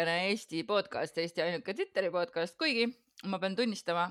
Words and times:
Ainukene 0.00 0.30
Eesti 0.30 0.62
podcast, 0.64 1.18
Eesti 1.20 1.42
ainuke 1.44 1.74
Twitteri 1.76 2.08
podcast, 2.10 2.54
kuigi 2.56 2.86
ma 3.28 3.36
pean 3.38 3.52
tunnistama, 3.56 4.06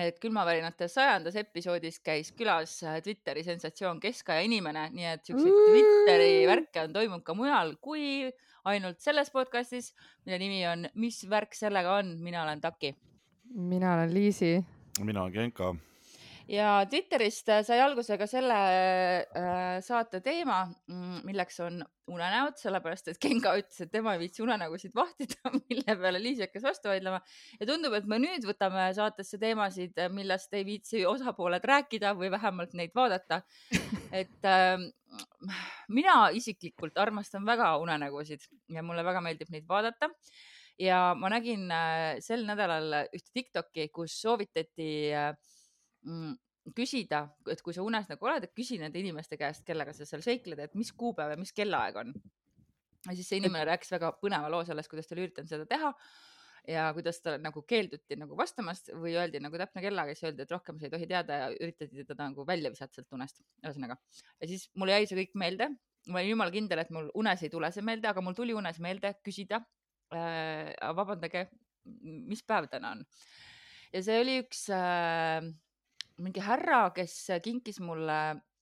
et 0.00 0.16
külmavärinate 0.22 0.86
sajandas 0.88 1.36
episoodis 1.36 1.98
käis 2.00 2.30
külas 2.32 2.78
äh, 2.80 2.96
Twitteri 3.04 3.42
sensatsioon 3.44 4.00
keskaja 4.00 4.40
inimene, 4.46 4.86
nii 4.94 5.10
et 5.10 5.28
siukseid 5.28 5.58
Twitteri 5.68 6.30
värke 6.48 6.86
on 6.86 6.96
toimunud 6.96 7.26
ka 7.26 7.36
mujal 7.36 7.74
kui 7.84 8.30
ainult 8.64 9.04
selles 9.04 9.28
podcastis, 9.34 9.90
mille 10.24 10.40
nimi 10.40 10.62
on 10.70 10.88
Mis 10.96 11.20
värk 11.28 11.52
sellega 11.52 11.98
on, 12.00 12.14
mina 12.24 12.46
olen 12.46 12.64
Taki. 12.64 12.94
mina 13.52 13.94
olen 13.98 14.14
Liisi. 14.14 14.54
mina 15.04 15.22
olen 15.22 15.32
Genka 15.32 15.74
ja 16.48 16.84
Twitterist 16.90 17.50
sai 17.66 17.80
alguse 17.80 18.18
ka 18.20 18.26
selle 18.28 18.56
äh, 18.56 19.80
saate 19.84 20.20
teema, 20.24 20.64
mm, 20.90 21.22
milleks 21.26 21.60
on 21.64 21.82
unenäod, 22.10 22.58
sellepärast 22.60 23.08
et 23.12 23.20
Genka 23.22 23.54
ütles, 23.58 23.78
et 23.80 23.92
tema 23.92 24.14
ei 24.14 24.20
viitsi 24.24 24.44
unenägusid 24.44 24.94
vahtida, 24.96 25.52
mille 25.70 25.96
peale 26.00 26.20
Liis 26.20 26.42
hakkas 26.44 26.66
vastu 26.66 26.90
vaidlema 26.92 27.20
ja 27.60 27.68
tundub, 27.68 27.96
et 27.96 28.08
me 28.10 28.20
nüüd 28.22 28.44
võtame 28.48 28.90
saatesse 28.96 29.40
teemasid, 29.40 30.00
millest 30.12 30.52
ei 30.58 30.66
viitsi 30.68 31.04
osapooled 31.08 31.64
rääkida 31.64 32.12
või 32.18 32.32
vähemalt 32.34 32.76
neid 32.76 32.92
vaadata. 32.96 33.42
et 34.12 34.50
äh, 34.50 34.76
mina 35.88 36.18
isiklikult 36.34 36.98
armastan 36.98 37.46
väga 37.46 37.76
unenägusid 37.82 38.44
ja 38.72 38.82
mulle 38.82 39.04
väga 39.06 39.24
meeldib 39.24 39.50
neid 39.54 39.64
vaadata 39.68 40.10
ja 40.78 41.14
ma 41.18 41.30
nägin 41.32 41.68
äh, 41.70 42.20
sel 42.24 42.44
nädalal 42.46 43.04
ühte 43.14 43.30
Tiktoki, 43.32 43.88
kus 43.94 44.16
soovitati 44.20 44.90
äh, 45.14 45.32
mm, 46.04 46.34
küsida, 46.72 47.24
et 47.50 47.60
kui 47.64 47.74
sa 47.76 47.84
unes 47.84 48.06
nagu 48.08 48.26
oled, 48.28 48.46
et 48.46 48.54
küsi 48.56 48.78
nende 48.80 49.00
inimeste 49.00 49.36
käest, 49.40 49.64
kellega 49.66 49.92
sa 49.92 50.06
seal 50.08 50.22
seikled, 50.24 50.60
et 50.64 50.76
mis 50.78 50.92
kuupäev 50.96 51.34
ja 51.34 51.40
mis 51.40 51.52
kellaaeg 51.52 51.98
on. 52.00 52.14
ja 53.04 53.16
siis 53.16 53.28
see 53.28 53.40
inimene 53.42 53.66
rääkis 53.68 53.92
väga 53.92 54.14
põneva 54.16 54.48
loo 54.48 54.62
sellest, 54.64 54.88
kuidas 54.88 55.08
ta 55.08 55.14
oli 55.16 55.26
üritanud 55.26 55.50
seda 55.50 55.66
teha 55.68 55.90
ja 56.68 56.86
kuidas 56.96 57.18
ta 57.20 57.34
nagu 57.36 57.62
keelduti 57.68 58.16
nagu 58.16 58.36
vastamast 58.38 58.88
või 58.96 59.12
öeldi 59.20 59.42
nagu 59.44 59.58
täpne 59.60 59.82
kellaaeg 59.84 60.12
ja 60.12 60.16
siis 60.16 60.30
öeldi, 60.30 60.46
et 60.46 60.54
rohkem 60.54 60.78
sa 60.80 60.88
ei 60.88 60.94
tohi 60.94 61.08
teada 61.10 61.40
ja 61.42 61.50
üritati 61.52 62.06
teda 62.08 62.30
nagu 62.30 62.46
välja 62.48 62.72
visata 62.72 62.96
sealt 62.96 63.12
unest, 63.12 63.42
ühesõnaga. 63.60 63.98
ja 64.40 64.48
siis 64.48 64.70
mulle 64.74 64.96
jäi 64.96 65.10
see 65.10 65.18
kõik 65.20 65.36
meelde, 65.44 65.68
ma 66.08 66.22
olin 66.22 66.32
jumala 66.32 66.54
kindel, 66.54 66.80
et 66.80 66.94
mul 66.94 67.10
unes 67.20 67.44
ei 67.44 67.52
tule 67.52 67.68
see 67.74 67.84
meelde, 67.84 68.08
aga 68.08 68.24
mul 68.24 68.36
tuli 68.38 68.56
unes 68.56 68.80
meelde 68.80 69.12
küsida 69.24 69.60
äh,. 70.14 70.72
vabandage, 70.96 71.50
mis 71.84 72.42
päev 72.42 72.70
täna 72.72 72.96
on? 72.96 73.04
ja 73.92 74.02
see 74.02 74.16
oli 74.24 74.40
üks 74.40 74.64
äh, 74.72 75.44
mingi 76.22 76.42
härra, 76.44 76.88
kes 76.94 77.14
kinkis 77.42 77.80
mulle 77.82 78.18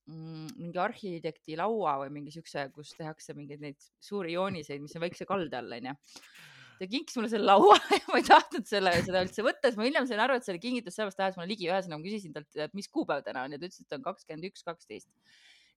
mm, 0.09 0.55
mingi 0.57 0.79
arhitekti 0.81 1.57
laua 1.59 1.97
või 2.01 2.13
mingi 2.17 2.33
siukse, 2.33 2.65
kus 2.75 2.93
tehakse 2.97 3.35
mingeid 3.37 3.61
neid 3.63 3.87
suuri 4.01 4.33
jooniseid, 4.37 4.81
mis 4.81 4.95
on 4.97 5.05
väikse 5.05 5.27
kalde 5.29 5.59
all, 5.59 5.77
onju. 5.77 5.93
ta 6.79 6.89
kinkis 6.89 7.19
mulle 7.19 7.31
selle 7.31 7.47
laua 7.47 7.77
ja 7.99 8.01
ma 8.09 8.19
ei 8.21 8.27
tahtnud 8.27 8.67
selle, 8.69 8.95
seda 9.05 9.23
üldse 9.25 9.45
võtta, 9.45 9.69
siis 9.69 9.79
ma 9.79 9.87
hiljem 9.87 10.09
sain 10.09 10.23
aru, 10.23 10.37
et 10.37 10.47
see 10.47 10.55
oli 10.55 10.63
kingitus 10.65 10.97
sellepärast, 10.97 11.25
ajas 11.27 11.39
mulle 11.39 11.51
ligi, 11.53 11.69
ühesõnaga 11.69 12.01
ma 12.01 12.07
küsisin 12.09 12.35
talt, 12.35 12.49
et 12.57 12.77
mis 12.77 12.89
kuupäev 12.89 13.25
täna 13.27 13.45
on 13.47 13.55
ja 13.55 13.61
ta 13.61 13.69
ütles, 13.69 13.85
et 13.85 13.99
on 13.99 14.05
kakskümmend 14.09 14.49
üks, 14.49 14.65
kaksteist. 14.65 15.11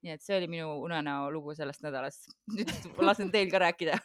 Nii 0.04 0.14
et 0.14 0.22
see 0.22 0.36
oli 0.38 0.48
minu 0.50 0.68
unenäo 0.84 1.30
lugu 1.32 1.54
sellest 1.56 1.84
nädalast. 1.84 2.30
nüüd 2.52 2.72
lasen 3.02 3.30
teil 3.32 3.50
ka 3.52 3.62
rääkida 3.62 3.98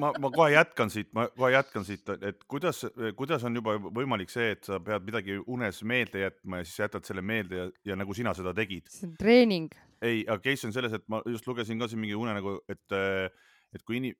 ma, 0.00 0.12
ma 0.20 0.30
kohe 0.34 0.52
jätkan 0.54 0.90
siit, 0.92 1.10
ma 1.16 1.26
kohe 1.36 1.52
jätkan 1.54 1.84
siit, 1.86 2.08
et 2.20 2.44
kuidas, 2.50 2.84
kuidas 3.18 3.44
on 3.46 3.58
juba 3.58 3.76
võimalik 3.84 4.32
see, 4.32 4.52
et 4.56 4.66
sa 4.66 4.78
pead 4.82 5.06
midagi 5.06 5.38
unes 5.46 5.82
meelde 5.88 6.24
jätma 6.24 6.60
ja 6.60 6.68
siis 6.68 6.82
jätad 6.84 7.08
selle 7.08 7.24
meelde 7.26 7.60
ja, 7.60 7.68
ja 7.92 7.98
nagu 7.98 8.16
sina 8.16 8.34
seda 8.36 8.54
tegid? 8.56 8.90
see 8.92 9.08
on 9.08 9.14
treening. 9.20 9.70
ei, 10.02 10.24
aga 10.26 10.40
case 10.44 10.68
on 10.68 10.74
selles, 10.76 10.96
et 10.96 11.06
ma 11.12 11.22
just 11.26 11.46
lugesin 11.48 11.80
ka 11.80 11.88
siin 11.90 12.02
mingi 12.02 12.18
unenägu, 12.18 12.58
et, 12.72 12.98
et 13.74 13.86
kui 13.86 14.00
ini, 14.00 14.12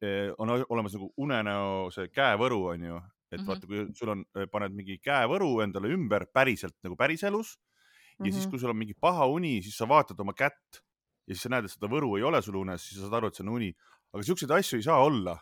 on 0.43 0.57
olemas 0.59 0.97
nagu 0.97 1.13
unenäo 1.27 1.87
see 1.95 2.11
käevõru 2.15 2.63
on 2.73 2.89
ju, 2.91 3.03
et 3.31 3.41
mm 3.41 3.45
-hmm. 3.45 3.49
vaata, 3.49 3.67
kui 3.67 3.87
sul 3.99 4.15
on, 4.15 4.25
paned 4.53 4.77
mingi 4.77 4.99
käevõru 5.03 5.61
endale 5.65 5.93
ümber 5.95 6.27
päriselt 6.33 6.77
nagu 6.85 6.97
päriselus 6.97 7.57
ja 8.17 8.25
mm 8.25 8.29
-hmm. 8.29 8.33
siis, 8.33 8.47
kui 8.47 8.59
sul 8.59 8.71
on 8.71 8.77
mingi 8.77 8.95
paha 8.95 9.27
uni, 9.27 9.63
siis 9.63 9.77
sa 9.77 9.89
vaatad 9.89 10.21
oma 10.21 10.33
kätt 10.33 10.81
ja 11.27 11.35
siis 11.35 11.43
sa 11.43 11.49
näed, 11.49 11.65
et 11.65 11.71
seda 11.71 11.91
võru 11.91 12.17
ei 12.17 12.23
ole 12.23 12.43
sul 12.43 12.57
unes, 12.57 12.89
siis 12.89 13.01
sa 13.01 13.07
saad 13.07 13.19
aru, 13.19 13.29
et 13.29 13.35
see 13.35 13.47
on 13.47 13.55
uni 13.55 13.75
aga 14.17 14.25
siukseid 14.31 14.57
asju 14.57 14.81
ei 14.81 14.87
saa 14.87 15.05
olla. 15.05 15.37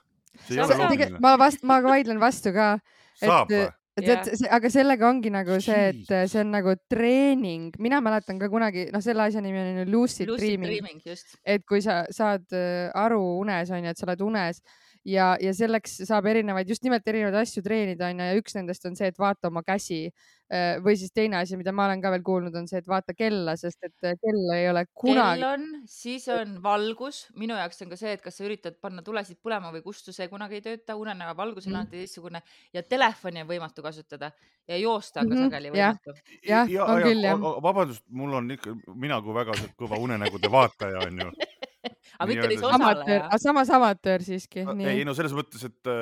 ma 1.23 1.39
vast-, 1.41 1.65
ma 1.67 1.81
vaidlen 1.85 2.21
vastu 2.23 2.53
ka. 2.55 2.75
saab 3.21 3.51
või? 3.53 3.67
et, 3.95 4.09
et 4.11 4.31
see, 4.41 4.49
aga 4.51 4.71
sellega 4.75 5.07
ongi 5.07 5.31
nagu 5.31 5.61
see, 5.63 5.93
et 5.93 6.09
see 6.31 6.41
on 6.43 6.51
nagu 6.51 6.75
treening, 6.91 7.77
mina 7.79 8.01
mäletan 8.03 8.41
ka 8.41 8.49
kunagi, 8.51 8.89
noh, 8.91 9.03
selle 9.05 9.29
asja 9.29 9.43
nimi 9.45 9.61
on 9.63 9.93
lucid, 9.93 10.27
lucid 10.33 10.59
dreaming, 10.59 11.05
et 11.47 11.63
kui 11.69 11.85
sa 11.85 12.03
saad 12.11 12.49
äh, 12.59 12.91
aru 12.99 13.21
unes 13.45 13.71
onju, 13.71 13.93
et 13.95 14.01
sa 14.01 14.09
oled 14.09 14.27
unes 14.27 14.59
ja, 15.05 15.35
ja 15.41 15.55
selleks 15.55 15.99
saab 16.09 16.27
erinevaid, 16.31 16.69
just 16.69 16.85
nimelt 16.87 17.09
erinevaid 17.09 17.43
asju 17.43 17.63
treenida 17.63 18.09
onju 18.13 18.31
ja 18.31 18.41
üks 18.41 18.57
nendest 18.57 18.87
on 18.89 18.97
see, 18.97 19.11
et 19.13 19.21
vaata 19.21 19.51
oma 19.51 19.63
käsi 19.67 20.07
Äh, 20.53 20.77
või 20.85 20.93
siis 21.01 21.09
teine 21.15 21.39
asi, 21.39 21.57
mida 21.57 21.73
ma 21.73 21.87
olen 21.89 22.03
ka 22.05 22.11
veel 22.13 22.23
kuulnud, 22.23 22.55
on 22.59 22.67
see, 22.69 22.83
et 22.83 22.89
vaata 22.89 23.15
kella, 23.17 23.55
sest 23.57 23.87
et 23.87 24.05
äh, 24.05 24.13
kell 24.21 24.51
ei 24.53 24.67
ole 24.69 24.83
kunagi. 24.93 25.41
kell 25.41 25.47
on, 25.49 25.65
siis 25.89 26.27
on 26.29 26.59
valgus, 26.63 27.23
minu 27.41 27.57
jaoks 27.57 27.81
on 27.81 27.89
ka 27.95 27.97
see, 27.97 28.13
et 28.13 28.21
kas 28.21 28.37
sa 28.37 28.45
üritad 28.45 28.77
panna 28.77 29.01
tulesid 29.07 29.41
põlema 29.41 29.73
või 29.73 29.81
kustu, 29.87 30.13
see 30.13 30.29
kunagi 30.29 30.61
ei 30.61 30.67
tööta, 30.67 30.99
unenäo 31.01 31.33
valgus 31.39 31.65
on 31.65 31.73
mm. 31.73 31.81
alati 31.81 32.03
teistsugune 32.03 32.45
ja 32.77 32.85
telefoni 32.85 33.41
on 33.41 33.49
võimatu 33.49 33.87
kasutada 33.87 34.31
ja 34.69 34.77
joosta 34.79 35.25
on 35.25 35.33
ka 35.33 35.35
mm 35.35 35.41
-hmm. 35.41 35.49
sageli 35.49 35.73
võimatu. 35.73 36.17
jah 36.45 36.69
ja, 36.69 36.77
ja, 36.77 36.87
on 36.93 37.03
küll 37.09 37.25
jah. 37.25 37.49
vabandust, 37.65 38.05
mul 38.11 38.37
on 38.43 38.51
ikka, 38.51 38.77
mina 38.95 39.23
kui 39.25 39.35
väga 39.35 39.57
kõva 39.81 39.97
unenägude 39.97 40.53
vaataja 40.53 41.07
on 41.09 41.25
ju 41.25 41.33
aga 42.19 42.29
mitte 42.31 42.49
lihtsalt 42.53 42.79
osaleja. 42.79 43.41
samas 43.43 43.75
amatöör 43.75 44.25
siiski. 44.27 44.65
ei 44.87 45.05
no 45.07 45.17
selles 45.17 45.35
mõttes, 45.37 45.67
et, 45.69 45.93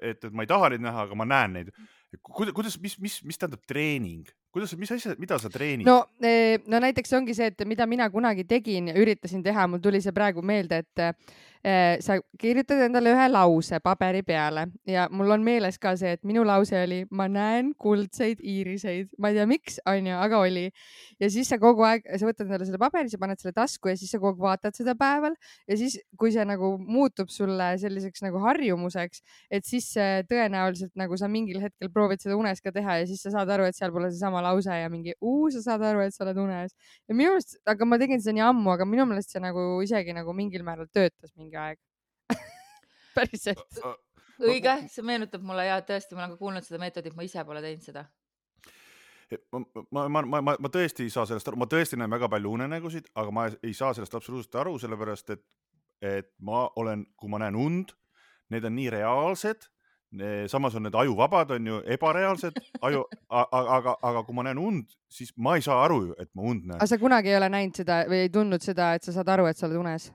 et, 0.00 0.28
et 0.28 0.34
ma 0.34 0.46
ei 0.46 0.50
taha 0.50 0.74
neid 0.74 0.84
näha, 0.84 1.08
aga 1.08 1.18
ma 1.18 1.28
näen 1.28 1.58
neid 1.58 1.74
kuidas, 2.18 2.78
mis, 2.82 2.96
mis, 2.98 3.20
mis 3.22 3.38
tähendab 3.38 3.62
treening, 3.68 4.26
kuidas, 4.50 4.72
mis 4.78 4.90
asja, 4.90 5.14
mida 5.20 5.38
sa 5.38 5.50
treenid? 5.52 5.86
no, 5.86 6.02
eh, 6.24 6.58
no 6.70 6.80
näiteks 6.82 7.12
ongi 7.18 7.36
see, 7.38 7.52
et 7.52 7.62
mida 7.68 7.86
mina 7.86 8.08
kunagi 8.10 8.44
tegin 8.50 8.90
ja 8.90 8.96
üritasin 8.98 9.44
teha, 9.46 9.68
mul 9.70 9.82
tuli 9.82 10.02
see 10.02 10.14
praegu 10.16 10.42
meelde, 10.42 10.82
et 10.82 11.04
sa 11.60 12.16
kirjutad 12.40 12.80
endale 12.86 13.12
ühe 13.12 13.26
lause 13.28 13.80
paberi 13.84 14.22
peale 14.24 14.66
ja 14.88 15.06
mul 15.12 15.30
on 15.34 15.42
meeles 15.44 15.76
ka 15.78 15.92
see, 16.00 16.14
et 16.16 16.22
minu 16.24 16.40
lause 16.46 16.76
oli, 16.78 17.02
ma 17.12 17.26
näen 17.28 17.74
kuldseid 17.80 18.40
iiriseid, 18.40 19.10
ma 19.20 19.28
ei 19.28 19.36
tea, 19.36 19.46
miks, 19.50 19.76
onju, 19.88 20.14
aga 20.16 20.40
oli. 20.40 20.70
ja 21.20 21.28
siis 21.32 21.50
sa 21.52 21.58
kogu 21.60 21.84
aeg, 21.84 22.06
sa 22.08 22.28
võtad 22.28 22.46
endale 22.46 22.64
selle 22.68 22.80
paberi, 22.80 23.12
sa 23.12 23.20
paned 23.20 23.42
selle 23.42 23.52
tasku 23.56 23.92
ja 23.92 23.96
siis 24.00 24.12
sa 24.14 24.20
kogu 24.22 24.38
aeg 24.38 24.46
vaatad 24.46 24.78
seda 24.78 24.94
päeval 24.98 25.36
ja 25.68 25.76
siis, 25.76 25.98
kui 26.18 26.32
see 26.32 26.46
nagu 26.48 26.72
muutub 26.80 27.28
sulle 27.32 27.72
selliseks 27.82 28.24
nagu 28.24 28.40
harjumuseks, 28.44 29.20
et 29.52 29.68
siis 29.68 29.90
tõenäoliselt 30.30 30.94
nagu 30.98 31.18
sa 31.20 31.28
mingil 31.28 31.60
hetkel 31.62 31.92
proovid 31.92 32.24
seda 32.24 32.38
unes 32.40 32.64
ka 32.64 32.72
teha 32.72 33.00
ja 33.02 33.08
siis 33.10 33.22
sa 33.26 33.34
saad 33.36 33.52
aru, 33.52 33.68
et 33.68 33.76
seal 33.76 33.92
pole 33.94 34.10
seesama 34.12 34.42
lause 34.44 34.80
ja 34.80 34.88
mingi 34.92 35.14
uu, 35.20 35.50
sa 35.52 35.62
saad 35.64 35.84
aru, 35.92 36.04
et 36.06 36.16
sa 36.16 36.24
oled 36.24 36.40
unes. 36.40 36.74
ja 37.08 37.16
minu 37.16 37.34
arust, 37.36 37.58
aga 37.68 37.88
ma 37.88 38.00
tegin 38.00 38.22
seda 38.22 38.38
nii 38.38 38.46
ammu, 38.48 38.74
aga 38.74 38.88
minu 38.88 39.06
meelest 39.10 39.36
see 39.36 39.44
nagu 39.44 39.66
isegi 39.84 40.16
nagu 40.16 40.34
mingil 40.36 40.64
määral 40.66 40.88
töötas 40.88 41.34
mingi 41.36 41.49
aeg 41.56 41.78
päriselt. 43.16 43.82
õige, 44.40 44.76
see 44.88 45.04
meenutab 45.04 45.42
mulle 45.44 45.66
ja 45.66 45.80
tõesti, 45.82 46.14
ma 46.14 46.24
olen 46.24 46.36
ka 46.36 46.40
kuulnud 46.40 46.66
seda 46.66 46.80
meetodit, 46.82 47.16
ma 47.16 47.26
ise 47.26 47.44
pole 47.44 47.62
teinud 47.64 47.84
seda 47.84 48.06
ma, 49.52 49.60
ma, 49.90 50.08
ma, 50.08 50.22
ma, 50.22 50.40
ma, 50.40 50.54
ma 50.58 50.70
tõesti 50.72 51.06
ei 51.06 51.12
saa 51.12 51.26
sellest 51.28 51.48
aru, 51.50 51.58
ma 51.60 51.68
tõesti 51.70 51.98
näen 51.98 52.10
väga 52.10 52.28
palju 52.32 52.54
unenägusid, 52.56 53.10
aga 53.14 53.34
ma 53.34 53.48
ei 53.62 53.74
saa 53.76 53.92
sellest 53.96 54.14
absoluutselt 54.18 54.56
aru, 54.62 54.76
sellepärast 54.82 55.34
et, 55.36 55.44
et 56.02 56.30
ma 56.46 56.66
olen, 56.80 57.04
kui 57.20 57.30
ma 57.32 57.42
näen 57.42 57.58
und, 57.58 57.94
need 58.50 58.66
on 58.66 58.74
nii 58.74 58.88
reaalsed, 58.96 59.68
samas 60.50 60.74
on 60.74 60.82
need 60.88 60.96
ajuvabad, 60.98 61.52
on 61.54 61.66
ju, 61.70 61.82
ebareaalsed 61.94 62.56
aju, 62.82 63.04
aga, 63.28 63.60
aga, 63.76 63.96
aga 64.10 64.22
kui 64.26 64.34
ma 64.34 64.46
näen 64.48 64.58
und, 64.58 64.96
siis 65.10 65.30
ma 65.38 65.54
ei 65.58 65.62
saa 65.66 65.84
aru 65.84 66.00
ju, 66.08 66.16
et 66.18 66.30
ma 66.34 66.48
und 66.50 66.66
näen. 66.66 66.80
aga 66.80 66.90
sa 66.90 66.98
kunagi 66.98 67.30
ei 67.30 67.38
ole 67.38 67.50
näinud 67.52 67.78
seda 67.82 68.02
või 68.10 68.24
ei 68.24 68.32
tundnud 68.34 68.64
seda, 68.64 68.94
et 68.96 69.06
sa 69.06 69.14
saad 69.14 69.30
aru, 69.36 69.46
et 69.50 69.60
sa 69.60 69.68
oled 69.68 69.78
unes? 69.84 70.10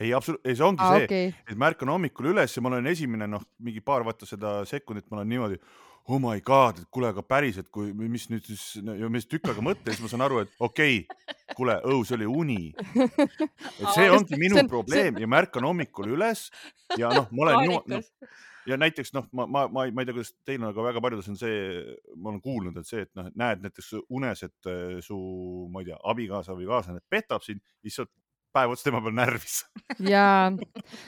Ei, 0.00 0.12
absoluutselt, 0.16 0.46
ei 0.50 0.58
see 0.58 0.66
ongi 0.66 0.84
ah, 0.84 0.92
see 0.96 1.08
okay., 1.08 1.32
et 1.48 1.58
ma 1.60 1.70
ärkan 1.70 1.92
hommikul 1.92 2.32
üles 2.32 2.56
ja 2.56 2.62
ma 2.64 2.72
olen 2.72 2.90
esimene, 2.90 3.28
noh, 3.30 3.42
mingi 3.62 3.82
paar 3.84 4.06
vaata 4.06 4.28
seda 4.28 4.60
sekundit, 4.68 5.06
ma 5.10 5.20
olen 5.20 5.30
niimoodi, 5.30 5.60
oh 6.08 6.20
my 6.20 6.40
god, 6.44 6.82
et 6.82 6.88
kuule, 6.92 7.08
aga 7.14 7.22
päriselt, 7.24 7.70
kui, 7.72 7.92
mis 7.96 8.26
nüüd 8.28 8.44
siis, 8.44 8.64
siis 8.76 9.28
tükk 9.30 9.48
aega 9.48 9.64
mõtlen, 9.64 9.94
siis 9.94 10.04
ma 10.04 10.10
saan 10.12 10.24
aru, 10.26 10.42
et 10.44 10.58
okei 10.58 11.04
okay,, 11.04 11.36
kuule, 11.54 11.78
õu, 11.88 12.02
see 12.04 12.18
oli 12.18 12.28
uni. 12.28 12.58
et 12.98 13.86
see 13.94 14.10
ongi 14.12 14.40
minu 14.40 14.58
see, 14.58 14.66
probleem 14.68 15.14
see... 15.14 15.24
ja 15.24 15.30
ma 15.30 15.40
ärkan 15.44 15.64
hommikul 15.64 16.10
üles 16.16 16.48
ja 17.00 17.12
noh, 17.14 17.30
ma 17.32 17.46
olen 17.46 17.62
niimoodi 17.62 17.94
no, 17.94 18.02
ja 18.68 18.78
näiteks 18.80 19.14
noh, 19.16 19.30
ma, 19.32 19.46
ma, 19.46 19.64
ma 19.72 19.86
ei, 19.86 19.94
ma 19.94 20.02
ei 20.02 20.08
tea, 20.10 20.16
kuidas 20.18 20.34
teil 20.44 20.60
on, 20.60 20.68
aga 20.72 20.84
väga 20.90 21.04
paljudes 21.04 21.30
on 21.32 21.40
see, 21.40 21.62
ma 22.16 22.32
olen 22.32 22.42
kuulnud, 22.44 22.76
et 22.80 22.90
see, 22.90 23.06
et 23.06 23.12
noh, 23.16 23.30
näed 23.40 23.64
näiteks 23.64 23.94
unes, 24.08 24.44
et 24.44 24.70
su, 25.04 25.18
ma 25.72 25.84
ei 25.84 25.88
tea, 25.88 25.98
abikaasa 26.12 26.56
või 26.58 26.68
kaaslane 26.68 27.04
petab 27.12 27.44
sind, 27.46 27.64
siis 27.84 28.00
sa 28.00 28.08
päev 28.54 28.74
otsa 28.74 28.88
tema 28.88 29.02
peal 29.04 29.16
närvis 29.16 29.60
jaa, 29.98 30.52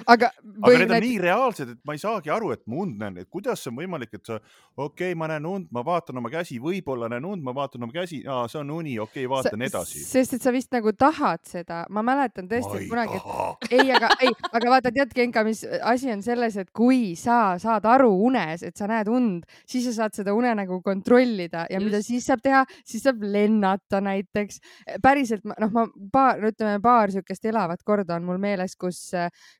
aga. 0.07 0.31
aga 0.31 0.73
need 0.73 0.87
on 0.87 0.95
näit... 0.95 1.05
nii 1.07 1.19
reaalsed, 1.23 1.73
et 1.77 1.81
ma 1.87 1.97
ei 1.97 2.03
saagi 2.03 2.33
aru, 2.33 2.53
et 2.55 2.63
ma 2.67 2.83
und 2.85 3.01
näen, 3.01 3.19
et 3.23 3.31
kuidas 3.33 3.63
see 3.63 3.73
on 3.73 3.79
võimalik, 3.81 4.13
et 4.19 4.29
sa, 4.29 4.39
okei 4.77 5.13
okay,, 5.13 5.19
ma 5.19 5.29
näen 5.31 5.47
und, 5.49 5.69
ma 5.75 5.83
vaatan 5.87 6.21
oma 6.21 6.31
käsi, 6.33 6.59
võib-olla 6.63 7.11
näen 7.13 7.25
und, 7.29 7.45
ma 7.47 7.55
vaatan 7.57 7.87
oma 7.87 7.95
käsi, 7.95 8.23
see 8.25 8.61
on 8.61 8.73
uni, 8.77 8.97
okei 9.03 9.25
okay,, 9.25 9.31
vaatan 9.33 9.63
sa, 9.63 9.71
edasi. 9.71 10.03
sest 10.07 10.37
et 10.37 10.47
sa 10.47 10.53
vist 10.55 10.73
nagu 10.75 10.93
tahad 10.97 11.43
seda, 11.49 11.85
ma 11.93 12.05
mäletan 12.07 12.51
tõesti, 12.51 12.83
et 12.83 12.91
kunagi, 12.91 13.21
et 13.21 13.77
ei, 13.79 13.91
aga 13.97 14.11
ei, 14.21 14.33
aga 14.51 14.75
vaata, 14.77 14.93
tead, 14.95 15.15
Genka, 15.17 15.45
mis 15.47 15.63
asi 15.81 16.11
on 16.13 16.23
selles, 16.25 16.59
et 16.61 16.73
kui 16.77 17.15
sa 17.19 17.57
saad 17.63 17.87
aru 17.89 18.11
unes, 18.29 18.65
et 18.67 18.77
sa 18.77 18.89
näed 18.91 19.09
und, 19.13 19.47
siis 19.69 19.87
sa 19.91 19.95
saad 20.03 20.19
seda 20.19 20.35
unenägu 20.37 20.81
kontrollida 20.85 21.67
ja 21.71 21.81
Just. 21.81 21.87
mida 21.87 22.03
siis 22.05 22.27
saab 22.29 22.43
teha, 22.45 22.65
siis 22.85 23.07
saab 23.07 23.23
lennata 23.23 24.03
näiteks. 24.05 24.61
päriselt, 25.03 25.45
noh, 25.47 25.73
ma 25.73 25.87
paar, 26.13 26.43
ütleme 26.51 26.81
paar 26.85 27.13
siukest 27.15 27.36
elavat 27.45 27.83
korda 27.87 28.17
on 28.17 28.25
mul 28.27 28.39
meeles, 28.41 28.77
kus, 28.81 29.11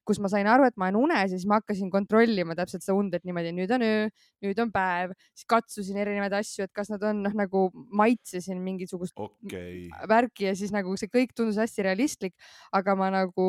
kus 0.07 0.21
ma 0.23 0.31
sain 0.33 0.49
aru, 0.51 0.67
et 0.69 0.77
ma 0.81 0.89
olen 0.89 0.99
unes 1.05 1.27
ja 1.27 1.35
siis 1.35 1.47
ma 1.49 1.61
hakkasin 1.61 1.91
kontrollima 1.93 2.57
täpselt 2.59 2.85
seda 2.85 2.97
und, 2.97 3.15
et 3.17 3.25
niimoodi 3.29 3.53
nüüd 3.57 3.73
on 3.77 3.85
öö, 3.87 4.09
nüüd 4.45 4.63
on 4.63 4.73
päev, 4.75 5.15
siis 5.37 5.49
katsusin 5.51 6.01
erinevaid 6.03 6.37
asju, 6.39 6.67
et 6.67 6.75
kas 6.77 6.91
nad 6.93 7.05
on 7.07 7.23
noh, 7.27 7.37
nagu 7.37 7.67
maitsesin 7.97 8.61
mingisugust 8.65 9.17
okay. 9.21 9.87
värki 10.09 10.49
ja 10.51 10.57
siis 10.59 10.75
nagu 10.75 10.97
see 11.01 11.11
kõik 11.13 11.35
tundus 11.37 11.61
hästi 11.61 11.87
realistlik, 11.89 12.37
aga 12.77 12.97
ma 12.99 13.11
nagu 13.15 13.49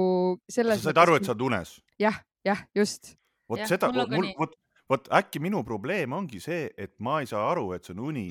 selles. 0.50 0.82
sa 0.82 0.92
said 0.92 1.04
aru, 1.04 1.20
et 1.20 1.28
sa 1.28 1.36
oled 1.36 1.48
unes? 1.52 1.78
jah, 2.02 2.20
jah, 2.48 2.66
just. 2.78 3.16
vot 3.50 3.64
seda, 3.70 3.92
mul, 3.94 4.34
vot, 4.40 4.58
vot 4.90 5.08
äkki 5.20 5.42
minu 5.44 5.64
probleem 5.68 6.14
ongi 6.16 6.42
see, 6.44 6.68
et 6.78 6.96
ma 7.04 7.22
ei 7.24 7.30
saa 7.30 7.46
aru, 7.52 7.72
et 7.76 7.88
see 7.88 7.96
on 7.96 8.06
uni 8.12 8.28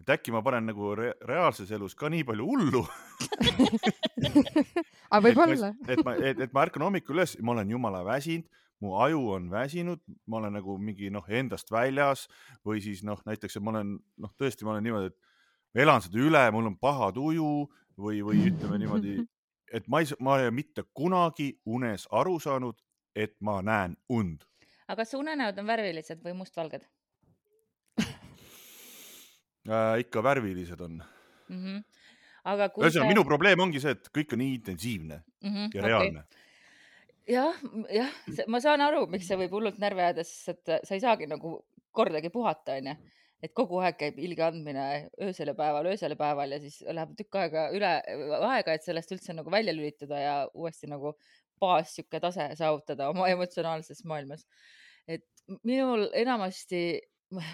et 0.00 0.12
äkki 0.14 0.34
ma 0.34 0.42
panen 0.42 0.68
nagu 0.70 0.94
re 0.98 1.12
reaalses 1.26 1.70
elus 1.74 1.94
ka 1.98 2.10
nii 2.12 2.24
palju 2.28 2.46
hullu 2.46 2.84
aga 5.10 5.20
võib-olla. 5.24 5.72
et 5.92 6.02
ma, 6.04 6.14
et, 6.16 6.40
et 6.46 6.54
ma 6.54 6.64
ärkan 6.66 6.84
hommikul 6.86 7.18
üles, 7.18 7.36
ma 7.42 7.54
olen 7.56 7.74
jumala 7.74 8.00
väsinud, 8.06 8.46
mu 8.84 8.94
aju 9.02 9.20
on 9.34 9.48
väsinud, 9.50 10.00
ma 10.30 10.38
olen 10.40 10.54
nagu 10.58 10.76
mingi 10.82 11.10
noh, 11.10 11.26
endast 11.28 11.72
väljas 11.74 12.20
või 12.66 12.82
siis 12.84 13.02
noh, 13.06 13.20
näiteks, 13.26 13.58
et 13.58 13.64
ma 13.64 13.70
olen 13.74 13.88
noh, 13.98 14.32
tõesti, 14.38 14.66
ma 14.66 14.76
olen 14.76 14.86
niimoodi, 14.86 15.10
et 15.10 15.18
elan 15.84 16.04
seda 16.04 16.16
üle, 16.22 16.44
mul 16.54 16.70
on 16.70 16.76
paha 16.80 17.10
tuju 17.16 17.50
või, 17.98 18.22
või 18.26 18.36
ütleme 18.52 18.76
niimoodi, 18.84 19.14
et 19.76 19.84
ma 19.90 19.96
ei, 20.04 20.06
ma 20.22 20.30
ei 20.38 20.44
ole 20.48 20.54
mitte 20.60 20.86
kunagi 20.96 21.48
unes 21.66 22.06
aru 22.14 22.38
saanud, 22.42 22.76
et 23.18 23.34
ma 23.42 23.58
näen 23.64 23.98
und. 24.14 24.46
aga 24.86 25.02
kas 25.02 25.10
su 25.12 25.16
unenäod 25.20 25.58
on 25.58 25.68
värvilised 25.68 26.22
või 26.24 26.34
mustvalged? 26.38 26.86
Äh,. 29.66 29.98
ikka 30.04 30.22
värvilised 30.22 30.80
on 30.80 31.00
mm. 31.48 31.62
-hmm. 31.62 31.84
aga 32.44 32.68
kui 32.68 32.84
ühesõnaga 32.84 33.08
see... 33.08 33.14
minu 33.14 33.24
probleem 33.24 33.60
ongi 33.66 33.80
see, 33.80 33.96
et 33.96 34.12
kõik 34.14 34.36
on 34.36 34.44
nii 34.44 34.54
intensiivne 34.60 35.22
mm 35.42 35.50
-hmm. 35.54 35.74
ja 35.74 35.88
reaalne 35.88 36.24
okay 36.26 36.46
jah, 37.28 37.60
jah, 37.92 38.12
ma 38.48 38.60
saan 38.64 38.82
aru, 38.84 39.06
miks 39.12 39.28
see 39.28 39.38
võib 39.42 39.54
hullult 39.58 39.78
närvi 39.82 40.04
ajada, 40.04 40.24
sest 40.26 40.54
et 40.54 40.88
sa 40.88 40.96
ei 40.96 41.02
saagi 41.04 41.28
nagu 41.30 41.58
kordagi 41.96 42.30
puhata, 42.32 42.78
onju. 42.78 42.94
et 43.42 43.52
kogu 43.54 43.78
aeg 43.84 43.94
käib 44.00 44.16
ilge 44.18 44.42
andmine 44.42 44.84
öösel 45.22 45.52
ja 45.52 45.54
päeval, 45.58 45.86
öösel 45.92 46.14
ja 46.14 46.18
päeval 46.18 46.56
ja 46.56 46.58
siis 46.62 46.80
läheb 46.82 47.12
tükk 47.18 47.36
aega 47.38 47.68
üle 47.76 47.90
aega, 48.48 48.74
et 48.74 48.86
sellest 48.86 49.12
üldse 49.14 49.36
nagu 49.36 49.52
välja 49.54 49.74
lülitada 49.76 50.18
ja 50.18 50.32
uuesti 50.54 50.90
nagu 50.90 51.14
baas 51.62 51.92
sihuke 51.94 52.18
tase 52.22 52.48
saavutada 52.58 53.10
oma 53.12 53.28
emotsionaalses 53.30 54.02
maailmas. 54.10 54.46
et 55.06 55.24
minul 55.62 56.08
enamasti 56.18 57.00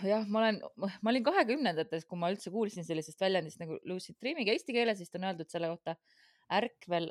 jah, 0.07 0.25
ma 0.29 0.41
olen, 0.43 0.61
ma 0.79 1.11
olin 1.11 1.25
kahekümnendates, 1.27 2.07
kui 2.09 2.19
ma 2.21 2.31
üldse 2.33 2.53
kuulsin 2.55 2.87
sellisest 2.87 3.21
väljendist 3.21 3.61
nagu 3.63 3.79
lucid 3.91 4.17
dreaming 4.23 4.51
eesti 4.53 4.77
keeles 4.77 5.01
vist 5.03 5.19
on 5.19 5.27
öeldud 5.29 5.51
selle 5.51 5.71
kohta 5.73 5.97
ärkvel 6.55 7.11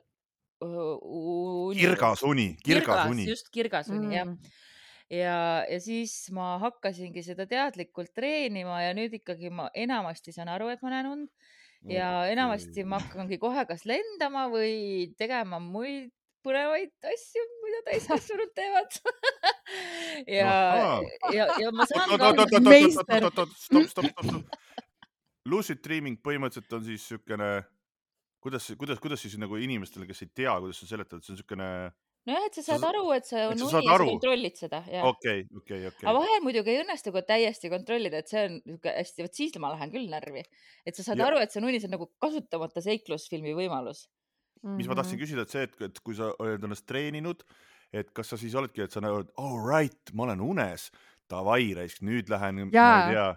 uni. 0.63 1.80
kirgas 1.80 2.24
uni, 2.24 2.48
kirgas 2.63 3.10
uni. 3.12 3.27
just 3.27 3.50
kirgas 3.51 3.89
uni 3.92 4.07
mm. 4.07 4.13
jah. 4.15 4.62
ja, 5.12 5.38
ja 5.68 5.80
siis 5.83 6.15
ma 6.36 6.56
hakkasingi 6.63 7.25
seda 7.25 7.48
teadlikult 7.50 8.13
treenima 8.15 8.80
ja 8.86 8.95
nüüd 8.95 9.19
ikkagi 9.19 9.51
ma 9.51 9.69
enamasti 9.75 10.36
saan 10.36 10.51
aru, 10.54 10.71
et 10.71 10.83
ma 10.86 10.94
näen 10.95 11.12
und 11.12 11.30
ja 11.89 12.10
enamasti 12.31 12.86
ma 12.88 13.01
hakkangi 13.04 13.39
kohe 13.42 13.65
kas 13.68 13.83
lendama 13.89 14.48
või 14.54 15.12
tegema 15.19 15.60
muid 15.60 16.13
põnevaid 16.44 16.92
asju, 17.13 17.44
mida 17.63 17.81
täiskasvanud 17.88 18.54
teevad 18.60 19.00
ja, 20.40 20.54
ja, 21.34 21.48
ja 21.62 21.74
ma 21.75 21.88
saan 21.90 22.16
ka. 22.19 22.62
meister. 22.62 23.30
stopp, 23.31 23.57
stopp, 23.57 23.90
stopp, 23.95 24.24
stopp. 24.24 24.62
Lucid 25.50 25.81
dreaming 25.84 26.22
põhimõtteliselt 26.24 26.78
on 26.78 26.86
siis 26.86 27.04
niisugune, 27.04 27.50
kuidas, 28.44 28.69
kuidas, 28.80 29.01
kuidas 29.04 29.25
siis 29.25 29.36
nagu 29.42 29.60
inimestele, 29.60 30.07
kes 30.07 30.24
ei 30.24 30.31
tea, 30.44 30.54
kuidas 30.63 30.80
sa 30.80 30.88
seletad, 30.94 31.24
see 31.24 31.34
on 31.34 31.40
niisugune 31.40 31.69
nojah, 32.30 32.46
et 32.48 32.56
sa 32.56 32.63
saad 32.69 32.86
aru, 32.88 33.04
et 33.18 33.28
see 33.28 33.42
on 33.44 33.57
uni 33.57 33.68
ja 33.68 33.84
sa 33.84 34.06
kontrollid 34.07 34.60
seda. 34.62 34.80
okei, 35.10 35.44
okei, 35.60 35.81
okei. 35.89 36.06
aga 36.07 36.16
vahel 36.16 36.46
muidugi 36.46 36.72
ei 36.72 36.81
õnnestu 36.86 37.12
ka 37.16 37.25
täiesti 37.28 37.72
kontrollida, 37.74 38.24
et 38.24 38.31
see 38.31 38.46
on 38.48 38.57
niisugune 38.62 38.96
hästi, 39.01 39.28
vot 39.28 39.42
siis 39.42 39.60
ma 39.60 39.74
lähen 39.75 39.92
küll 39.92 40.07
närvi, 40.12 40.46
et 40.88 40.96
sa 40.96 41.07
saad 41.10 41.19
ja. 41.19 41.28
aru, 41.28 41.44
et 41.44 41.51
see 41.51 41.60
on 41.60 41.68
uni, 41.68 41.84
see 41.84 41.92
on 41.92 41.98
nagu 41.98 42.07
kasutamata 42.24 42.84
seiklusfilmi 42.88 43.56
võimalus 43.60 44.06
mm. 44.63 44.69
-hmm. 44.69 44.77
mis 44.77 44.88
ma 44.88 44.95
tahtsin 44.95 45.18
mhm. 45.18 45.24
küsida, 45.24 45.42
et 45.42 45.50
see, 45.50 45.63
et, 45.63 45.81
et 45.81 46.00
kui 46.00 46.15
sa 46.15 46.31
oled 46.39 46.63
ennast 46.63 46.86
treeninud, 46.89 47.44
et 47.94 48.12
kas 48.13 48.33
sa 48.33 48.38
siis 48.38 48.56
oledki, 48.56 48.81
et 48.81 48.92
sa 48.92 49.01
nagu, 49.04 49.25
all 49.38 49.60
right, 49.62 50.13
ma 50.13 50.24
olen 50.24 50.42
unes, 50.42 50.89
davai, 51.30 51.74
raisk, 51.77 52.01
nüüd 52.01 52.31
lähen, 52.31 52.65
ma 52.71 52.88
ei 53.04 53.13
tea. 53.13 53.27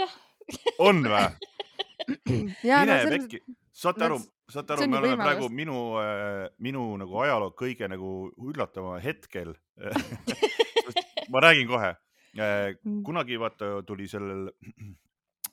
jah. 0.00 0.18
on 0.78 1.04
või? 1.04 1.28
mine 2.64 2.96
no, 3.04 3.12
pekki, 3.12 3.40
saate 3.74 4.06
aru, 4.06 4.18
saate 4.48 4.74
aru, 4.74 4.88
me 4.88 4.98
oleme 5.00 5.14
võimalus. 5.14 5.24
praegu 5.26 5.48
minu 5.52 5.78
äh,, 6.00 6.44
minu 6.64 6.84
nagu 7.00 7.20
ajaloo 7.24 7.52
kõige 7.58 7.88
nagu 7.90 8.12
üllatavama 8.48 9.00
hetkel 9.04 9.52
ma 11.32 11.42
räägin 11.44 11.68
kohe 11.68 11.92
äh,. 11.92 12.72
Mm. 12.84 13.02
kunagi 13.04 13.38
vaata 13.40 13.82
tuli 13.86 14.08
sellel 14.08 14.48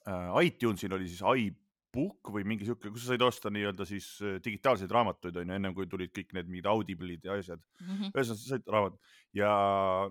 äh, 0.07 0.47
iTunesil 0.47 0.95
oli 0.95 1.09
siis 1.12 1.23
i 1.35 1.50
Book 1.95 2.31
või 2.36 2.45
mingi 2.47 2.68
sihuke, 2.68 2.92
kus 2.94 3.06
sa 3.06 3.13
said 3.13 3.24
osta 3.25 3.51
nii-öelda 3.53 3.88
siis 3.88 4.09
äh, 4.21 4.38
digitaalseid 4.44 4.92
raamatuid 4.92 5.38
onju, 5.42 5.56
ennem 5.56 5.75
kui 5.77 5.88
tulid 5.92 6.12
kõik 6.15 6.36
need 6.38 6.50
mingid 6.51 6.69
Audible'id 6.71 7.27
ja 7.27 7.38
asjad. 7.39 7.62
Mm 7.81 7.94
-hmm.. 7.94 8.12
ühesõnaga 8.13 8.42
sa 8.42 8.56
said 8.56 8.74
raamat 8.75 8.97
ja 9.36 9.51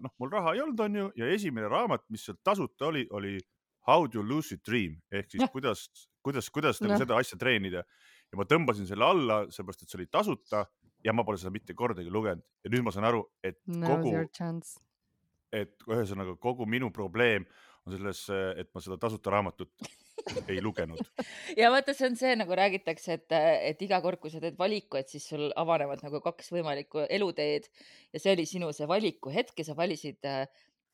noh, 0.00 0.14
mul 0.20 0.32
raha 0.32 0.54
ei 0.54 0.62
olnud, 0.64 0.80
onju, 0.86 1.10
ja 1.20 1.28
esimene 1.32 1.68
raamat, 1.72 2.04
mis 2.12 2.24
sealt 2.26 2.42
tasuta 2.44 2.90
oli, 2.92 3.06
oli 3.10 3.38
How 3.84 4.06
to 4.08 4.22
lucid 4.24 4.62
dream 4.64 4.96
ehk 5.12 5.28
siis 5.28 5.42
ja. 5.42 5.48
kuidas, 5.52 5.84
kuidas, 6.24 6.48
kuidas 6.50 6.80
nagu 6.80 6.96
seda 6.96 7.18
asja 7.20 7.36
treenida. 7.36 7.82
Ja 8.32 8.38
ma 8.40 8.46
tõmbasin 8.48 8.88
selle 8.88 9.04
alla, 9.04 9.42
seepärast 9.52 9.84
et 9.84 9.92
see 9.92 9.98
oli 10.00 10.06
tasuta 10.08 10.64
ja 11.04 11.12
ma 11.12 11.24
pole 11.24 11.36
seda 11.40 11.52
mitte 11.52 11.76
kordagi 11.76 12.12
lugenud. 12.12 12.40
Ja 12.64 12.72
nüüd 12.72 12.86
ma 12.86 12.94
saan 12.94 13.04
aru, 13.10 13.20
et 13.44 13.60
no, 13.68 13.90
kogu, 13.92 14.14
et 15.52 15.84
ühesõnaga 15.84 16.38
kogu 16.40 16.66
minu 16.66 16.88
probleem 16.96 17.44
on 17.84 17.92
selles, 17.92 18.24
et 18.56 18.72
ma 18.72 18.80
seda 18.80 18.96
tasuta 19.00 19.34
raamatut 19.36 19.70
ei 20.48 20.60
lugenud. 20.62 21.00
ja 21.60 21.70
vaata, 21.72 21.94
see 21.96 22.08
on 22.10 22.18
see, 22.18 22.34
nagu 22.38 22.56
räägitakse, 22.58 23.18
et, 23.18 23.36
et 23.70 23.82
iga 23.86 24.00
kord, 24.04 24.20
kui 24.22 24.32
sa 24.32 24.42
teed 24.42 24.58
valiku, 24.58 24.98
et 25.00 25.10
siis 25.12 25.26
sul 25.30 25.48
avanevad 25.60 26.04
nagu 26.04 26.20
kaks 26.24 26.52
võimalikku 26.54 27.06
eluteed 27.08 27.68
ja 28.14 28.22
see 28.22 28.34
oli 28.36 28.46
sinu 28.48 28.72
see 28.76 28.88
valikuhetk 28.90 29.62
ja 29.62 29.68
sa 29.70 29.78
valisid 29.78 30.30
äh, 30.30 30.44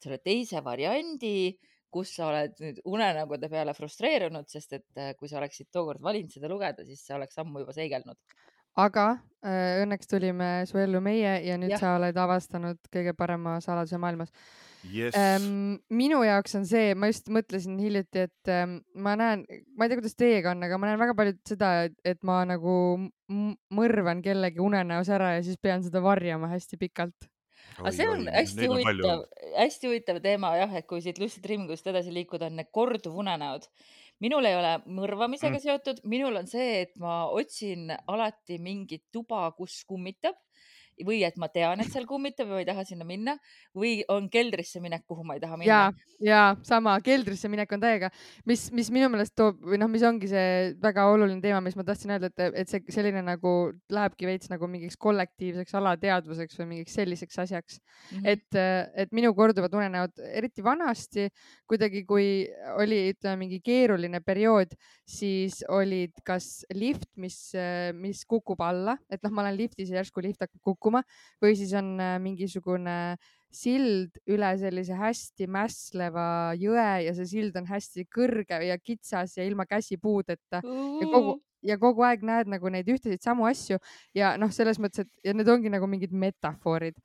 selle 0.01 0.21
teise 0.25 0.65
variandi, 0.65 1.57
kus 1.91 2.15
sa 2.17 2.29
oled 2.31 2.55
nüüd 2.63 2.79
unenägude 2.87 3.51
peale 3.51 3.75
frustreerunud, 3.75 4.49
sest 4.51 4.79
et 4.79 5.03
äh, 5.03 5.13
kui 5.19 5.31
sa 5.31 5.41
oleksid 5.43 5.71
tookord 5.75 6.03
valinud 6.03 6.33
seda 6.33 6.51
lugeda, 6.51 6.87
siis 6.87 7.03
sa 7.07 7.19
oleks 7.19 7.39
ammu 7.43 7.65
juba 7.65 7.77
seigelnud 7.77 8.19
aga 8.79 9.07
äh, 9.45 9.81
õnneks 9.83 10.11
tulime 10.11 10.51
su 10.71 10.79
ellu 10.79 11.01
meie 11.03 11.41
ja 11.43 11.57
nüüd 11.59 11.75
ja. 11.75 11.81
sa 11.81 11.95
oled 11.99 12.17
avastanud 12.17 12.79
kõige 12.93 13.15
parema 13.19 13.59
saladuse 13.65 13.99
maailmas 13.99 14.31
yes.. 14.85 15.17
Ähm, 15.19 15.81
minu 15.93 16.23
jaoks 16.27 16.55
on 16.59 16.67
see, 16.69 16.95
ma 16.99 17.11
just 17.11 17.29
mõtlesin 17.33 17.79
hiljuti, 17.83 18.27
et 18.29 18.53
ähm, 18.53 18.79
ma 18.95 19.17
näen, 19.21 19.45
ma 19.77 19.87
ei 19.87 19.93
tea, 19.93 20.01
kuidas 20.01 20.17
teiega 20.19 20.55
on, 20.55 20.65
aga 20.67 20.79
ma 20.81 20.91
näen 20.91 21.03
väga 21.03 21.17
palju 21.19 21.37
seda, 21.49 21.73
et 22.05 22.23
ma 22.27 22.43
nagu 22.49 22.77
mõrvan 23.77 24.23
kellegi 24.25 24.63
unenäos 24.63 25.11
ära 25.13 25.37
ja 25.37 25.45
siis 25.47 25.61
pean 25.63 25.85
seda 25.87 26.03
varjama 26.05 26.51
hästi 26.51 26.81
pikalt 26.81 27.31
aga 27.81 27.93
see 27.95 28.09
on 28.09 28.29
hästi 28.31 28.69
huvitav, 28.71 29.25
hästi 29.57 29.89
huvitav 29.89 30.21
teema 30.25 30.53
jah, 30.59 30.77
et 30.81 30.87
kui 30.91 31.03
siit 31.05 31.21
lucid 31.23 31.45
dreaming'ust 31.45 31.89
edasi 31.91 32.13
liikuda, 32.15 32.51
on 32.51 32.61
need 32.61 32.71
korduvunenäod. 32.75 33.69
minul 34.21 34.45
ei 34.45 34.57
ole 34.57 34.75
mõrvamisega 34.85 35.55
mm. 35.57 35.63
seotud, 35.65 36.01
minul 36.13 36.37
on 36.37 36.49
see, 36.51 36.83
et 36.85 36.99
ma 37.01 37.23
otsin 37.33 37.89
alati 37.91 38.59
mingit 38.61 39.07
tuba, 39.13 39.47
kus 39.57 39.81
kummitab 39.89 40.37
või 41.07 41.23
et 41.27 41.37
ma 41.41 41.49
tean, 41.53 41.81
et 41.83 41.91
seal 41.93 42.07
kummitab 42.09 42.49
ja 42.49 42.57
ma 42.57 42.63
ei 42.63 42.69
taha 42.69 42.85
sinna 42.89 43.07
minna 43.09 43.37
või 43.77 44.01
on 44.13 44.29
keldrisse 44.33 44.83
minek, 44.83 45.05
kuhu 45.09 45.25
ma 45.27 45.37
ei 45.37 45.43
taha 45.43 45.59
minna. 45.61 45.69
ja, 45.71 46.17
ja 46.25 46.41
sama 46.67 46.97
keldrisse 47.05 47.51
minek 47.53 47.73
on 47.77 47.83
täiega, 47.83 48.11
mis, 48.49 48.69
mis 48.77 48.91
minu 48.95 49.11
meelest 49.13 49.37
toob 49.39 49.61
või 49.65 49.81
noh, 49.81 49.91
mis 49.93 50.05
ongi 50.07 50.31
see 50.31 50.73
väga 50.83 51.07
oluline 51.13 51.41
teema, 51.45 51.63
mis 51.65 51.79
ma 51.79 51.87
tahtsin 51.87 52.15
öelda, 52.17 52.33
et, 52.33 52.59
et 52.65 52.73
see 52.73 52.83
selline 52.93 53.23
nagu 53.27 53.55
lähebki 53.93 54.29
veits 54.29 54.51
nagu 54.53 54.69
mingiks 54.71 54.99
kollektiivseks 55.01 55.77
alateadvuseks 55.81 56.61
või 56.61 56.71
mingiks 56.75 56.97
selliseks 56.99 57.43
asjaks 57.45 57.81
mm. 57.81 58.19
-hmm. 58.19 58.29
et, 58.35 58.61
et 59.05 59.15
minu 59.17 59.33
korduvad 59.37 59.75
unenäod, 59.79 60.19
eriti 60.35 60.65
vanasti 60.65 61.29
kuidagi, 61.71 62.03
kui 62.09 62.27
oli, 62.83 62.99
ütleme, 63.15 63.39
mingi 63.45 63.61
keeruline 63.63 64.21
periood, 64.27 64.73
siis 65.07 65.61
olid 65.71 66.19
kas 66.27 66.65
lift, 66.75 67.07
mis, 67.21 67.39
mis 67.95 68.25
kukub 68.29 68.61
alla, 68.67 68.97
et 69.11 69.23
noh, 69.23 69.33
ma 69.35 69.45
olen 69.45 69.59
liftis 69.59 69.93
ja 69.93 70.01
järsku 70.01 70.23
lift 70.25 70.43
hakkab 70.43 70.59
kukkuma 70.73 70.90
või 71.43 71.57
siis 71.59 71.75
on 71.79 71.95
mingisugune 72.23 73.17
sild 73.51 74.19
üle 74.31 74.51
sellise 74.61 74.95
hästi 74.95 75.49
mässleva 75.51 76.55
jõe 76.59 76.89
ja 77.07 77.15
see 77.17 77.27
sild 77.27 77.57
on 77.59 77.67
hästi 77.67 78.07
kõrge 78.11 78.61
ja 78.67 78.79
kitsas 78.79 79.37
ja 79.39 79.47
ilma 79.47 79.67
käsipuudeta 79.67 80.63
ja 80.63 81.09
kogu 81.11 81.41
ja 81.67 81.77
kogu 81.81 82.05
aeg 82.07 82.23
näed 82.25 82.49
nagu 82.49 82.71
neid 82.73 82.89
ühtesid 82.89 83.23
samu 83.25 83.45
asju 83.49 83.79
ja 84.17 84.37
noh, 84.41 84.53
selles 84.55 84.79
mõttes, 84.81 85.05
et 85.05 85.31
ja 85.31 85.35
need 85.37 85.49
ongi 85.51 85.73
nagu 85.73 85.89
mingid 85.91 86.13
metafoorid 86.13 86.97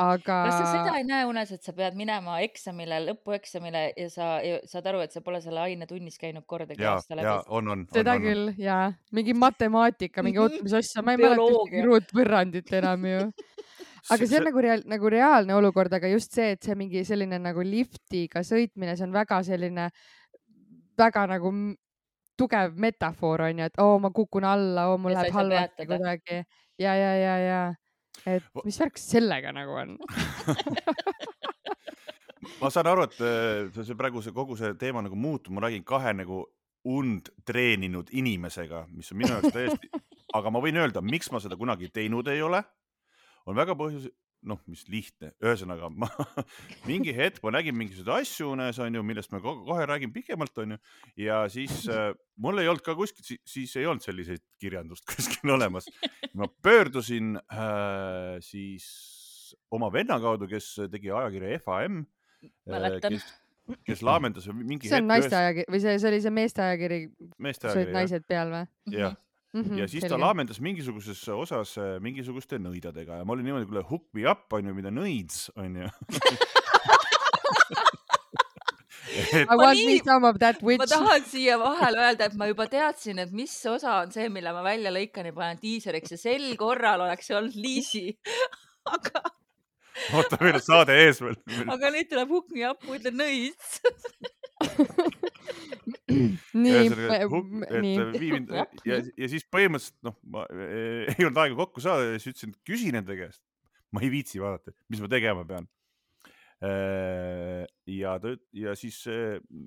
aga. 0.00 0.36
kas 0.46 0.54
sa 0.56 0.66
seda 0.70 0.94
ei 0.98 1.04
näe 1.06 1.26
unes, 1.28 1.52
et 1.54 1.64
sa 1.64 1.74
pead 1.76 1.96
minema 1.98 2.38
eksamile, 2.44 3.00
lõpueksamile 3.08 3.84
ja 3.98 4.08
sa 4.12 4.28
ja 4.44 4.60
saad 4.68 4.88
aru, 4.90 5.02
et 5.04 5.14
sa 5.14 5.22
pole 5.24 5.40
selle 5.44 5.62
aine 5.64 5.88
tunnis 5.90 6.18
käinud 6.20 6.46
kordagi 6.48 6.84
aasta 6.88 7.18
läbi? 7.18 7.34
on, 7.48 7.68
on. 7.74 7.84
seda 7.92 8.16
on, 8.16 8.24
küll 8.24 8.52
ja 8.60 8.78
mingi 9.12 9.36
matemaatika, 9.36 10.24
mingi 10.24 10.40
oot, 10.42 10.56
mis 10.64 10.76
asja, 10.78 11.04
ma 11.04 11.16
ei 11.16 11.22
mäleta 11.22 11.48
ühtegi 11.48 11.84
ruutvõrrandit 11.88 12.72
enam 12.80 13.06
ju. 13.10 13.26
Aga 14.10 14.26
see 14.26 14.40
on 14.40 14.48
nagu 14.48 14.62
reaal, 14.64 14.80
nagu 14.90 15.10
reaalne 15.14 15.54
olukord, 15.54 15.92
aga 15.94 16.08
just 16.10 16.32
see, 16.34 16.56
et 16.56 16.66
see 16.66 16.74
mingi 16.74 17.04
selline 17.06 17.38
nagu 17.38 17.62
liftiga 17.62 18.42
sõitmine, 18.42 18.96
see 18.98 19.06
on 19.06 19.12
väga 19.14 19.38
selline, 19.46 19.84
väga 20.98 21.22
nagu 21.30 21.52
tugev 22.34 22.74
metafoor 22.82 23.44
on 23.46 23.62
ju, 23.62 23.68
et 23.70 23.78
oo, 23.78 24.00
ma 24.02 24.10
kukun 24.10 24.48
alla, 24.48 24.88
oo, 24.90 24.98
mul 24.98 25.14
läheb 25.14 25.30
halvasti 25.36 25.86
kuidagi. 25.86 26.40
Ja, 26.82 26.96
ja, 26.98 27.12
ja, 27.14 27.36
ja 27.38 27.60
et 28.26 28.64
mis 28.66 28.78
värk 28.80 28.98
sellega 29.00 29.52
nagu 29.54 29.78
on? 29.82 29.96
Ma 32.62 32.70
saan 32.70 32.88
aru, 32.90 33.06
et 33.06 33.18
äh, 33.22 33.82
see 33.86 33.98
praegu 33.98 34.22
see 34.22 34.34
kogu 34.34 34.56
see 34.58 34.74
teema 34.78 35.02
nagu 35.02 35.16
muutub, 35.18 35.54
ma 35.54 35.64
räägin 35.64 35.84
kahe 35.86 36.12
nagu 36.14 36.44
und 36.86 37.30
treeninud 37.46 38.10
inimesega, 38.10 38.86
mis 38.90 39.10
on 39.14 39.18
minu 39.18 39.36
jaoks 39.36 39.54
täiesti, 39.54 39.90
aga 40.38 40.50
ma 40.50 40.62
võin 40.62 40.78
öelda, 40.82 41.02
miks 41.06 41.30
ma 41.34 41.40
seda 41.42 41.58
kunagi 41.58 41.90
teinud 41.94 42.28
ei 42.30 42.42
ole. 42.42 42.62
On 43.46 43.58
väga 43.58 43.74
põhjus, 43.78 44.08
noh, 44.48 44.58
mis 44.70 44.82
lihtne, 44.90 45.32
ühesõnaga 45.42 45.88
ma 45.94 46.08
mingi 46.90 47.14
hetk 47.14 47.42
ma 47.44 47.52
nägin 47.54 47.76
mingisuguseid 47.78 48.22
asju 48.22 48.52
unes 48.56 48.78
onju, 48.82 49.02
millest 49.06 49.32
ma 49.34 49.40
kohe 49.42 49.86
räägin 49.88 50.12
pikemalt 50.14 50.58
onju 50.64 50.78
ja 51.20 51.42
siis 51.52 51.84
äh, 51.92 52.10
mul 52.42 52.62
ei 52.62 52.70
olnud 52.70 52.84
ka 52.86 52.96
kuskil 52.98 53.26
si, 53.26 53.38
siis 53.46 53.74
ei 53.78 53.86
olnud 53.86 54.04
selliseid 54.04 54.42
kirjandust 54.62 55.06
kuskil 55.12 55.54
olemas. 55.54 55.86
ma 56.34 56.48
pöördusin 56.62 57.36
äh, 57.38 58.40
siis 58.44 58.88
oma 59.72 59.92
venna 59.92 60.18
kaudu, 60.20 60.48
kes 60.48 60.74
tegi 60.90 61.10
ajakirja 61.12 61.58
FAM. 61.60 62.04
Äh, 62.42 62.96
kes, 63.04 63.26
kes 63.86 64.02
laamendas 64.02 64.48
mingi. 64.56 64.90
see 64.90 64.98
on 64.98 65.10
naiste 65.10 65.36
ajakiri 65.38 65.70
või 65.70 65.82
see, 65.84 65.98
see 66.02 66.08
oli 66.10 66.22
see 66.24 66.34
meeste 66.34 66.64
ajakiri? 66.64 67.04
meeste 67.38 67.68
ajakiri. 67.70 67.94
naised 67.94 68.26
peal 68.26 68.50
või? 68.50 68.64
jah 68.96 69.14
Mm 69.52 69.62
-hmm, 69.62 69.78
ja 69.78 69.88
siis 69.88 70.00
selge. 70.00 70.14
ta 70.14 70.20
laamendas 70.20 70.60
mingisuguses 70.60 71.28
osas 71.28 71.76
äh, 71.78 72.00
mingisuguste 72.00 72.56
nõidadega 72.56 73.18
ja 73.20 73.24
ma 73.24 73.34
olin 73.34 73.44
niimoodi, 73.44 73.66
kuule 73.68 73.82
hook 73.84 74.06
me 74.12 74.30
up 74.30 74.52
on 74.52 74.66
ju, 74.66 74.74
mida 74.74 74.88
nõids 74.88 75.50
on 75.56 75.76
ju 75.76 75.88
et... 79.12 79.48
I 79.50 79.56
want 79.56 79.78
me 79.84 79.98
some 80.04 80.24
of 80.28 80.38
that 80.38 80.62
witch. 80.62 80.80
ma 80.80 80.86
tahan 80.86 81.24
siia 81.28 81.58
vahele 81.60 82.00
öelda, 82.00 82.30
et 82.30 82.34
ma 82.40 82.48
juba 82.50 82.66
teadsin, 82.72 83.20
et 83.22 83.32
mis 83.36 83.52
osa 83.68 83.98
on 84.00 84.12
see, 84.14 84.28
mille 84.32 84.52
ma 84.56 84.64
välja 84.64 84.92
lõikan 84.94 85.28
ja 85.28 85.36
panen 85.36 85.60
diiseriks 85.62 86.16
ja 86.16 86.20
sel 86.24 86.48
korral 86.60 87.04
oleks 87.06 87.28
see 87.28 87.36
olnud 87.36 87.56
Liisi 87.56 88.06
aga. 88.94 89.24
oota, 90.16 90.40
meil 90.40 90.56
on 90.56 90.64
saade 90.64 90.96
ees 91.04 91.20
veel. 91.20 91.36
aga 91.68 91.92
nüüd 91.92 92.08
tuleb 92.12 92.32
Hook 92.36 92.48
me 92.56 92.68
up, 92.70 92.80
ma 92.88 92.96
ütlen 92.96 93.20
nõids 93.20 93.80
nii, 96.54 96.88
nii. 97.82 97.94
mind 98.20 98.52
ja, 98.54 98.66
ja 98.86 99.28
siis 99.30 99.44
põhimõtteliselt 99.50 99.98
noh, 100.06 100.16
ma 100.32 100.46
ei 100.52 101.26
olnud 101.26 101.40
aega 101.44 101.58
kokku 101.58 101.84
saada 101.84 102.12
ja 102.12 102.18
siis 102.18 102.34
ütlesin, 102.34 102.54
et 102.54 102.66
küsi 102.68 102.90
nende 102.94 103.16
käest. 103.18 103.42
ma 103.92 104.02
ei 104.04 104.10
viitsi 104.12 104.40
vaadata, 104.40 104.72
mis 104.88 105.02
ma 105.04 105.08
tegema 105.12 105.44
pean. 105.44 105.66
Äh, 106.62 107.64
ja 107.90 108.14
ta 108.22 108.36
ja 108.54 108.76
siis. 108.78 109.00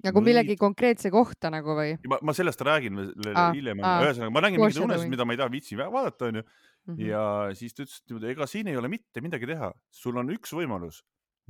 nagu 0.05 0.21
millegi 0.23 0.55
konkreetse 0.57 1.11
kohta 1.11 1.51
nagu 1.51 1.75
või? 1.75 1.97
ma, 2.07 2.21
ma 2.23 2.35
sellest 2.37 2.63
räägin 2.63 3.01
hiljem, 3.27 3.83
ühesõnaga 3.83 4.31
ma 4.31 4.45
nägin 4.45 4.63
mingeid 4.63 4.85
unesid, 4.85 5.11
mida 5.11 5.27
ma 5.27 5.35
ei 5.35 5.41
taha 5.41 5.51
viitsi 5.51 5.77
vaadata, 5.79 6.31
onju. 6.31 6.45
Mhm. 6.85 7.01
ja 7.01 7.25
siis 7.57 7.73
ta 7.73 7.83
ütles, 7.83 7.99
et 8.05 8.29
ega 8.31 8.47
siin 8.47 8.69
ei 8.69 8.77
ole 8.77 8.87
mitte 8.93 9.21
midagi 9.25 9.49
teha, 9.49 9.71
sul 9.91 10.21
on 10.21 10.29
üks 10.31 10.53
võimalus 10.55 11.01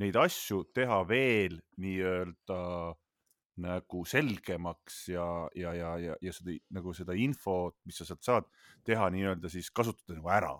neid 0.02 0.18
asju 0.20 0.64
teha 0.76 1.02
veel 1.08 1.60
nii-öelda 1.82 2.60
nagu 3.62 4.04
selgemaks 4.10 5.06
ja, 5.14 5.26
ja, 5.56 5.74
ja, 5.74 5.96
ja, 6.02 6.16
ja 6.22 6.34
seda 6.36 6.58
nagu 6.76 6.94
seda 6.94 7.16
infot, 7.18 7.78
mis 7.88 8.02
sa 8.02 8.08
sealt 8.08 8.26
saad 8.26 8.50
teha 8.88 9.10
nii-öelda 9.14 9.52
siis 9.52 9.72
kasutada 9.72 10.18
nagu 10.18 10.32
ära. 10.32 10.56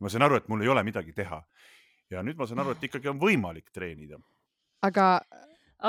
ma 0.00 0.08
saan 0.08 0.24
aru, 0.24 0.40
et 0.40 0.48
mul 0.48 0.62
ei 0.64 0.72
ole 0.72 0.82
midagi 0.86 1.12
teha 1.12 1.42
ja 2.10 2.24
nüüd 2.24 2.38
ma 2.40 2.48
saan 2.48 2.62
aru, 2.64 2.74
et 2.74 2.88
ikkagi 2.88 3.10
on 3.12 3.20
võimalik 3.20 3.70
treenida. 3.74 4.18
aga 4.86 5.06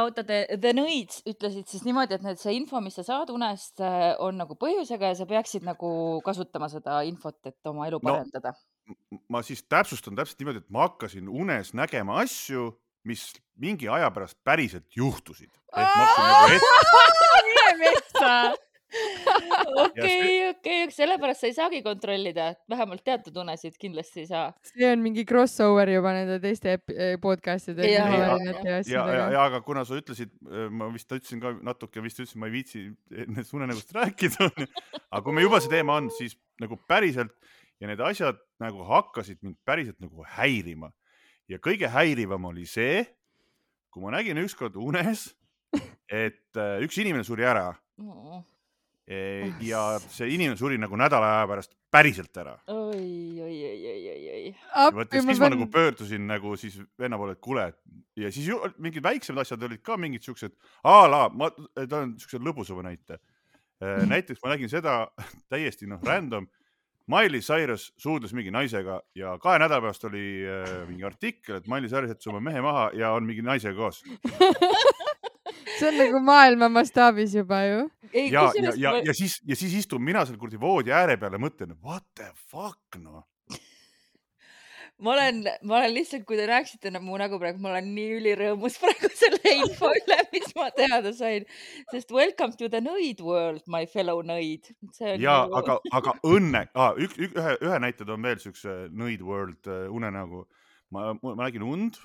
oota, 0.02 0.24
te, 0.28 0.44
te 0.62 0.74
nõids 0.76 1.22
ütlesid 1.28 1.70
siis 1.70 1.84
niimoodi, 1.88 2.16
et 2.18 2.26
need, 2.26 2.40
see 2.42 2.54
info, 2.56 2.82
mis 2.84 2.96
sa 3.00 3.06
saad 3.08 3.32
unest, 3.34 3.82
äh, 3.84 4.12
on 4.24 4.38
nagu 4.40 4.56
põhjusega 4.60 5.12
ja 5.12 5.18
sa 5.18 5.28
peaksid 5.30 5.66
nagu 5.68 6.22
kasutama 6.26 6.70
seda 6.72 7.02
infot, 7.08 7.40
et 7.48 7.72
oma 7.72 7.90
elu 7.90 8.00
parendada 8.04 8.54
no,. 8.56 9.20
ma 9.32 9.44
siis 9.46 9.64
täpsustan 9.72 10.18
täpselt 10.20 10.42
niimoodi, 10.42 10.64
et 10.64 10.72
ma 10.74 10.88
hakkasin 10.90 11.30
unes 11.30 11.74
nägema 11.78 12.22
asju, 12.24 12.72
mis 13.08 13.30
mingi 13.62 13.90
aja 13.90 14.10
pärast 14.14 14.38
päriselt 14.44 14.90
juhtusid. 14.96 15.52
ehk 15.78 15.96
ma 15.96 16.10
hakkasin 16.10 16.34
nagu 16.34 16.58
ette. 16.58 17.46
mine 17.48 17.72
metsa. 17.86 18.36
okei, 19.86 20.50
okei, 20.50 20.80
sellepärast 20.92 21.44
sa 21.44 21.48
ei 21.48 21.54
saagi 21.56 21.80
kontrollida, 21.86 22.50
vähemalt 22.70 23.04
teatud 23.08 23.38
unesid 23.40 23.78
kindlasti 23.80 24.26
ei 24.26 24.28
saa. 24.28 24.50
see 24.68 24.90
on 24.90 25.04
mingi 25.04 25.24
crossover 25.28 25.90
juba 25.94 26.12
nende 26.16 26.40
teiste 26.44 26.74
eh, 26.76 27.16
podcast'ide. 27.24 27.88
ja, 27.88 28.08
ja, 28.12 28.36
ja, 28.66 28.82
ja, 28.84 29.30
ja 29.38 29.46
aga 29.46 29.62
kuna 29.64 29.86
sa 29.88 29.96
ütlesid, 29.96 30.34
eh, 30.44 30.68
ma 30.68 30.90
vist 30.92 31.08
ütlesin 31.12 31.40
ka 31.44 31.54
natuke, 31.64 32.04
vist 32.04 32.20
ütlesin, 32.20 32.42
ma 32.44 32.52
ei 32.52 32.58
viitsi 32.58 32.84
nendest 33.16 33.56
unenägust 33.56 33.96
rääkida 33.96 34.50
aga 34.52 35.24
kui 35.24 35.40
me 35.40 35.46
juba 35.48 35.62
see 35.64 35.72
teema 35.72 36.00
on, 36.02 36.12
siis 36.16 36.36
nagu 36.62 36.76
päriselt 36.90 37.32
ja 37.82 37.90
need 37.90 38.04
asjad 38.06 38.40
nagu 38.62 38.84
hakkasid 38.92 39.40
mind 39.42 39.58
päriselt 39.66 40.00
nagu 40.04 40.26
häirima 40.36 40.92
ja 41.52 41.60
kõige 41.64 41.90
häirivam 41.92 42.50
oli 42.52 42.66
see, 42.70 43.04
kui 43.92 44.04
ma 44.04 44.14
nägin 44.16 44.40
ükskord 44.44 44.78
unes, 44.80 45.28
et 46.24 46.60
äh, 46.60 46.80
üks 46.86 46.98
inimene 47.02 47.28
suri 47.28 47.48
ära 47.48 47.70
no.. 48.02 48.42
E, 49.12 49.50
ja 49.66 49.98
see 50.14 50.30
inimene 50.38 50.56
suri 50.60 50.78
nagu 50.80 50.96
nädala 50.96 51.28
aja 51.40 51.48
pärast 51.50 51.74
päriselt 51.92 52.38
ära. 52.38 52.54
oi, 52.72 53.42
oi, 53.44 53.56
oi, 53.68 53.80
oi, 53.92 54.04
oi, 54.12 54.22
oi. 54.36 54.54
vot 54.96 55.16
ja 55.18 55.24
siis 55.24 55.42
ma, 55.42 55.50
ma 55.50 55.56
nagu 55.56 55.68
pöördusin 55.74 56.30
nagu 56.30 56.54
siis 56.60 56.78
venna 57.00 57.20
poole, 57.20 57.36
et 57.36 57.44
kuule, 57.44 57.66
ja 58.20 58.32
siis 58.32 58.48
ju, 58.48 58.62
mingid 58.80 59.04
väiksemad 59.04 59.44
asjad 59.44 59.68
olid 59.68 59.84
ka 59.84 59.98
mingid 60.00 60.24
siuksed, 60.24 60.56
a 60.88 60.96
la, 61.12 61.26
ma 61.34 61.50
toon 61.52 62.16
siukse 62.22 62.40
lõbusama 62.40 62.86
näite. 62.88 63.20
Äh, 63.84 64.06
näiteks 64.14 64.40
ma 64.46 64.54
nägin 64.54 64.72
seda 64.72 65.02
täiesti 65.52 65.90
noh, 65.92 66.00
random 66.08 66.48
Miley 67.10 67.42
Cyrus 67.42 67.90
suudles 67.98 68.34
mingi 68.38 68.52
naisega 68.54 69.00
ja 69.18 69.38
kahe 69.42 69.60
nädala 69.62 69.82
pärast 69.88 70.06
oli 70.10 70.26
äh, 70.46 70.76
mingi 70.90 71.06
artikkel, 71.08 71.58
et 71.60 71.70
Miley 71.72 71.90
Cyrus 71.90 72.14
jättis 72.14 72.32
oma 72.32 72.44
mehe 72.44 72.62
maha 72.62 72.90
ja 72.98 73.14
on 73.16 73.26
mingi 73.28 73.46
naisega 73.46 73.76
koos 73.78 74.04
see 75.80 75.90
on 75.90 75.98
nagu 75.98 76.22
maailma 76.24 76.70
mastaabis 76.70 77.36
juba 77.36 77.64
ju. 77.66 77.82
ja, 78.14 78.46
ja, 78.56 78.74
ja, 78.76 78.96
ja, 79.06 79.14
siis, 79.18 79.40
ja 79.48 79.58
siis 79.58 79.74
istun 79.82 80.04
mina 80.04 80.26
seal 80.26 80.40
kuradi 80.42 80.60
voodi 80.62 80.94
ääre 80.96 81.18
peal 81.18 81.38
ja 81.38 81.42
mõtlen, 81.42 81.76
what 81.82 82.06
the 82.16 82.30
fuck 82.52 83.00
noh 83.00 83.26
ma 85.02 85.14
olen, 85.16 85.42
ma 85.66 85.78
olen 85.80 85.94
lihtsalt, 85.96 86.26
kui 86.30 86.38
te 86.38 86.46
rääkisite 86.50 86.92
mu 87.02 87.18
nägu 87.20 87.40
praegu, 87.42 87.62
ma 87.64 87.72
olen 87.74 87.90
nii 87.96 88.18
ülirõõmus 88.20 88.78
praegu 88.84 89.10
selle 89.18 89.56
info 89.56 89.90
üle, 89.98 90.18
mis 90.34 90.54
ma 90.58 90.70
teada 90.76 91.14
sain, 91.18 91.48
sest 91.92 92.14
welcome 92.16 92.56
to 92.60 92.70
the 92.70 92.82
nõid 92.84 93.24
world, 93.26 93.64
my 93.72 93.88
fellow 93.90 94.22
nõid. 94.26 94.72
ja 95.00 95.42
nagu... 95.48 95.58
aga, 95.60 95.78
aga 96.00 96.16
õnne 96.28 96.64
ah,, 96.74 96.94
üks, 97.02 97.18
ühe, 97.18 97.58
ühe 97.66 97.82
näite 97.84 98.08
toon 98.08 98.24
veel 98.26 98.40
siukse 98.44 98.78
nõid 98.94 99.26
world 99.26 99.70
uh, 99.72 99.90
unenägu. 99.94 100.46
ma, 100.94 101.12
ma 101.24 101.36
nägin 101.46 101.66
und 101.66 101.98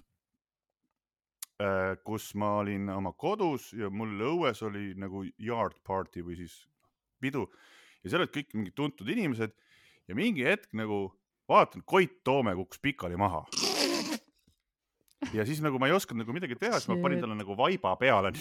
uh,, 1.60 1.96
kus 2.06 2.32
ma 2.34 2.56
olin 2.62 2.88
oma 2.94 3.12
kodus 3.12 3.72
ja 3.76 3.90
mul 3.90 4.16
õues 4.32 4.62
oli 4.64 4.94
nagu 4.96 5.26
yard 5.36 5.76
party 5.84 6.24
või 6.24 6.40
siis 6.40 6.64
pidu 7.20 7.46
ja 8.02 8.12
seal 8.12 8.24
olid 8.24 8.34
kõik 8.34 8.56
mingid 8.56 8.76
tuntud 8.78 9.08
inimesed 9.10 9.52
ja 10.06 10.16
mingi 10.16 10.44
hetk 10.46 10.70
nagu 10.78 11.10
vaatan, 11.48 11.82
Koit 11.86 12.22
Toome 12.24 12.54
kukkus 12.54 12.80
pikali 12.82 13.16
maha. 13.16 13.44
ja 15.32 15.46
siis 15.46 15.60
nagu 15.64 15.78
ma 15.78 15.88
ei 15.88 15.96
osanud 15.96 16.24
nagu 16.24 16.34
midagi 16.36 16.58
teha, 16.60 16.78
siis 16.80 16.90
ma 16.92 17.00
panin 17.02 17.22
talle 17.22 17.36
nagu 17.38 17.56
vaiba 17.58 17.94
peale 17.96 18.32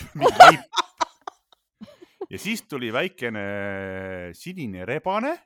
ja 2.29 2.39
siis 2.39 2.65
tuli 2.69 2.91
väikene 2.93 3.43
sinine 4.33 4.85
rebane 4.85 5.37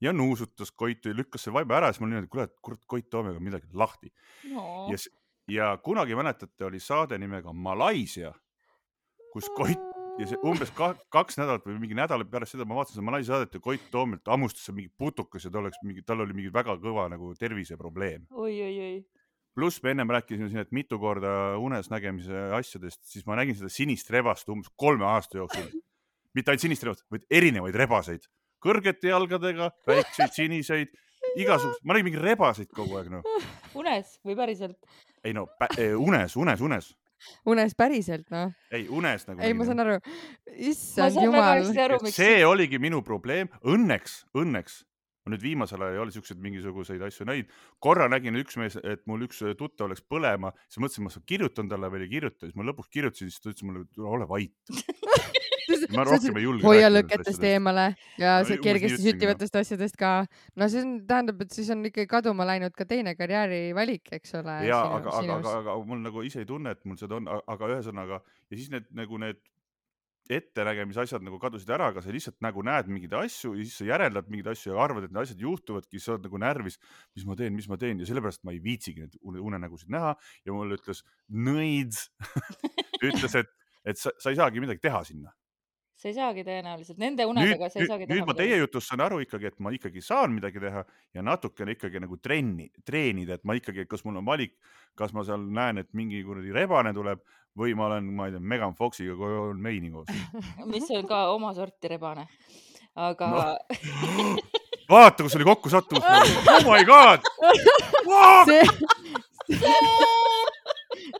ja 0.00 0.12
nuusutas 0.12 0.72
Koitu 0.72 1.10
ja 1.10 1.16
lükkas 1.16 1.44
selle 1.44 1.60
vaiba 1.60 1.80
ära, 1.80 1.92
siis 1.92 2.00
ma 2.00 2.06
olin 2.06 2.16
niimoodi, 2.20 2.30
kuule, 2.32 2.48
kurat, 2.62 2.84
Koit 2.86 3.10
Toomega 3.10 3.36
on 3.36 3.44
midagi 3.44 3.68
lahti. 3.76 4.12
No.. 4.52 4.88
ja, 4.92 5.00
ja 5.48 5.70
kunagi 5.82 6.16
mäletate, 6.16 6.64
oli 6.64 6.80
saade 6.80 7.18
nimega 7.18 7.52
Malaisia, 7.52 8.32
kus 9.32 9.50
Koit 9.56 9.89
ja 10.20 10.28
see 10.28 10.40
umbes 10.46 10.70
ka, 10.76 10.90
kaks 11.12 11.38
nädalat 11.40 11.64
või 11.66 11.78
mingi 11.80 11.96
nädal 11.96 12.24
pärast 12.28 12.54
seda 12.54 12.66
ma 12.68 12.76
vaatasin 12.78 12.98
seda 12.98 13.06
Malaisia 13.06 13.34
saadet 13.34 13.56
ja 13.56 13.62
Koit 13.64 13.86
Toomelt 13.92 14.28
hammustas 14.28 14.68
mingi 14.74 14.90
putukas 15.00 15.46
ja 15.46 15.52
ta 15.52 15.60
oleks 15.62 15.80
mingi, 15.86 16.04
tal 16.06 16.24
oli 16.24 16.36
mingi 16.36 16.52
väga 16.52 16.76
kõva 16.82 17.06
nagu 17.12 17.32
terviseprobleem 17.40 18.26
oi, 18.30 18.52
oi, 18.52 18.74
oi. 18.86 18.96
pluss 19.56 19.82
me 19.84 19.94
ennem 19.94 20.12
rääkisime 20.12 20.50
siin, 20.52 20.64
et 20.64 20.74
mitu 20.76 21.00
korda 21.00 21.56
unes 21.62 21.88
nägemise 21.92 22.50
asjadest, 22.58 23.00
siis 23.08 23.26
ma 23.28 23.38
nägin 23.40 23.56
seda 23.58 23.72
sinist 23.72 24.12
rebast 24.12 24.48
umbes 24.52 24.72
kolme 24.76 25.08
aasta 25.08 25.40
jooksul. 25.40 25.70
mitte 26.36 26.52
ainult 26.52 26.66
sinist 26.66 26.84
rebast, 26.86 27.06
vaid 27.10 27.24
erinevaid 27.30 27.80
rebaseid, 27.80 28.28
kõrgete 28.62 29.10
jalgadega, 29.10 29.72
väikseid 29.88 30.36
siniseid, 30.36 30.96
igasuguseid, 31.40 31.84
ma 31.84 31.96
nägin 31.96 32.10
mingeid 32.10 32.28
rebaseid 32.28 32.72
kogu 32.76 33.00
aeg 33.00 33.12
noh. 33.16 33.24
unes 33.80 34.18
või 34.26 34.36
päriselt? 34.36 34.78
ei 35.24 35.32
no 35.36 35.48
eh, 35.76 35.96
unes, 35.96 36.36
unes, 36.36 36.60
unes 36.64 36.94
unes 37.50 37.74
päriselt, 37.78 38.28
noh. 38.34 38.54
ei, 38.72 38.86
unes 38.88 39.26
nagu. 39.28 39.40
ei, 39.44 39.56
ma 39.56 39.66
saan 39.68 39.84
aru. 39.86 39.98
issand 40.56 41.18
jumal. 41.20 41.66
see 42.12 42.44
oligi 42.46 42.80
minu 42.82 43.02
probleem. 43.06 43.50
Õnneks, 43.66 44.24
õnneks 44.36 44.84
ma 45.24 45.34
nüüd 45.34 45.44
viimasel 45.44 45.82
ajal 45.84 45.96
ei 45.96 46.02
ole 46.02 46.14
siukseid 46.14 46.40
mingisuguseid 46.42 47.02
asju 47.04 47.26
näinud. 47.28 47.50
korra 47.82 48.08
nägin 48.10 48.38
üks 48.40 48.56
mees, 48.60 48.78
et 48.80 49.04
mul 49.10 49.26
üks 49.26 49.42
tuttav 49.58 49.90
läks 49.92 50.02
põlema, 50.08 50.54
siis 50.68 50.80
mõtlesin, 50.82 51.06
ma 51.06 51.24
kirjutan 51.32 51.68
talle 51.70 51.90
veel 51.92 52.06
ei 52.06 52.14
kirjuta, 52.14 52.46
siis 52.46 52.56
ma 52.56 52.66
lõpuks 52.70 52.92
kirjutasin, 52.94 53.30
siis 53.30 53.42
ta 53.42 53.52
ütles 53.52 53.66
mulle, 53.68 53.84
ole 54.00 54.28
vait 54.30 54.54
ma 55.94 56.04
rohkem 56.08 56.38
ei 56.40 56.46
julge. 56.46 56.66
hoia 56.66 56.90
lõketest 56.90 57.44
eemale 57.50 57.86
ja 58.20 58.38
no, 58.44 58.58
kergesti 58.64 59.00
süttivatest 59.04 59.60
asjadest 59.62 59.98
ka. 60.00 60.12
no 60.56 60.68
see 60.72 60.84
on, 60.84 60.96
tähendab, 61.08 61.40
et 61.44 61.54
siis 61.56 61.70
on 61.74 61.84
ikkagi 61.88 62.10
kaduma 62.10 62.46
läinud 62.48 62.74
ka 62.76 62.86
teine 62.88 63.14
karjäärivalik, 63.18 64.12
eks 64.20 64.36
ole. 64.40 64.58
ja 64.68 64.82
aga, 64.98 65.16
aga, 65.22 65.38
aga, 65.38 65.56
aga 65.64 65.78
mul 65.86 66.04
nagu 66.04 66.26
ise 66.26 66.44
ei 66.44 66.48
tunne, 66.48 66.76
et 66.76 66.84
mul 66.88 67.00
seda 67.00 67.20
on, 67.20 67.30
aga 67.30 67.72
ühesõnaga 67.76 68.20
ja 68.22 68.58
siis 68.58 68.70
need 68.72 68.90
nagu 68.96 69.20
need 69.22 69.40
ettenägemise 70.30 71.02
asjad 71.02 71.24
nagu 71.26 71.38
kadusid 71.42 71.70
ära, 71.74 71.88
aga 71.90 72.02
sa 72.04 72.12
lihtsalt 72.14 72.38
nagu 72.44 72.62
näed 72.66 72.90
mingeid 72.92 73.14
asju 73.18 73.54
ja 73.56 73.64
siis 73.64 73.80
sa 73.80 73.86
järeldad 73.88 74.28
mingeid 74.30 74.52
asju 74.52 74.74
ja 74.74 74.78
arvad, 74.84 75.06
et 75.06 75.14
need 75.14 75.22
asjad 75.24 75.42
juhtuvadki, 75.42 76.02
sa 76.02 76.14
oled 76.14 76.28
nagu 76.28 76.40
närvis, 76.42 76.78
mis 77.16 77.26
ma 77.26 77.36
teen, 77.38 77.56
mis 77.56 77.68
ma 77.70 77.78
teen 77.80 78.02
ja 78.02 78.08
sellepärast 78.08 78.44
ma 78.46 78.54
ei 78.54 78.62
viitsigi 78.62 79.04
neid 79.04 79.18
unenägusid 79.26 79.90
näha 79.92 80.14
ja 80.46 80.54
mulle 80.54 80.78
ütles 80.78 81.02
nõids 81.48 82.06
ütles, 83.08 83.36
et, 83.42 83.50
et 83.82 84.00
sa, 84.00 84.14
sa 84.22 84.30
ei 84.32 84.38
saagi 84.38 84.62
midagi 84.62 84.82
teha 84.86 85.02
sinna 85.08 85.34
sa 86.00 86.08
ei 86.08 86.14
saagi 86.16 86.44
tõenäoliselt, 86.46 86.96
nende 87.00 87.26
unedega 87.28 87.68
sa 87.68 87.82
ei 87.82 87.88
saagi 87.88 88.06
teha. 88.06 88.16
nüüd 88.16 88.28
ma 88.30 88.36
teie 88.38 88.56
jutust 88.62 88.88
saan 88.88 89.02
aru 89.04 89.18
ikkagi, 89.24 89.50
et 89.50 89.58
ma 89.60 89.72
ikkagi 89.74 90.00
saan 90.04 90.32
midagi 90.32 90.62
teha 90.62 90.84
ja 91.16 91.24
natukene 91.24 91.74
ikkagi 91.76 92.00
nagu 92.00 92.16
trenni, 92.24 92.70
treenida, 92.88 93.36
et 93.36 93.44
ma 93.44 93.56
ikkagi, 93.58 93.84
kas 93.90 94.04
mul 94.06 94.16
on 94.22 94.28
valik, 94.28 94.56
kas 94.96 95.12
ma 95.16 95.24
seal 95.28 95.44
näen, 95.60 95.82
et 95.82 95.90
mingi 95.96 96.22
kuradi 96.24 96.54
rebane 96.56 96.94
tuleb 96.96 97.20
või 97.60 97.74
ma 97.76 97.90
olen, 97.90 98.08
ma 98.16 98.30
ei 98.30 98.36
tea, 98.36 98.40
Megan 98.52 98.76
Foxiga 98.78 99.16
koju 99.18 99.50
meini 99.60 99.92
koos 99.92 100.08
mis 100.72 100.88
on 100.96 101.04
ka 101.10 101.26
oma 101.34 101.52
sorti 101.58 101.92
rebane, 101.92 102.24
aga 102.96 103.30
no. 103.34 103.44
vaata, 104.94 105.26
kus 105.26 105.36
oli 105.36 105.48
kokku 105.50 105.72
sattunud. 105.72 106.06
oh 106.54 106.64
my 106.64 106.80
god 106.88 107.28
see... 108.48 108.64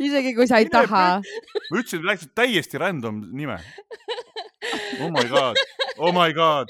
isegi 0.09 0.33
kui 0.39 0.49
sa 0.49 0.63
ei 0.63 0.73
taha. 0.73 1.05
ma 1.21 1.77
ütlesin, 1.77 2.01
et 2.01 2.11
läksid 2.15 2.33
täiesti 2.33 2.81
random 2.81 3.27
nime 3.37 3.61
oh 5.01 5.11
my 5.11 5.25
god, 5.25 5.57
oh 5.99 6.13
my 6.13 6.33
god. 6.33 6.69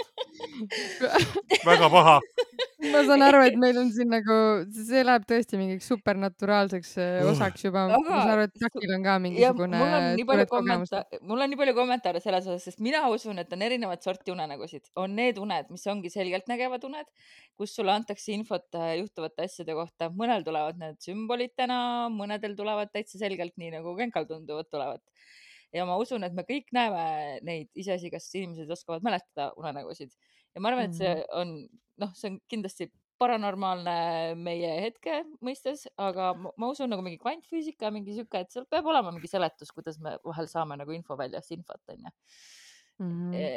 väga 1.67 1.89
paha. 1.91 2.17
ma 2.93 3.01
saan 3.05 3.23
aru, 3.27 3.41
et 3.45 3.57
meil 3.61 3.77
on 3.81 3.91
siin 3.93 4.09
nagu, 4.13 4.37
see 4.89 5.03
läheb 5.05 5.25
tõesti 5.29 5.59
mingiks 5.61 5.89
supernaturaalseks 5.91 6.93
äh, 7.03 7.19
osaks 7.29 7.67
juba. 7.67 7.87
ma 7.91 7.99
saan 8.07 8.33
aru, 8.35 8.47
et 8.49 8.55
Takil 8.63 8.95
on 8.97 9.05
ka 9.05 9.17
mingisugune. 9.25 9.81
mul 9.83 9.97
on 9.99 10.07
nii 10.21 10.29
palju 10.31 10.47
kommentaare, 10.53 11.21
mul 11.33 11.45
on 11.45 11.53
nii 11.53 11.61
palju 11.61 11.77
kommentaare 11.77 12.23
selles 12.25 12.47
osas, 12.47 12.69
sest 12.71 12.85
mina 12.85 13.03
usun, 13.13 13.43
et 13.43 13.53
on 13.57 13.67
erinevat 13.69 14.07
sorti 14.07 14.35
unenägusid. 14.35 14.87
on 15.05 15.17
need 15.19 15.41
uned, 15.43 15.69
mis 15.75 15.87
ongi 15.93 16.13
selgeltnägevad 16.15 16.87
uned, 16.89 17.11
kus 17.59 17.75
sulle 17.77 17.93
antakse 17.97 18.33
infot 18.37 18.81
äh, 18.81 18.95
juhtuvate 19.03 19.49
asjade 19.51 19.77
kohta. 19.77 20.13
mõnel 20.23 20.47
tulevad 20.47 20.81
need 20.81 21.01
sümbolitena, 21.05 21.81
mõnedel 22.15 22.57
tulevad 22.57 22.95
täitsa 22.95 23.21
selgelt 23.21 23.59
nii 23.61 23.75
nagu 23.77 23.97
Genkal 23.99 24.31
tunduvad 24.31 24.71
tulevat 24.71 25.03
ja 25.75 25.87
ma 25.87 25.99
usun, 26.01 26.25
et 26.27 26.35
me 26.37 26.45
kõik 26.49 26.73
näeme 26.77 27.05
neid, 27.47 27.71
iseasi, 27.79 28.11
kas 28.13 28.29
inimesed 28.35 28.71
oskavad 28.71 29.05
mäletada 29.07 29.51
unenägusid 29.61 30.15
ja 30.55 30.63
ma 30.63 30.73
arvan, 30.73 30.91
et 30.91 30.99
see 30.99 31.13
mhm. 31.15 31.31
on 31.41 31.55
noh, 32.01 32.13
see 32.17 32.33
on 32.33 32.41
kindlasti 32.51 32.91
paranormaalne 33.21 33.95
meie 34.41 34.71
hetke 34.87 35.21
mõistes, 35.45 35.85
aga 36.01 36.31
ma 36.41 36.71
usun 36.71 36.89
nagu 36.89 37.05
mingi 37.05 37.21
kvantfüüsika, 37.21 37.91
mingi 37.93 38.15
sihuke, 38.17 38.45
et 38.45 38.55
seal 38.55 38.65
peab 38.71 38.89
olema 38.89 39.13
mingi 39.13 39.29
seletus, 39.29 39.73
kuidas 39.77 40.01
me 40.01 40.15
vahel 40.25 40.49
saame 40.49 40.79
nagu 40.81 40.95
info 40.97 41.19
väljast 41.21 41.53
infot, 41.57 41.83
onju. 41.93 42.15
Mhm. 43.01 43.35
E, 43.37 43.51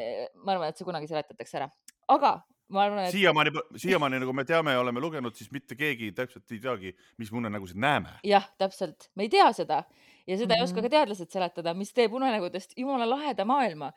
ma 0.43 0.56
arvan, 0.56 0.71
et 0.71 0.80
see 0.80 0.88
kunagi 0.88 1.08
seletatakse 1.12 1.60
ära, 1.62 1.69
aga 2.12 2.34
ma 2.76 2.86
arvan, 2.88 3.06
et. 3.06 3.15
siiamaani, 3.15 3.56
siiamaani 3.80 4.19
nagu 4.23 4.36
me 4.36 4.45
teame 4.47 4.76
ja 4.76 4.84
oleme 4.84 5.04
lugenud, 5.04 5.36
siis 5.39 5.52
mitte 5.56 5.80
keegi 5.80 6.12
täpselt 6.15 6.52
ei 6.52 6.60
teagi, 6.63 6.93
mis 7.19 7.32
me 7.32 7.43
unenägusid 7.43 7.80
näeme. 7.80 8.17
jah, 8.28 8.47
täpselt, 8.60 9.10
me 9.15 9.28
ei 9.28 9.32
tea 9.32 9.47
seda 9.56 9.84
ja 10.28 10.38
seda 10.38 10.54
mm 10.54 10.58
-hmm. 10.58 10.62
ei 10.62 10.64
oska 10.64 10.82
ka 10.82 10.90
teadlased 10.90 11.32
seletada, 11.32 11.74
mis 11.74 11.94
teeb 11.94 12.14
unenägudest 12.14 12.78
jumala 12.78 13.10
laheda 13.10 13.46
maailma. 13.46 13.92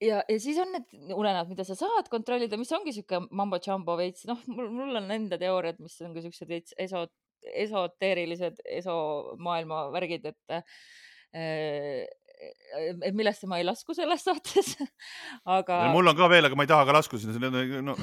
ja, 0.00 0.22
ja 0.28 0.40
siis 0.40 0.58
on 0.58 0.72
need 0.72 1.14
unenäod, 1.14 1.48
mida 1.48 1.64
sa 1.64 1.74
saad 1.74 2.08
kontrollida, 2.12 2.56
mis 2.56 2.72
ongi 2.72 2.92
sihuke 2.92 3.20
mambo 3.30 3.58
jumbo 3.66 3.96
veits, 3.96 4.26
noh, 4.28 4.40
mul, 4.46 4.68
mul 4.70 4.96
on 4.96 5.10
enda 5.10 5.38
teooriad, 5.38 5.78
mis 5.80 6.00
on 6.04 6.14
ka 6.14 6.20
siuksed 6.20 6.48
veits 6.48 6.74
eso, 6.78 7.06
esoteerilised, 7.54 8.60
esomaailma 8.80 9.86
värgid, 9.94 10.26
et 10.26 10.52
äh, 10.52 12.04
et 12.36 13.14
millesse 13.16 13.48
ma 13.48 13.58
ei 13.60 13.64
lasku 13.66 13.94
selles 13.96 14.24
saates 14.26 14.74
aga. 15.56 15.78
mul 15.94 16.10
on 16.10 16.16
ka 16.18 16.28
veel, 16.30 16.48
aga 16.48 16.58
ma 16.58 16.66
ei 16.66 16.70
taha 16.70 16.86
ka 16.88 16.96
lasku 16.96 17.20
sinna, 17.20 17.50
no 17.84 17.94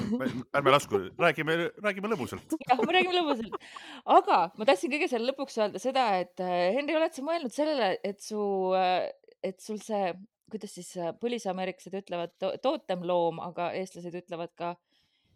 ärme 0.58 0.74
lasku, 0.74 1.00
räägime, 1.20 1.56
räägime 1.84 2.10
lõbusalt. 2.12 2.56
jah, 2.68 2.80
me 2.80 2.96
räägime 2.96 3.16
lõbusalt, 3.20 3.58
aga 4.16 4.38
ma 4.58 4.68
tahtsin 4.68 4.92
kõige 4.94 5.10
selle 5.12 5.30
lõpuks 5.30 5.58
öelda 5.60 5.82
seda, 5.82 6.06
et 6.24 6.42
äh, 6.42 6.72
Henri, 6.76 6.96
oled 6.98 7.14
sa 7.14 7.26
mõelnud 7.26 7.54
sellele, 7.54 7.92
et 8.06 8.24
su, 8.24 8.40
äh, 8.78 9.06
et 9.44 9.60
sul 9.62 9.78
see, 9.84 10.10
kuidas 10.50 10.74
siis 10.76 10.90
äh, 10.98 11.14
põlisameeriklased 11.20 12.00
ütlevad 12.02 12.34
to, 12.42 12.54
tootemloom, 12.64 13.40
aga 13.44 13.70
eestlased 13.78 14.18
ütlevad 14.24 14.54
ka 14.58 14.74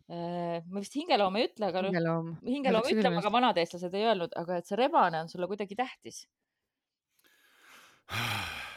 ma 0.08 0.80
vist 0.80 0.94
hingeloom 0.96 1.34
ei 1.36 1.50
ütle, 1.50 1.66
aga 1.68 1.82
hingeloom, 1.84 2.30
hingeloom 2.40 2.86
ütleb, 2.94 3.18
aga 3.20 3.32
vanad 3.34 3.58
eestlased 3.60 3.92
ei 3.92 4.06
öelnud, 4.08 4.32
aga 4.40 4.56
et 4.62 4.70
see 4.70 4.78
rebane 4.80 5.20
on 5.20 5.28
sulle 5.28 5.44
kuidagi 5.50 5.76
tähtis 5.76 6.22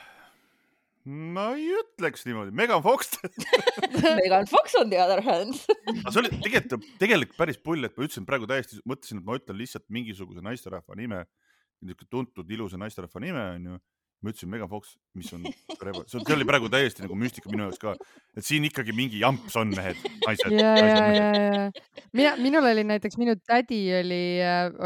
ma 1.06 1.52
ei 1.58 1.70
ütleks 1.80 2.26
niimoodi, 2.28 2.54
Megan 2.56 2.84
Fox 2.86 3.14
Megan 4.22 4.50
Fox 4.50 4.76
on 4.80 4.92
the 4.92 5.00
other 5.02 5.24
hand. 5.26 5.58
Aga 5.94 6.14
see 6.14 6.24
oli 6.24 6.34
tegelikult, 6.44 6.90
tegelikult 7.02 7.40
päris 7.40 7.62
pull, 7.62 7.88
et 7.88 7.96
ma 7.98 8.08
ütlesin 8.08 8.28
praegu 8.28 8.50
täiesti, 8.50 8.82
mõtlesin, 8.88 9.22
et 9.22 9.30
ma 9.30 9.38
ütlen 9.40 9.60
lihtsalt 9.62 9.88
mingisuguse 9.94 10.44
naisterahva 10.46 10.98
nime, 11.00 11.24
niisugune 11.82 12.14
tuntud 12.14 12.54
ilusa 12.54 12.80
naisterahva 12.82 13.24
nime 13.24 13.48
onju 13.56 13.80
ma 14.22 14.30
ütlesin 14.30 14.52
Megan 14.54 14.70
Fox, 14.70 14.96
mis 15.18 15.32
on, 15.36 15.46
see 16.08 16.36
oli 16.36 16.46
praegu 16.48 16.70
täiesti 16.72 17.04
nagu 17.06 17.18
müstika 17.18 17.50
minu 17.52 17.66
jaoks 17.68 17.82
ka, 17.82 17.94
et 18.38 18.46
siin 18.46 18.66
ikkagi 18.68 18.94
mingi 18.96 19.22
jamps 19.22 19.58
on 19.60 19.74
mehed, 19.74 20.00
naised. 20.26 20.54
ja, 20.56 20.74
ja, 20.78 21.06
ja, 21.18 21.32
ja. 21.56 22.04
Mina, 22.18 22.36
minul 22.42 22.70
oli 22.72 22.86
näiteks, 22.88 23.18
minu 23.22 23.36
tädi 23.42 23.82
oli, 23.98 24.24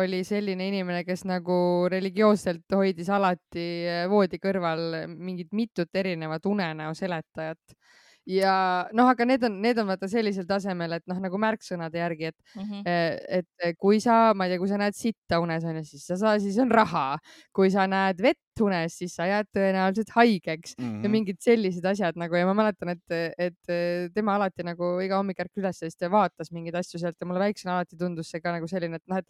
oli 0.02 0.24
selline 0.28 0.69
inimene, 0.71 1.04
kes 1.08 1.26
nagu 1.28 1.58
religioosselt 1.91 2.78
hoidis 2.78 3.12
alati 3.12 3.67
voodi 4.12 4.39
kõrval 4.41 5.04
mingit 5.12 5.52
mitut 5.56 6.04
erinevat 6.04 6.48
unenäo 6.50 6.95
seletajat 6.98 7.76
ja 8.25 8.55
noh, 8.97 9.07
aga 9.11 9.25
need 9.29 9.43
on, 9.45 9.57
need 9.61 9.79
on 9.81 9.89
vaata 9.89 10.07
sellisel 10.09 10.47
tasemel, 10.49 10.97
et 10.97 11.05
noh, 11.09 11.19
nagu 11.21 11.39
märksõnade 11.41 11.99
järgi, 11.99 12.31
et 12.31 12.38
mm, 12.55 12.69
-hmm. 12.71 13.39
et 13.39 13.77
kui 13.77 13.99
sa, 14.01 14.33
ma 14.33 14.47
ei 14.47 14.53
tea, 14.53 14.61
kui 14.61 14.69
sa 14.71 14.79
näed 14.81 14.97
sitta 14.97 15.39
unes 15.43 15.65
onju, 15.65 15.83
siis 15.85 16.05
sa 16.09 16.17
saa, 16.17 16.39
siis 16.41 16.57
on 16.61 16.71
raha. 16.71 17.17
kui 17.53 17.69
sa 17.71 17.85
näed 17.88 18.21
vett 18.21 18.61
unes, 18.61 18.97
siis 18.97 19.15
sa 19.15 19.27
jääd 19.29 19.49
tõenäoliselt 19.53 20.11
haigeks 20.15 20.75
mm 20.77 20.83
-hmm. 20.85 21.03
ja 21.03 21.09
mhm. 21.09 21.11
mingid 21.11 21.38
sellised 21.39 21.85
asjad 21.85 22.15
nagu 22.15 22.35
ja 22.35 22.45
ma 22.45 22.53
mäletan, 22.53 22.89
et, 22.89 23.35
et 23.38 24.13
tema 24.13 24.35
alati 24.35 24.63
nagu 24.63 24.99
iga 25.01 25.17
hommik 25.17 25.39
ärkas 25.39 25.61
üles 25.61 25.81
ja 25.81 25.89
siis 25.89 25.97
ta 25.97 26.09
vaatas 26.11 26.51
mingeid 26.51 26.75
asju 26.75 26.99
sealt 26.99 27.15
ja 27.19 27.27
mulle 27.27 27.39
väiksena 27.39 27.77
alati 27.77 27.97
tundus 27.97 28.31
see 28.31 28.41
ka 28.41 28.51
nagu 28.51 28.67
selline, 28.67 28.95
et 28.95 29.07
noh, 29.07 29.17
et 29.17 29.27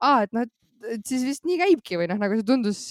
aa, 0.00 0.22
et 0.22 0.32
noh, 0.32 0.42
et 0.90 1.06
siis 1.06 1.22
vist 1.24 1.46
nii 1.46 1.58
käibki 1.58 1.96
või 2.00 2.08
noh, 2.10 2.18
nagu 2.18 2.34
see 2.34 2.48
tundus, 2.48 2.82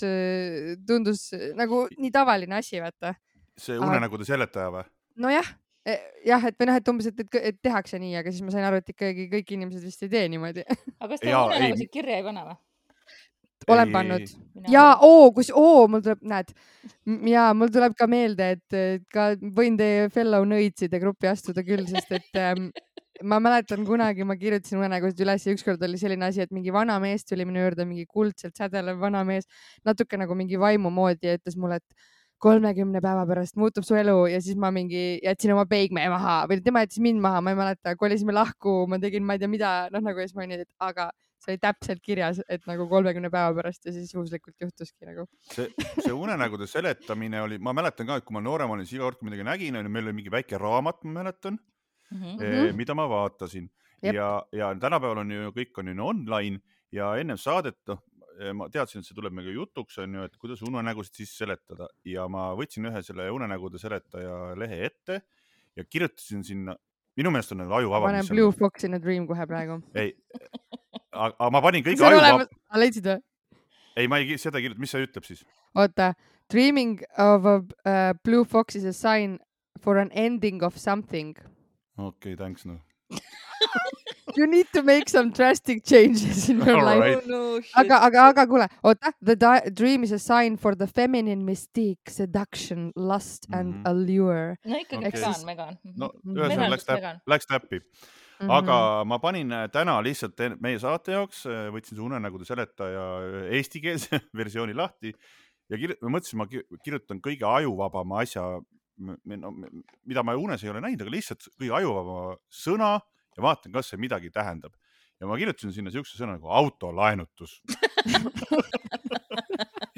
tundus 0.88 1.32
nagu 1.56 1.88
nii 1.98 2.12
tavaline 2.12 2.56
asi, 2.56 2.80
vaata. 2.80 3.16
see 3.58 3.78
unenägude 3.78 4.26
seletaja 4.26 4.72
või? 4.72 4.88
Nojah, 5.20 5.56
E, 5.82 5.96
jah, 6.30 6.44
et 6.46 6.54
või 6.62 6.68
noh, 6.70 6.76
et 6.78 6.90
umbes, 6.92 7.08
et, 7.10 7.22
et, 7.24 7.38
et 7.50 7.56
tehakse 7.66 7.98
nii, 7.98 8.12
aga 8.20 8.30
siis 8.30 8.44
ma 8.46 8.52
sain 8.54 8.68
aru, 8.68 8.84
et 8.84 8.92
ikkagi 8.94 9.24
kõik 9.32 9.56
inimesed 9.56 9.82
vist 9.82 10.04
ei 10.06 10.12
tee 10.12 10.28
niimoodi. 10.30 10.62
aga 11.02 11.08
kas 11.10 11.24
te 11.24 11.32
unenägusid 11.34 11.90
kirja 11.90 12.20
ei 12.20 12.26
pane 12.28 12.44
või? 12.46 12.60
olen 13.70 13.90
ei, 13.90 13.94
pannud. 13.94 14.30
ja 14.74 14.84
oo, 15.06 15.32
kus, 15.34 15.52
oo, 15.54 15.88
mul 15.90 16.04
tuleb, 16.06 16.22
näed, 16.30 16.54
ja 17.30 17.48
mul 17.58 17.74
tuleb 17.74 17.98
ka 17.98 18.08
meelde, 18.10 18.52
et 18.58 19.10
ka 19.14 19.32
võin 19.58 19.78
teie 19.78 20.08
fellow 20.14 20.46
nõitside 20.50 21.02
gruppi 21.02 21.30
astuda 21.32 21.66
küll, 21.66 21.86
sest 21.90 22.14
et 22.18 22.42
ähm, 22.42 22.70
ma 23.26 23.38
mäletan 23.44 23.86
kunagi 23.86 24.26
ma 24.26 24.38
kirjutasin 24.38 24.82
unenägusid 24.82 25.22
üles 25.26 25.46
ja 25.46 25.54
ükskord 25.58 25.82
oli 25.86 26.00
selline 26.02 26.30
asi, 26.30 26.46
et 26.46 26.54
mingi 26.54 26.74
vana 26.74 26.98
mees 27.02 27.26
tuli 27.26 27.46
minu 27.46 27.62
juurde, 27.62 27.86
mingi 27.90 28.08
kuldselt 28.10 28.58
sädelev 28.58 29.02
vana 29.02 29.26
mees, 29.28 29.50
natuke 29.86 30.18
nagu 30.18 30.38
mingi 30.38 30.62
vaimu 30.62 30.94
moodi 30.94 31.30
ja 31.30 31.38
ütles 31.38 31.58
mulle, 31.58 31.82
et 31.82 32.10
kolmekümne 32.42 33.02
päeva 33.04 33.26
pärast 33.30 33.58
muutub 33.60 33.86
su 33.86 33.96
elu 33.98 34.16
ja 34.32 34.42
siis 34.42 34.58
ma 34.60 34.72
mingi 34.74 35.20
jätsin 35.24 35.54
oma 35.54 35.68
peigme 35.70 36.08
maha 36.10 36.42
või 36.50 36.62
tema 36.66 36.84
jättis 36.86 37.02
mind 37.04 37.22
maha, 37.22 37.42
ma 37.46 37.54
ei 37.54 37.60
mäleta, 37.60 37.96
kolisime 38.00 38.34
lahku, 38.36 38.86
ma 38.90 39.00
tegin, 39.02 39.26
ma 39.26 39.38
ei 39.38 39.44
tea, 39.44 39.52
mida, 39.52 39.74
noh 39.94 40.04
nagu 40.06 40.22
ja 40.22 40.30
siis 40.30 40.38
ma 40.38 40.46
olin 40.46 40.64
et 40.64 40.70
aga 40.82 41.12
see 41.42 41.56
oli 41.56 41.62
täpselt 41.62 42.02
kirjas, 42.06 42.40
et 42.50 42.66
nagu 42.70 42.86
kolmekümne 42.90 43.32
päeva 43.34 43.54
pärast 43.58 43.86
ja 43.88 43.94
siis 43.96 44.14
juhuslikult 44.14 44.62
juhtuski 44.62 45.08
nagu. 45.10 45.26
see, 45.54 45.70
see 45.98 46.14
unenägude 46.14 46.68
seletamine 46.70 47.42
oli, 47.42 47.58
ma 47.58 47.74
mäletan 47.78 48.10
ka, 48.10 48.20
et 48.20 48.28
kui 48.28 48.38
ma 48.38 48.44
noorem 48.46 48.74
olin, 48.76 48.86
siis 48.86 49.00
iga 49.00 49.08
kord, 49.08 49.22
kui 49.22 49.30
midagi 49.30 49.48
nägin, 49.48 49.80
onju, 49.80 49.94
meil 49.94 50.10
oli 50.10 50.18
mingi 50.22 50.34
väike 50.34 50.62
raamat, 50.62 51.02
ma 51.06 51.22
mäletan 51.22 51.58
mm, 51.58 52.22
-hmm. 52.22 52.76
mida 52.78 52.98
ma 52.98 53.10
vaatasin 53.10 53.70
Jep. 54.02 54.16
ja, 54.16 54.30
ja 54.52 54.76
tänapäeval 54.76 55.24
on 55.26 55.32
ju 55.32 55.54
kõik 55.58 55.82
on 55.82 55.88
ju 55.94 56.06
online 56.06 56.62
ja 56.92 57.16
ennem 57.18 57.38
saadet, 57.38 57.78
noh, 57.88 58.02
ma 58.58 58.68
teadsin, 58.74 59.02
et 59.02 59.08
see 59.08 59.18
tuleb 59.18 59.36
meiega 59.38 59.54
jutuks, 59.54 60.00
on 60.02 60.16
ju, 60.18 60.28
et 60.28 60.38
kuidas 60.42 60.62
unenägusid 60.66 61.22
siis 61.22 61.34
seletada 61.38 61.90
ja 62.08 62.28
ma 62.32 62.52
võtsin 62.58 62.88
ühe 62.90 63.04
selle 63.06 63.28
unenägude 63.34 63.82
seletaja 63.82 64.56
lehe 64.60 64.80
ette 64.88 65.22
ja 65.78 65.86
kirjutasin 65.86 66.44
sinna, 66.48 66.76
minu 67.20 67.34
meelest 67.34 67.54
on 67.56 67.62
nagu 67.64 67.78
ajuvaba. 67.78 68.10
panen 68.10 68.28
Blue 68.32 68.52
Fox 68.56 68.88
in 68.88 68.98
a 68.98 69.02
Dream 69.02 69.28
kohe 69.30 69.48
praegu. 69.48 69.80
ei, 69.96 70.16
aga 71.12 71.52
ma 71.54 71.62
panin 71.62 71.86
kõige 71.86 72.08
ajuvaba. 72.08 72.48
leidsid 72.82 73.10
või? 73.12 73.24
ei, 73.96 74.08
ma 74.12 74.22
ei, 74.22 74.38
seda 74.42 74.64
kirjuta, 74.64 74.82
mis 74.82 74.96
see 74.96 75.06
ütleb 75.08 75.28
siis? 75.28 75.46
oota, 75.76 76.14
Dreaming 76.52 77.00
of 77.18 77.46
a 77.48 77.58
uh, 77.62 78.14
blue 78.26 78.44
fox 78.44 78.76
is 78.76 78.84
a 78.84 78.92
sign 78.92 79.38
for 79.80 79.98
an 80.02 80.12
ending 80.12 80.64
of 80.64 80.78
something. 80.78 81.38
okei 81.98 82.34
okay,, 82.34 82.36
thanks 82.36 82.66
noh 82.66 82.82
You 84.38 84.48
need 84.48 84.68
to 84.74 84.84
make 84.84 85.10
some 85.10 85.32
drastic 85.32 85.84
changes 85.86 86.50
in 86.50 86.60
your 86.60 86.78
All 86.78 86.86
life 86.86 87.00
right. 87.00 87.18
oh, 87.18 87.28
no,. 87.28 87.62
aga, 87.76 88.00
aga, 88.08 88.24
aga 88.30 88.46
kuule, 88.48 88.68
oota, 88.84 89.12
the 89.22 89.36
dream 89.74 90.04
is 90.04 90.12
a 90.12 90.20
sign 90.20 90.58
for 90.58 90.76
the 90.76 90.88
feminine 90.88 91.46
mystique, 91.46 92.10
seduction, 92.10 92.92
lust 92.96 93.48
mm 93.50 93.54
-hmm. 93.54 93.60
and 93.60 93.70
mhm. 93.76 93.88
allure. 93.92 94.58
no 94.66 94.78
ikkagi 94.78 95.08
okay. 95.08 95.22
Megan, 95.22 95.46
Megan. 95.46 95.78
no 95.98 96.12
ühesõnaga 96.26 96.72
läks 96.76 96.86
täppi, 96.86 97.14
läks 97.28 97.46
täppi. 97.46 97.80
Mm 98.42 98.48
-hmm. 98.48 98.58
aga 98.58 99.04
ma 99.06 99.20
panin 99.20 99.52
äh, 99.52 99.70
täna 99.70 100.02
lihtsalt 100.04 100.40
meie 100.60 100.80
saate 100.80 101.12
jaoks, 101.12 101.46
äh, 101.46 101.70
võtsin 101.74 101.96
su 101.96 102.06
unenägude 102.06 102.46
seletaja 102.46 103.06
äh, 103.22 103.54
eestikeelse 103.58 104.22
versiooni 104.42 104.74
lahti 104.74 105.14
ja 105.70 105.78
mõtlesin, 106.02 106.38
ma 106.38 106.48
kirjutan 106.84 107.22
kõige 107.24 107.46
ajuvabama 107.48 108.22
asja, 108.26 108.44
no, 108.98 109.54
mida 110.06 110.24
ma 110.24 110.36
unes 110.36 110.64
ei 110.64 110.72
ole 110.74 110.82
näinud, 110.84 111.02
aga 111.06 111.14
lihtsalt 111.14 111.48
kõige 111.56 111.76
ajuvabama 111.80 112.36
sõna 112.50 112.92
ja 113.38 113.46
vaatan, 113.46 113.74
kas 113.76 113.92
see 113.92 114.02
midagi 114.02 114.32
tähendab. 114.34 114.74
ja 115.20 115.30
ma 115.30 115.38
kirjutasin 115.38 115.74
sinna 115.74 115.94
siukse 115.94 116.18
sõna 116.18 116.38
nagu 116.38 116.50
autolaenutus 116.50 117.60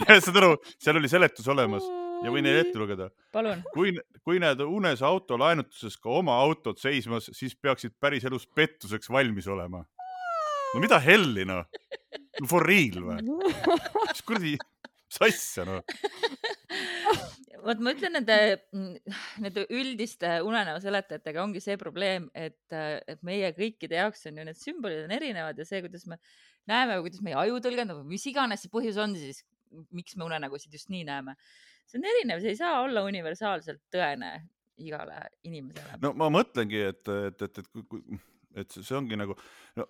ja 0.03 0.19
saad 0.19 0.39
aru, 0.41 0.55
seal 0.81 0.99
oli 0.99 1.11
seletus 1.11 1.47
olemas 1.51 1.85
ja 2.23 2.31
võin 2.31 2.45
neile 2.45 2.63
ette 2.63 2.79
lugeda. 2.79 3.09
kui, 3.73 3.93
kui 4.23 4.39
näed 4.41 4.61
unes 4.65 5.03
autolaenutuses 5.05 5.97
ka 6.01 6.09
oma 6.19 6.35
autot 6.43 6.79
seismas, 6.79 7.29
siis 7.35 7.55
peaksid 7.55 7.95
päriselus 7.99 8.47
pettuseks 8.47 9.11
valmis 9.11 9.47
olema. 9.47 9.83
no 10.73 10.83
mida 10.83 10.99
helli 11.03 11.45
noh, 11.47 11.65
for 12.49 12.65
real 12.65 13.03
või? 13.05 13.21
mis 14.09 14.25
kuradi, 14.25 14.57
mis 14.57 15.23
asja 15.29 15.67
noh 15.69 15.83
vot 17.65 17.83
ma 17.83 17.93
ütlen 17.95 18.15
nende, 18.17 18.37
mm, 18.75 19.17
nende 19.43 19.65
üldiste 19.73 20.35
unenäo 20.45 20.79
seletajatega 20.83 21.43
ongi 21.43 21.61
see 21.63 21.77
probleem, 21.81 22.29
et, 22.35 22.59
et 22.73 23.21
meie 23.25 23.51
kõikide 23.57 23.99
jaoks 23.99 24.27
on 24.29 24.39
ju 24.39 24.47
need 24.47 24.59
sümbolid 24.59 25.05
on 25.07 25.15
erinevad 25.15 25.59
ja 25.59 25.67
see, 25.67 25.81
kuidas 25.85 26.05
me 26.09 26.19
näeme 26.69 26.97
või 26.97 27.07
kuidas 27.07 27.23
meie 27.25 27.37
aju 27.39 27.61
tõlgendab 27.63 28.01
või 28.01 28.15
mis 28.15 28.27
iganes 28.31 28.65
see 28.65 28.73
põhjus 28.73 28.99
on 29.03 29.15
siis, 29.19 29.43
miks 29.95 30.17
me 30.17 30.27
unenägusid 30.27 30.73
just 30.75 30.91
nii 30.93 31.05
näeme. 31.07 31.37
see 31.87 31.99
on 32.01 32.09
erinev, 32.11 32.43
see 32.43 32.53
ei 32.53 32.59
saa 32.59 32.81
olla 32.83 33.05
universaalselt 33.07 33.81
tõene 33.93 34.35
igale 34.81 35.19
inimesele. 35.47 35.99
no 36.03 36.13
ma 36.17 36.29
mõtlengi, 36.33 36.85
et, 36.91 37.03
et, 37.07 37.47
et, 37.47 37.63
et 37.63 37.67
kui, 37.71 37.83
kui 37.89 38.21
et 38.59 38.75
see 38.75 38.95
ongi 38.97 39.17
nagu, 39.17 39.35
no 39.77 39.87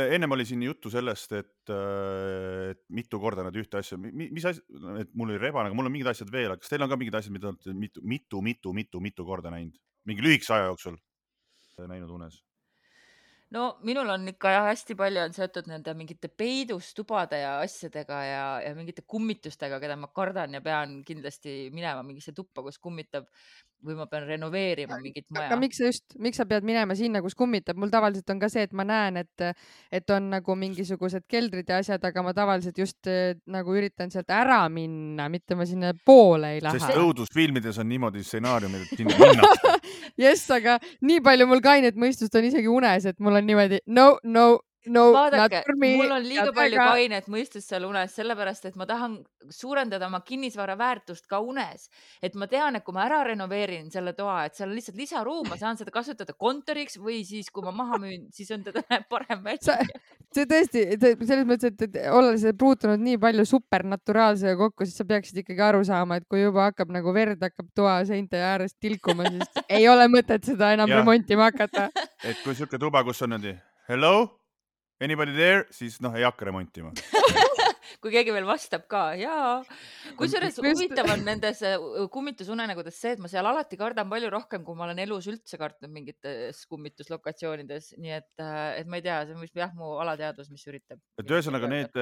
ennem 0.00 0.36
oli 0.36 0.46
siin 0.48 0.62
juttu 0.64 0.92
sellest, 0.92 1.34
et, 1.36 1.72
äh, 1.72 2.70
et 2.72 2.82
mitu 2.96 3.20
korda 3.22 3.44
nad 3.46 3.56
ühte 3.60 3.80
asja, 3.80 3.98
mis 4.00 4.46
asja, 4.48 4.64
et 5.02 5.12
mul 5.12 5.34
oli 5.34 5.40
rebane, 5.42 5.70
aga 5.70 5.78
mul 5.78 5.90
on 5.90 5.94
mingid 5.94 6.12
asjad 6.14 6.32
veel, 6.32 6.56
kas 6.60 6.72
teil 6.72 6.86
on 6.86 6.92
ka 6.92 7.00
mingid 7.00 7.18
asjad, 7.20 7.34
mida 7.36 7.52
olete 7.52 7.76
mitu, 7.76 8.04
mitu, 8.04 8.42
mitu, 8.44 8.72
mitu, 8.76 9.04
mitu 9.04 9.28
korda 9.28 9.52
näinud, 9.54 9.76
mingi 10.08 10.24
lühikese 10.24 10.56
aja 10.56 10.72
jooksul 10.72 10.98
näinud 11.90 12.10
unes? 12.14 12.40
no 13.54 13.64
minul 13.86 14.08
on 14.10 14.26
ikka 14.32 14.50
jah, 14.50 14.66
hästi 14.70 14.96
palju 14.98 15.20
on 15.22 15.34
seotud 15.36 15.68
nende 15.70 15.92
mingite 15.94 16.30
peidustubade 16.42 17.38
ja 17.42 17.52
asjadega 17.62 18.20
ja, 18.26 18.46
ja 18.64 18.72
mingite 18.74 19.04
kummitustega, 19.06 19.78
keda 19.82 19.96
ma 20.00 20.10
kardan 20.14 20.56
ja 20.56 20.62
pean 20.64 20.96
kindlasti 21.06 21.70
minema 21.74 22.02
mingisse 22.06 22.34
tuppa, 22.34 22.64
kus 22.66 22.80
kummitab 22.82 23.28
või 23.84 23.96
ma 23.98 24.06
pean 24.10 24.26
renoveerima 24.28 24.98
mingit 25.02 25.26
maja. 25.34 25.48
aga 25.50 25.58
miks 25.60 25.80
sa 25.80 25.90
just, 25.90 26.16
miks 26.20 26.40
sa 26.40 26.46
pead 26.48 26.66
minema 26.66 26.96
sinna, 26.98 27.22
kus 27.24 27.36
kummitab? 27.38 27.78
mul 27.80 27.92
tavaliselt 27.92 28.30
on 28.34 28.42
ka 28.42 28.50
see, 28.52 28.66
et 28.68 28.74
ma 28.76 28.86
näen, 28.88 29.20
et, 29.22 29.64
et 29.94 30.14
on 30.14 30.28
nagu 30.32 30.58
mingisugused 30.58 31.26
keldrid 31.30 31.70
ja 31.70 31.80
asjad, 31.82 32.04
aga 32.04 32.24
ma 32.26 32.34
tavaliselt 32.36 32.78
just 32.80 33.10
eh, 33.10 33.36
nagu 33.50 33.76
üritan 33.76 34.12
sealt 34.14 34.32
ära 34.34 34.62
minna, 34.72 35.28
mitte 35.32 35.58
ma 35.58 35.68
sinna 35.68 35.94
poole 36.06 36.56
ei 36.56 36.62
lähe. 36.64 36.80
sest 36.80 37.00
õudusfilmides 37.00 37.80
on 37.82 37.90
niimoodi 37.92 38.24
stsenaariumid, 38.24 38.86
et 38.86 39.02
sinna 39.02 39.18
minna 39.20 39.74
jess, 40.26 40.50
aga 40.54 40.78
nii 41.04 41.22
palju 41.24 41.48
mul 41.50 41.64
kainet 41.64 41.98
mõistust 42.00 42.34
on 42.38 42.48
isegi 42.50 42.70
unes, 42.70 43.10
et 43.10 43.20
mul 43.20 43.40
on 43.40 43.52
niimoodi 43.52 43.84
no, 43.92 44.14
no 44.24 44.46
no 44.92 45.04
vaadake, 45.14 45.62
mul 45.80 46.12
on 46.12 46.24
liiga 46.24 46.50
palju 46.54 46.78
väga... 46.78 46.86
kainet 46.92 47.28
mõistust 47.32 47.70
seal 47.70 47.86
unes, 47.88 48.12
sellepärast 48.16 48.68
et 48.68 48.76
ma 48.80 48.86
tahan 48.88 49.16
suurendada 49.52 50.08
oma 50.10 50.20
kinnisvara 50.26 50.76
väärtust 50.78 51.26
ka 51.30 51.40
unes. 51.44 51.88
et 52.22 52.34
ma 52.34 52.48
tean, 52.50 52.76
et 52.76 52.84
kui 52.84 52.96
ma 52.96 53.06
ära 53.06 53.22
renoveerin 53.28 53.90
selle 53.92 54.14
toa, 54.16 54.44
et 54.48 54.58
seal 54.58 54.70
on 54.70 54.76
lihtsalt 54.76 54.98
lisaruum, 55.00 55.48
ma 55.48 55.58
saan 55.60 55.80
seda 55.80 55.94
kasutada 55.94 56.36
kontoriks 56.36 56.98
või 57.00 57.22
siis, 57.26 57.50
kui 57.54 57.64
ma 57.64 57.72
maha 57.74 58.00
müün, 58.02 58.28
siis 58.34 58.50
on 58.54 58.64
teda 58.66 58.84
parem 59.12 59.44
välja. 59.44 59.78
see 60.34 60.48
tõesti, 60.50 60.84
selles 61.00 61.44
mõttes, 61.48 61.72
et, 61.72 61.88
et 61.88 62.00
olles 62.12 62.46
puutunud 62.58 63.00
nii 63.00 63.18
palju 63.22 63.46
supernaturaalsega 63.54 64.56
kokku, 64.60 64.88
siis 64.88 65.00
sa 65.00 65.08
peaksid 65.08 65.42
ikkagi 65.44 65.64
aru 65.64 65.84
saama, 65.86 66.20
et 66.20 66.28
kui 66.28 66.42
juba 66.42 66.68
hakkab 66.70 66.92
nagu 66.94 67.14
verd 67.16 67.42
hakkab 67.44 67.70
toa 67.76 67.98
seinte 68.08 68.40
äärest 68.40 68.76
tilkuma, 68.82 69.30
siis 69.30 69.64
ei 69.68 69.88
ole 69.88 70.08
mõtet 70.12 70.44
seda 70.44 70.74
enam 70.76 70.90
remontima 70.92 71.50
hakata. 71.50 71.90
et 72.24 72.40
kui 72.44 72.54
sihuke 72.54 72.80
tuba, 72.80 73.04
kus 73.06 73.22
on 73.24 73.36
niimoodi 73.36 73.56
hello 73.88 74.43
Anybody 75.02 75.34
there, 75.34 75.64
siis 75.74 75.96
noh, 76.04 76.14
ei 76.14 76.22
hakka 76.22 76.46
remontima. 76.46 76.92
Kui 78.02 78.12
keegi 78.12 78.32
veel 78.34 78.46
vastab 78.46 78.84
ka 78.90 79.14
ja 79.18 79.34
kusjuures 80.18 80.58
huvitav 80.60 81.08
on 81.14 81.24
nendes 81.26 81.62
äh, 81.66 81.80
kummitusunenägudes 82.12 82.98
see, 83.00 83.14
et 83.16 83.22
ma 83.22 83.30
seal 83.30 83.46
alati 83.48 83.78
kardan 83.80 84.10
palju 84.10 84.30
rohkem, 84.32 84.62
kui 84.66 84.76
ma 84.78 84.86
olen 84.86 85.00
elus 85.04 85.26
üldse 85.30 85.58
kartnud 85.60 85.92
mingites 85.92 86.62
kummituslokatsioonides, 86.70 87.94
nii 88.00 88.14
et, 88.18 88.30
äh, 88.42 88.78
et 88.80 88.90
ma 88.90 89.00
ei 89.00 89.06
tea, 89.06 89.18
see 89.26 89.36
on 89.36 89.44
vist 89.44 89.58
jah, 89.58 89.74
mu 89.76 89.96
alateadvus, 90.04 90.52
mis 90.54 90.64
üritab. 90.70 91.02
et 91.20 91.34
ühesõnaga 91.36 91.70
need, 91.72 92.00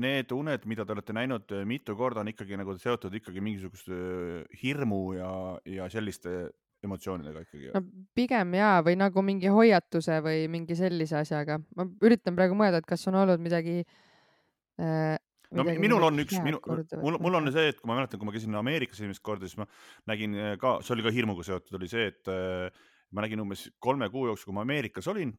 need 0.00 0.34
uned, 0.34 0.66
mida 0.70 0.86
te 0.86 0.96
olete 0.96 1.16
näinud 1.16 1.56
mitu 1.70 1.96
korda, 1.98 2.24
on 2.24 2.32
ikkagi 2.34 2.58
nagu 2.60 2.76
seotud 2.80 3.14
ikkagi 3.20 3.44
mingisuguse 3.44 4.44
hirmu 4.62 5.02
ja, 5.20 5.32
ja 5.78 5.88
selliste 5.92 6.48
emotsioonidega 6.86 7.44
ikkagi 7.44 7.70
no,. 7.74 7.84
pigem 8.16 8.56
jaa, 8.58 8.78
või 8.86 8.96
nagu 9.00 9.24
mingi 9.26 9.52
hoiatuse 9.52 10.20
või 10.24 10.48
mingi 10.52 10.76
sellise 10.78 11.20
asjaga. 11.22 11.60
ma 11.76 11.86
üritan 12.04 12.36
praegu 12.38 12.56
mõelda, 12.58 12.82
et 12.82 12.88
kas 12.88 13.06
on 13.10 13.18
olnud 13.22 13.42
midagi 13.42 13.80
äh, 13.82 15.16
no 15.54 15.64
minul 15.66 16.08
on 16.08 16.22
üks, 16.24 16.36
minu, 16.44 16.60
mul, 17.02 17.18
mul 17.22 17.38
on 17.40 17.52
see, 17.54 17.70
et 17.72 17.80
kui 17.80 17.90
ma 17.90 17.98
mäletan, 17.98 18.20
kui 18.20 18.28
ma 18.28 18.34
käisin 18.34 18.58
Ameerikas 18.58 19.00
esimest 19.00 19.22
korda, 19.24 19.48
siis 19.48 19.58
ma 19.60 19.66
nägin 20.10 20.36
äh, 20.38 20.54
ka, 20.60 20.78
see 20.84 20.94
oli 20.96 21.06
ka 21.06 21.14
hirmuga 21.14 21.46
seotud, 21.46 21.76
oli 21.78 21.90
see, 21.90 22.08
et 22.12 22.32
äh, 22.32 22.86
ma 23.14 23.24
nägin 23.24 23.42
umbes 23.44 23.68
kolme 23.82 24.08
kuu 24.12 24.28
jooksul, 24.30 24.50
kui 24.50 24.58
ma 24.58 24.64
Ameerikas 24.66 25.08
olin, 25.12 25.34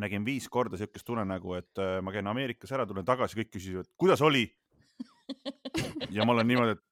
nägin 0.00 0.24
viis 0.26 0.48
korda 0.50 0.80
siukest 0.80 1.10
unenägu, 1.14 1.54
et 1.60 1.82
äh, 1.82 1.98
ma 2.04 2.14
käin 2.14 2.30
Ameerikas 2.30 2.74
ära, 2.74 2.86
tulen 2.88 3.06
tagasi, 3.06 3.38
kõik 3.42 3.52
küsivad, 3.54 3.90
kuidas 4.00 4.24
oli 4.24 4.46
ja 6.16 6.26
ma 6.26 6.34
olen 6.34 6.50
niimoodi, 6.50 6.76
et 6.76 6.84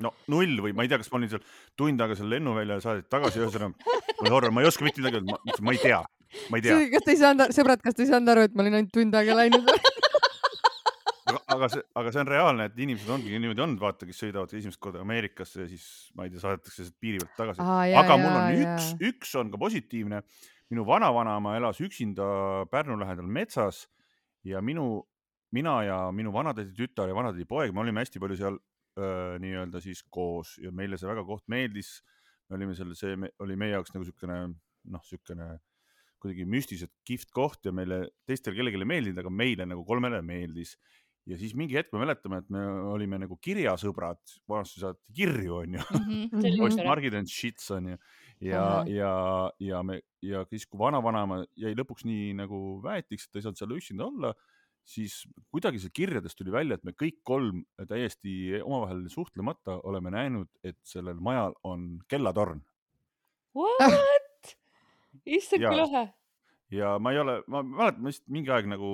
no 0.00 0.14
null 0.32 0.62
või 0.64 0.74
ma 0.76 0.86
ei 0.86 0.92
tea, 0.92 1.00
kas 1.00 1.10
ma 1.12 1.20
olin 1.20 1.32
seal 1.32 1.44
tund 1.78 2.00
aega 2.00 2.16
seal 2.18 2.30
lennuväljal, 2.32 2.82
saadeti 2.84 3.10
tagasi, 3.12 3.42
ühesõnaga 3.42 3.74
mul 4.20 4.34
horror, 4.36 4.54
ma 4.54 4.64
ei 4.64 4.70
oska 4.70 4.86
mitte 4.86 5.02
midagi 5.02 5.20
öelda, 5.20 5.38
ma 5.66 5.76
ei 5.76 5.82
tea, 5.82 6.02
ma 6.48 6.60
ei 6.60 6.66
tea. 6.66 6.82
kas 6.94 7.06
te 7.06 7.16
ei 7.16 7.22
saanud, 7.24 7.56
sõbrad, 7.56 7.82
kas 7.84 7.98
te 7.98 8.06
ei 8.06 8.12
saanud 8.12 8.34
aru, 8.34 8.46
et 8.48 8.54
ma 8.54 8.66
olin 8.66 8.80
ainult 8.80 8.94
tund 8.94 9.18
aega 9.20 9.38
läinud 9.42 9.74
aga, 11.30 11.40
aga 11.54 11.68
see, 11.72 11.82
aga 12.00 12.12
see 12.12 12.22
on 12.22 12.30
reaalne, 12.30 12.66
et 12.70 12.80
inimesed 12.84 13.12
ongi 13.14 13.32
niimoodi 13.34 13.64
olnud, 13.64 13.80
vaata, 13.82 14.08
kes 14.08 14.20
sõidavad 14.22 14.54
esimest 14.56 14.80
korda 14.82 15.02
Ameerikasse 15.04 15.64
ja 15.64 15.68
siis 15.70 15.84
ma 16.18 16.26
ei 16.26 16.32
tea, 16.32 16.42
saadetakse 16.42 16.84
sealt 16.84 16.96
piiri 17.02 17.20
pealt 17.22 17.36
tagasi. 17.38 17.66
aga 18.00 18.18
mul 18.20 18.30
on 18.30 18.56
ja, 18.56 18.64
üks, 18.64 18.90
üks 19.10 19.36
on 19.40 19.52
ka 19.52 19.60
positiivne. 19.60 20.22
minu 20.70 20.84
vanavanaema 20.86 21.56
elas 21.58 21.80
üksinda 21.82 22.24
Pärnu 22.70 22.94
lähedal 23.00 23.26
metsas 23.26 23.88
ja 24.46 24.60
minu, 24.62 25.02
mina 25.50 25.80
ja 25.82 25.96
minu 26.14 26.32
vanatädi 26.32 26.70
tütar 26.76 27.10
ja 27.10 27.14
vanatädi 27.14 27.44
poeg, 27.44 27.74
me 27.74 27.82
olime 27.82 28.04
hästi 28.04 28.22
palju 28.22 28.38
seal 28.38 28.58
nii-öelda 28.96 29.80
siis 29.84 30.02
koos 30.10 30.56
ja 30.58 30.72
meile 30.74 30.98
see 30.98 31.08
väga 31.08 31.24
koht 31.26 31.46
meeldis. 31.48 32.00
me 32.48 32.56
olime 32.56 32.74
seal, 32.74 32.94
see 32.98 33.14
oli 33.38 33.56
meie 33.56 33.76
jaoks 33.76 33.92
nagu 33.94 34.04
niisugune 34.04 34.38
noh, 34.90 35.04
niisugune 35.04 35.50
kuidagi 36.20 36.44
müstiliselt 36.44 36.92
kihvt 37.06 37.30
koht 37.32 37.64
ja 37.64 37.72
meile 37.72 38.02
teistele 38.28 38.58
kellelegi 38.58 38.80
ei 38.80 38.88
meeldinud, 38.88 39.20
aga 39.22 39.30
meile 39.32 39.66
nagu 39.68 39.84
kolmele 39.88 40.20
meeldis. 40.26 40.76
ja 41.28 41.36
siis 41.38 41.52
mingi 41.54 41.76
hetk 41.76 41.92
me 41.92 42.00
mäletame, 42.02 42.40
et 42.40 42.48
me 42.50 42.60
olime 42.90 43.18
nagu 43.20 43.36
kirjasõbrad, 43.44 44.20
vanasti 44.48 44.80
saati 44.82 45.14
kirju 45.14 45.58
onju 45.62 45.80
mm 45.80 46.28
-hmm, 46.32 46.56
postmargid 46.62 47.14
and 47.14 47.28
shits 47.28 47.70
onju 47.70 47.96
ja 48.40 48.64
mm, 48.64 48.86
-hmm. 48.86 48.94
ja, 48.96 49.50
ja 49.60 49.82
me 49.82 50.00
ja 50.22 50.44
siis, 50.48 50.66
kui 50.66 50.78
vanavanaema 50.78 51.44
jäi 51.56 51.74
lõpuks 51.76 52.04
nii 52.04 52.32
nagu 52.34 52.80
väetiks, 52.82 53.26
et 53.26 53.32
ta 53.32 53.38
ei 53.38 53.42
saanud 53.42 53.60
seal 53.60 53.76
üksinda 53.76 54.06
olla, 54.06 54.34
siis 54.90 55.20
kuidagi 55.52 55.80
seal 55.82 55.92
kirjadest 55.94 56.38
tuli 56.38 56.52
välja, 56.54 56.78
et 56.78 56.86
me 56.86 56.94
kõik 56.96 57.20
kolm 57.26 57.62
täiesti 57.88 58.60
omavahel 58.60 59.04
suhtlemata 59.12 59.78
oleme 59.86 60.12
näinud, 60.14 60.50
et 60.66 60.78
sellel 60.86 61.20
majal 61.22 61.54
on 61.66 61.92
kellatorn. 62.10 62.64
What? 63.56 64.54
issand, 65.38 65.66
kui 65.66 65.78
lahe. 65.78 66.04
ja 66.74 66.96
ma 67.02 67.14
ei 67.14 67.22
ole, 67.22 67.40
ma 67.50 67.62
mäletan, 67.66 68.02
ma 68.02 68.12
vist 68.12 68.26
mingi 68.30 68.52
aeg 68.54 68.70
nagu 68.70 68.90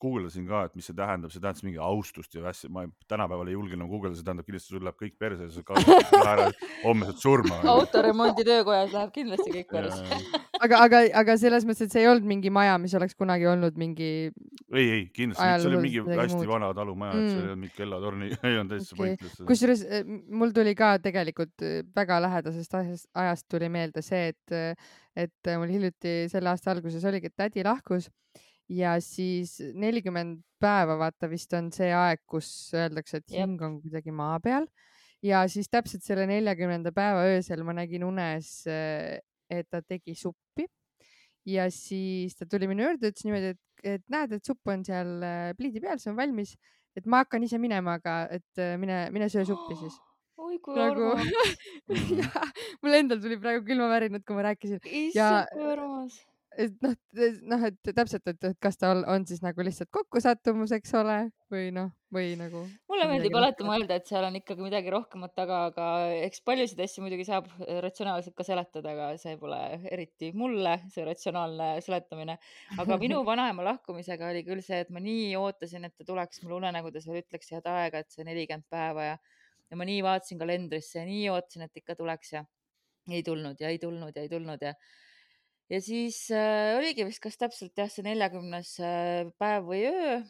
guugeldasin 0.00 0.46
ka, 0.48 0.64
et 0.68 0.76
mis 0.78 0.86
see 0.88 0.96
tähendab, 0.96 1.32
see 1.32 1.42
tähendas 1.42 1.64
mingi 1.66 1.80
austust 1.82 2.34
ja 2.36 2.44
asja, 2.50 2.70
ma 2.72 2.84
tänapäeval 3.10 3.50
ei 3.50 3.56
julge 3.56 3.76
enam 3.76 3.88
guugeldada, 3.90 4.18
see 4.18 4.26
tähendab 4.26 4.48
kindlasti 4.48 4.74
sul 4.74 4.84
läheb 4.86 4.98
kõik 5.00 5.16
perse 5.20 5.46
ja 5.46 5.52
sa 5.54 5.64
kaotad 5.66 6.14
ära 6.32 6.46
homset 6.84 7.22
surma. 7.22 7.60
autoremondi 7.74 8.44
töökojas 8.46 8.94
läheb 8.94 9.14
kindlasti 9.14 9.54
kõik 9.56 9.70
perse. 9.72 10.20
aga, 10.60 10.82
aga, 10.86 11.02
aga 11.22 11.36
selles 11.40 11.66
mõttes, 11.68 11.88
et 11.88 11.96
see 11.96 12.04
ei 12.04 12.10
olnud 12.10 12.28
mingi 12.28 12.52
maja, 12.54 12.76
mis 12.82 12.94
oleks 12.98 13.18
kunagi 13.18 13.48
olnud 13.50 13.80
mingi. 13.80 14.10
ei, 14.74 14.84
ei 14.84 15.02
kindlasti, 15.16 15.48
see 15.64 15.72
oli 15.72 15.82
mingi 15.86 16.04
hästi 16.06 16.38
muud. 16.38 16.52
vana 16.52 16.70
talumaja 16.76 17.16
mm., 17.16 17.24
et 17.24 17.32
see 17.32 17.40
ei 17.40 17.48
olnud 17.48 17.62
mingi 17.64 17.76
kellatorn, 17.80 18.24
ei 18.52 18.60
olnud 18.60 18.76
täitsa 18.76 18.96
okay. 18.96 19.16
pointless. 19.16 19.42
kusjuures 19.50 19.84
eh, 19.88 20.14
mul 20.42 20.54
tuli 20.56 20.76
ka 20.78 20.94
tegelikult 21.02 21.66
eh, 21.66 21.80
väga 21.96 22.20
lähedasest 22.26 22.78
ajast 22.78 23.48
tuli 23.50 23.72
meelde 23.72 24.04
see, 24.04 24.30
et, 24.34 24.56
eh, 24.56 24.96
et 25.26 25.54
mul 25.56 25.72
hiljuti 25.72 26.24
selle 26.32 26.52
aasta 26.52 26.74
alguses 26.74 27.04
oligi, 27.08 27.32
et 27.32 27.38
tädi 27.40 27.66
lahkus 27.66 28.10
ja 28.70 28.94
siis 29.02 29.58
nelikümmend 29.74 30.40
päeva, 30.62 30.96
vaata 31.00 31.28
vist 31.30 31.52
on 31.56 31.70
see 31.74 31.90
aeg, 31.94 32.22
kus 32.28 32.70
öeldakse, 32.76 33.20
et 33.20 33.34
hing 33.34 33.60
on 33.64 33.80
kuidagi 33.82 34.14
maa 34.14 34.38
peal. 34.42 34.68
Ja 35.24 35.42
siis 35.52 35.68
täpselt 35.68 36.04
selle 36.06 36.24
neljakümnenda 36.30 36.92
päeva 36.96 37.26
öösel 37.28 37.64
ma 37.66 37.74
nägin 37.76 38.06
unes, 38.06 38.52
et 38.70 39.68
ta 39.68 39.82
tegi 39.82 40.14
suppi. 40.16 40.68
Ja 41.48 41.66
siis 41.72 42.36
ta 42.36 42.46
tuli 42.48 42.68
minu 42.70 42.84
juurde, 42.84 43.10
ütles 43.10 43.26
niimoodi, 43.26 43.54
et, 43.54 43.84
et 43.96 44.04
näed, 44.12 44.36
et 44.36 44.46
supp 44.46 44.68
on 44.70 44.84
seal 44.84 45.24
äh, 45.24 45.50
pliidi 45.56 45.80
peal, 45.80 45.98
see 45.98 46.12
on 46.12 46.18
valmis, 46.18 46.52
et 46.96 47.08
ma 47.08 47.22
hakkan 47.24 47.46
ise 47.46 47.58
minema, 47.60 47.96
aga 47.96 48.22
et 48.36 48.60
äh, 48.60 48.76
mine, 48.80 49.06
mine 49.14 49.30
söö 49.32 49.46
suppi 49.48 49.78
siis. 49.80 49.96
Oi 50.40 50.56
kui 50.64 50.76
nagu... 50.76 51.14
armas. 51.16 51.56
mul 52.84 52.96
endal 52.96 53.24
tuli 53.24 53.40
praegu 53.40 53.64
külmavärinad, 53.66 54.24
kui 54.24 54.36
ma 54.36 54.50
rääkisin. 54.50 54.84
issand, 54.84 55.48
kui 55.56 55.72
armas 55.72 56.20
et 56.58 56.82
noh, 56.82 56.94
noh, 57.50 57.62
et 57.68 57.90
täpselt, 57.94 58.26
et, 58.30 58.44
et 58.48 58.58
kas 58.62 58.78
ta 58.80 58.90
on, 58.94 59.02
on 59.08 59.24
siis 59.26 59.42
nagu 59.44 59.62
lihtsalt 59.64 59.90
kokkusattumus, 59.94 60.72
eks 60.74 60.92
ole, 60.98 61.16
või 61.52 61.70
noh, 61.74 61.90
või 62.14 62.32
nagu. 62.38 62.62
mulle 62.90 63.06
meeldib 63.10 63.36
alati 63.38 63.66
mõelda, 63.66 63.98
et 64.00 64.10
seal 64.10 64.26
on 64.26 64.38
ikkagi 64.40 64.64
midagi 64.64 64.90
rohkemat 64.92 65.34
taga, 65.38 65.60
aga 65.70 65.86
eks 66.26 66.42
paljusid 66.46 66.80
asju 66.82 67.04
muidugi 67.04 67.26
saab 67.28 67.48
ratsionaalselt 67.84 68.34
ka 68.38 68.46
seletada, 68.46 68.94
aga 68.94 69.10
see 69.22 69.36
pole 69.40 69.58
eriti 69.90 70.32
mulle 70.36 70.76
see 70.94 71.06
ratsionaalne 71.06 71.72
seletamine. 71.86 72.38
aga 72.78 72.98
minu 73.02 73.22
vanaema 73.30 73.66
lahkumisega 73.70 74.32
oli 74.32 74.44
küll 74.46 74.64
see, 74.66 74.82
et 74.84 74.90
ma 74.94 75.02
nii 75.04 75.34
ootasin, 75.40 75.86
et 75.86 75.94
ta 75.96 76.06
tuleks 76.08 76.42
mulle 76.44 76.60
unenägudes 76.62 77.06
veel 77.10 77.22
ütleks 77.22 77.54
head 77.54 77.68
aega, 77.70 78.02
et 78.02 78.10
see 78.10 78.26
nelikümmend 78.26 78.66
päeva 78.70 79.12
ja, 79.12 79.20
ja 79.70 79.78
ma 79.78 79.86
nii 79.86 80.02
vaatasin 80.06 80.40
kalendrisse 80.40 80.98
ja 80.98 81.06
nii 81.06 81.28
ootasin, 81.30 81.68
et 81.68 81.82
ikka 81.84 81.98
tuleks 81.98 82.34
ja 82.34 82.44
ei 83.10 83.22
tulnud 83.26 83.62
ja 83.62 83.70
ei 83.70 83.78
tulnud 83.82 84.16
ja 84.16 84.22
ei 84.26 84.28
tulnud 84.30 84.66
ja 84.66 84.74
ja 84.74 84.74
siis 85.78 86.24
äh, 86.34 86.74
oligi 86.74 87.06
vist 87.06 87.22
kas 87.22 87.38
täpselt 87.38 87.78
jah, 87.78 87.90
see 87.90 88.02
neljakümnes 88.02 88.72
äh, 88.82 89.28
päev 89.38 89.68
või 89.70 89.84
öö. 89.86 90.20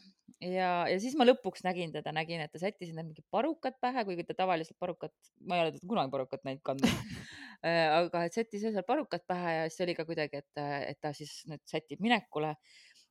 Ja, 0.41 0.87
ja 0.89 0.97
siis 1.03 1.17
ma 1.19 1.27
lõpuks 1.27 1.65
nägin 1.67 1.91
teda, 1.93 2.13
nägin, 2.17 2.41
et 2.41 2.53
ta 2.53 2.61
sättis 2.61 2.93
endale 2.93 3.09
mingid 3.09 3.27
parukad 3.35 3.75
pähe, 3.83 4.05
kuigi 4.09 4.25
ta 4.29 4.37
tavaliselt 4.39 4.79
parukat, 4.81 5.13
ma 5.45 5.59
ei 5.59 5.65
ole 5.65 5.73
teda 5.75 5.89
kunagi 5.91 6.13
parukat 6.15 6.47
näinud 6.47 6.63
kandnud 6.65 6.93
äh, 7.67 7.89
aga 7.97 8.23
et 8.29 8.37
sättis 8.37 8.65
seal 8.65 8.87
parukad 8.89 9.27
pähe 9.29 9.57
ja 9.57 9.67
siis 9.69 9.85
oli 9.85 9.97
ka 9.99 10.07
kuidagi, 10.09 10.41
et, 10.41 10.63
et 10.93 11.01
ta 11.03 11.13
siis 11.17 11.35
nüüd 11.51 11.65
sätib 11.69 12.01
minekule. 12.05 12.55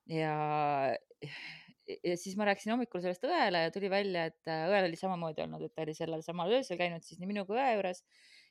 Ja 0.10 0.34
ja 2.06 2.16
siis 2.18 2.38
ma 2.38 2.46
rääkisin 2.50 2.74
hommikul 2.74 3.02
sellest 3.04 3.26
õele 3.26 3.66
ja 3.66 3.74
tuli 3.74 3.90
välja, 3.92 4.28
et 4.30 4.50
õel 4.50 4.88
oli 4.88 4.98
samamoodi 4.98 5.46
olnud, 5.46 5.66
et 5.66 5.74
ta 5.74 5.86
oli 5.86 5.96
sellel 5.98 6.22
samal 6.26 6.54
öösel 6.60 6.78
käinud 6.82 7.06
siis 7.06 7.22
nii 7.22 7.30
minu 7.30 7.46
kui 7.50 7.58
õe 7.58 7.76
juures 7.76 8.04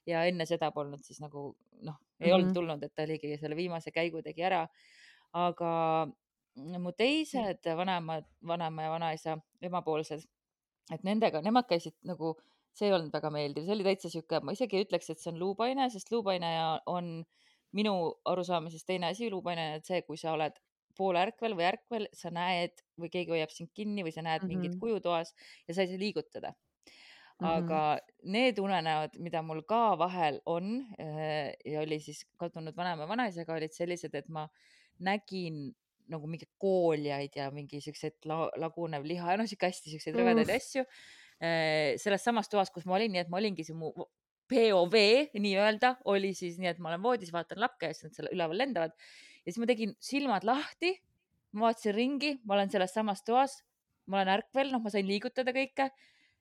ja 0.08 0.24
enne 0.28 0.46
seda 0.48 0.70
polnud 0.74 1.02
siis 1.04 1.20
nagu 1.20 1.50
noh, 1.84 1.98
ei 2.18 2.26
mm 2.26 2.30
-hmm. 2.30 2.34
olnud 2.34 2.54
tulnud, 2.54 2.82
et 2.82 2.94
ta 2.94 3.04
oligi 3.04 3.36
selle 3.38 3.56
viimase 3.56 3.92
käigu 3.94 4.22
tegi 4.22 4.42
ära. 4.42 4.66
aga 5.32 5.70
mu 6.56 6.92
teised 6.92 7.66
vanemad, 7.76 8.24
vanaema 8.46 8.82
ja 8.82 8.90
vanaisa, 8.90 9.38
emapoolsed, 9.62 10.22
et 10.94 11.02
nendega, 11.04 11.42
nemad 11.44 11.68
käisid 11.68 11.94
nagu, 12.08 12.34
see 12.74 12.88
ei 12.88 12.94
olnud 12.96 13.12
väga 13.12 13.30
meeldiv, 13.30 13.66
see 13.66 13.74
oli 13.74 13.84
täitsa 13.84 14.10
sihuke, 14.10 14.40
ma 14.40 14.54
isegi 14.56 14.78
ei 14.78 14.86
ütleks, 14.86 15.10
et 15.10 15.20
see 15.20 15.32
on 15.32 15.38
luupaine, 15.38 15.90
sest 15.90 16.10
luupaine 16.10 16.50
on 16.86 17.24
minu 17.72 17.94
arusaamisest 18.24 18.86
teine 18.86 19.12
asi, 19.12 19.30
luupaine 19.30 19.74
on 19.76 19.84
see, 19.84 20.02
kui 20.02 20.16
sa 20.16 20.32
oled 20.32 20.56
poolärkvel 20.98 21.54
või 21.54 21.66
ärkvel, 21.68 22.08
sa 22.16 22.30
näed 22.34 22.80
või 22.98 23.10
keegi 23.12 23.36
hoiab 23.36 23.52
sind 23.54 23.70
kinni 23.74 24.02
või 24.06 24.14
sa 24.14 24.22
näed 24.22 24.42
mm 24.42 24.48
-hmm. 24.48 24.62
mingit 24.62 24.80
kuju 24.80 25.00
toas 25.04 25.34
ja 25.68 25.74
sa 25.74 25.82
ei 25.82 25.92
saa 25.92 26.00
liigutada 26.00 26.54
aga 27.38 27.82
mm 27.94 27.98
-hmm. 27.98 28.32
need 28.32 28.58
unenäod, 28.58 29.18
mida 29.18 29.42
mul 29.42 29.62
ka 29.62 29.98
vahel 29.98 30.40
on 30.46 30.80
äh, 31.00 31.54
ja 31.64 31.80
oli 31.80 32.00
siis 32.00 32.24
kadunud 32.36 32.76
vanaema 32.76 33.08
vanaisaga, 33.08 33.54
olid 33.54 33.72
sellised, 33.72 34.14
et 34.14 34.28
ma 34.28 34.48
nägin 34.98 35.74
nagu 36.08 36.26
mingeid 36.26 36.50
kooljaid 36.58 37.36
ja 37.36 37.50
mingi 37.50 37.80
siukseid 37.80 38.16
la, 38.24 38.50
lagunev 38.56 39.04
liha 39.04 39.30
ja 39.32 39.36
noh, 39.36 39.46
siuke 39.46 39.70
hästi 39.70 39.90
siukseid 39.90 40.16
rõvedaid 40.16 40.50
asju 40.56 40.82
äh, 40.82 41.94
selles 41.96 42.24
samas 42.24 42.48
toas, 42.48 42.70
kus 42.70 42.86
ma 42.86 42.96
olin, 42.98 43.12
nii 43.12 43.20
et 43.20 43.28
ma 43.28 43.38
olingi 43.38 43.64
see 43.64 43.76
mu 43.76 43.92
POV 44.48 44.94
nii-öelda 45.38 45.96
oli 46.04 46.34
siis 46.34 46.58
nii, 46.58 46.72
et 46.72 46.78
ma 46.78 46.88
olen 46.88 47.02
voodis, 47.02 47.32
vaatan 47.32 47.60
lakke 47.60 47.90
ja 47.90 47.94
siis 47.94 48.08
nad 48.08 48.16
seal 48.16 48.32
üleval 48.32 48.58
lendavad 48.58 48.94
ja 48.96 49.52
siis 49.52 49.60
ma 49.62 49.68
tegin 49.68 49.94
silmad 50.00 50.44
lahti, 50.48 50.96
ma 51.52 51.68
vaatasin 51.68 51.94
ringi, 51.94 52.38
ma 52.44 52.56
olen 52.56 52.70
selles 52.72 52.94
samas 52.96 53.22
toas, 53.22 53.60
ma 54.06 54.18
olen 54.18 54.38
ärkvel, 54.38 54.72
noh, 54.72 54.82
ma 54.82 54.90
sain 54.90 55.06
liigutada 55.06 55.52
kõike 55.54 55.90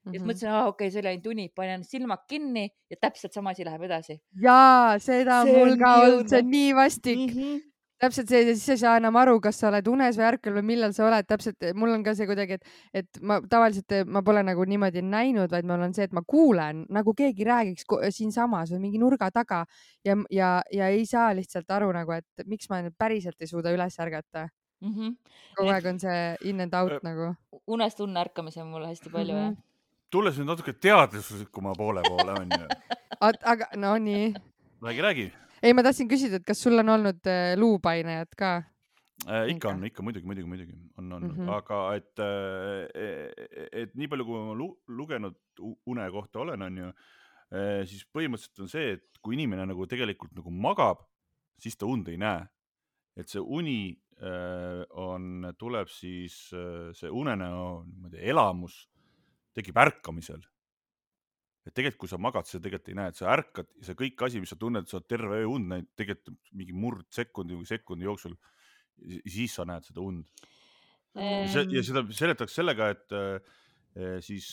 ja 0.06 0.14
siis 0.16 0.26
mõtlesin, 0.26 0.52
aa 0.52 0.68
okei 0.68 0.88
okay,, 0.88 0.92
see 0.94 1.02
oli 1.04 1.12
ainult 1.14 1.32
uni, 1.34 1.48
panen 1.56 1.88
silmad 1.88 2.28
kinni 2.30 2.68
ja 2.90 3.00
täpselt 3.02 3.34
sama 3.36 3.56
asi 3.56 3.66
läheb 3.68 3.88
edasi. 3.90 4.20
jaa, 4.44 5.00
seda 5.04 5.42
on 5.44 5.54
mul 5.56 5.74
ka 5.82 5.96
olnud, 6.04 6.30
see 6.30 6.44
on 6.44 6.54
nii 6.54 6.76
vastik 6.78 7.26
mm. 7.26 7.34
-hmm 7.40 7.66
täpselt 8.02 8.30
see, 8.30 8.44
siis 8.54 8.68
ei 8.76 8.78
saa 8.82 8.98
enam 9.00 9.16
aru, 9.20 9.40
kas 9.42 9.60
sa 9.62 9.72
oled 9.72 9.88
unes 9.90 10.18
või 10.20 10.26
ärkvel 10.28 10.58
või 10.60 10.66
millal 10.72 10.94
sa 10.94 11.08
oled, 11.08 11.26
täpselt, 11.30 11.66
mul 11.78 11.96
on 11.96 12.04
ka 12.06 12.14
see 12.18 12.28
kuidagi, 12.30 12.60
et, 12.60 12.74
et 13.02 13.22
ma 13.26 13.40
tavaliselt 13.50 13.96
ma 14.06 14.22
pole 14.26 14.44
nagu 14.46 14.66
niimoodi 14.70 15.02
näinud, 15.02 15.50
vaid 15.54 15.66
mul 15.66 15.88
on 15.88 15.96
see, 15.98 16.06
et 16.06 16.14
ma 16.14 16.22
kuulen 16.22 16.86
nagu 16.94 17.14
keegi 17.18 17.48
räägiks 17.48 17.88
siinsamas 18.14 18.74
või 18.76 18.84
mingi 18.86 19.02
nurga 19.02 19.32
taga 19.34 19.64
ja, 20.06 20.18
ja, 20.30 20.52
ja 20.74 20.92
ei 20.94 21.06
saa 21.10 21.32
lihtsalt 21.38 21.74
aru 21.74 21.90
nagu, 21.96 22.14
et 22.20 22.46
miks 22.46 22.70
ma 22.70 22.84
nüüd 22.86 22.94
päriselt 22.98 23.42
ei 23.42 23.50
suuda 23.50 23.74
üles 23.74 23.98
ärgata 24.04 24.48
mm. 24.82 24.94
-hmm. 24.94 25.16
kogu 25.58 25.74
aeg 25.74 25.86
on 25.86 26.00
see 26.00 26.36
in 26.50 26.62
and 26.62 26.74
out 26.74 27.04
nagu. 27.04 27.34
unest 27.68 28.00
unne 28.00 28.22
ärkamisi 28.22 28.62
on 28.62 28.68
mul 28.68 28.86
hästi 28.86 29.10
palju 29.10 29.34
mm 29.34 29.50
-hmm. 29.50 29.56
Tulles 30.13 30.38
nüüd 30.39 30.48
natuke 30.48 30.74
teaduslikuma 30.74 31.74
poole 31.78 32.04
poole 32.08 32.38
onju. 32.41 32.67
aga 33.20 33.70
no 33.76 33.98
nii. 33.98 34.32
räägi, 34.84 35.02
räägi. 35.02 35.28
ei, 35.63 35.74
ma 35.74 35.84
tahtsin 35.84 36.10
küsida, 36.10 36.39
et 36.39 36.48
kas 36.48 36.62
sul 36.63 36.80
on 36.80 36.96
olnud 36.96 37.28
äh, 37.28 37.56
luupainajat 37.60 38.36
ka 38.39 38.54
äh,? 39.28 39.50
ikka 39.54 39.74
on, 39.74 39.84
ikka 39.89 40.06
muidugi, 40.06 40.30
muidugi, 40.30 40.48
muidugi 40.48 40.78
on 40.98 41.12
olnud 41.12 41.36
mm, 41.36 41.46
-hmm. 41.46 41.54
aga 41.58 41.82
et 41.96 42.24
äh,, 42.24 43.84
et 43.84 43.96
nii 43.96 44.08
palju, 44.08 44.26
kui 44.26 44.48
ma 44.48 44.58
lu 44.58 44.72
lugenud 44.88 45.38
une 45.60 46.10
kohta 46.12 46.39
olen, 46.39 46.62
onju 46.62 46.88
äh,, 46.88 47.86
siis 47.86 48.08
põhimõtteliselt 48.13 48.63
on 48.63 48.72
see, 48.72 48.98
et 48.98 49.22
kui 49.22 49.36
inimene 49.36 49.65
nagu 49.67 49.88
tegelikult 49.88 50.36
nagu 50.36 50.52
magab, 50.52 51.04
siis 51.60 51.76
ta 51.76 51.86
und 51.86 52.08
ei 52.08 52.17
näe. 52.17 52.48
et 53.17 53.28
see 53.28 53.41
uni 53.41 53.98
äh, 54.22 54.86
on, 54.93 55.54
tuleb 55.58 55.89
siis 55.89 56.54
äh, 56.54 56.93
see 56.93 57.10
unenäo 57.10 57.84
niimoodi 57.88 58.22
elamus 58.22 58.86
tekib 59.58 59.78
ärkamisel. 59.82 60.46
et 61.67 61.74
tegelikult, 61.76 62.06
kui 62.06 62.12
sa 62.12 62.20
magad, 62.22 62.48
sa 62.48 62.62
tegelikult 62.63 62.93
ei 62.93 62.96
näe, 62.96 63.12
et 63.12 63.17
sa 63.20 63.32
ärkad 63.34 63.67
ja 63.76 63.89
see 63.89 63.98
kõik 64.00 64.22
asi, 64.24 64.39
mis 64.39 64.54
sa 64.54 64.56
tunned, 64.60 64.88
sa 64.88 65.02
oled 65.02 65.08
terve 65.12 65.41
öö 65.41 65.50
und 65.52 65.67
näinud, 65.67 65.89
tegelikult 66.00 66.38
mingi 66.56 66.76
murdsekundi 66.78 67.58
või 67.58 67.67
sekundi 67.67 68.08
jooksul, 68.08 68.38
siis 69.28 69.58
sa 69.58 69.65
näed 69.67 69.84
seda 69.89 70.06
und 70.06 70.30
ja 71.17 71.84
seda 71.84 72.04
seletaks 72.13 72.56
sellega, 72.58 72.91
et 72.93 73.15
äh, 73.17 74.20
siis 74.24 74.48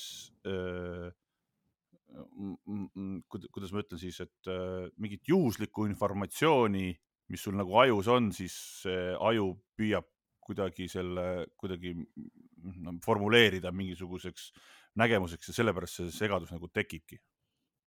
äh, 0.48 1.10
kuidas 3.30 3.74
ma 3.74 3.82
ütlen 3.82 4.00
siis, 4.00 4.20
et 4.24 4.50
äh, 4.50 4.88
mingit 5.02 5.28
juhuslikku 5.28 5.86
informatsiooni, 5.90 6.88
mis 7.32 7.44
sul 7.46 7.56
nagu 7.58 7.78
ajus 7.80 8.08
on, 8.12 8.30
siis 8.36 8.56
aju 8.84 9.54
püüab 9.78 10.08
kuidagi 10.44 10.90
selle 10.92 11.46
kuidagi 11.56 11.94
no, 12.84 12.98
formuleerida 13.04 13.72
mingisuguseks 13.72 14.50
nägemuseks 15.00 15.50
ja 15.50 15.57
sellepärast 15.61 16.00
see 16.00 16.12
segadus 16.14 16.52
nagu 16.54 16.68
tekibki 16.72 17.18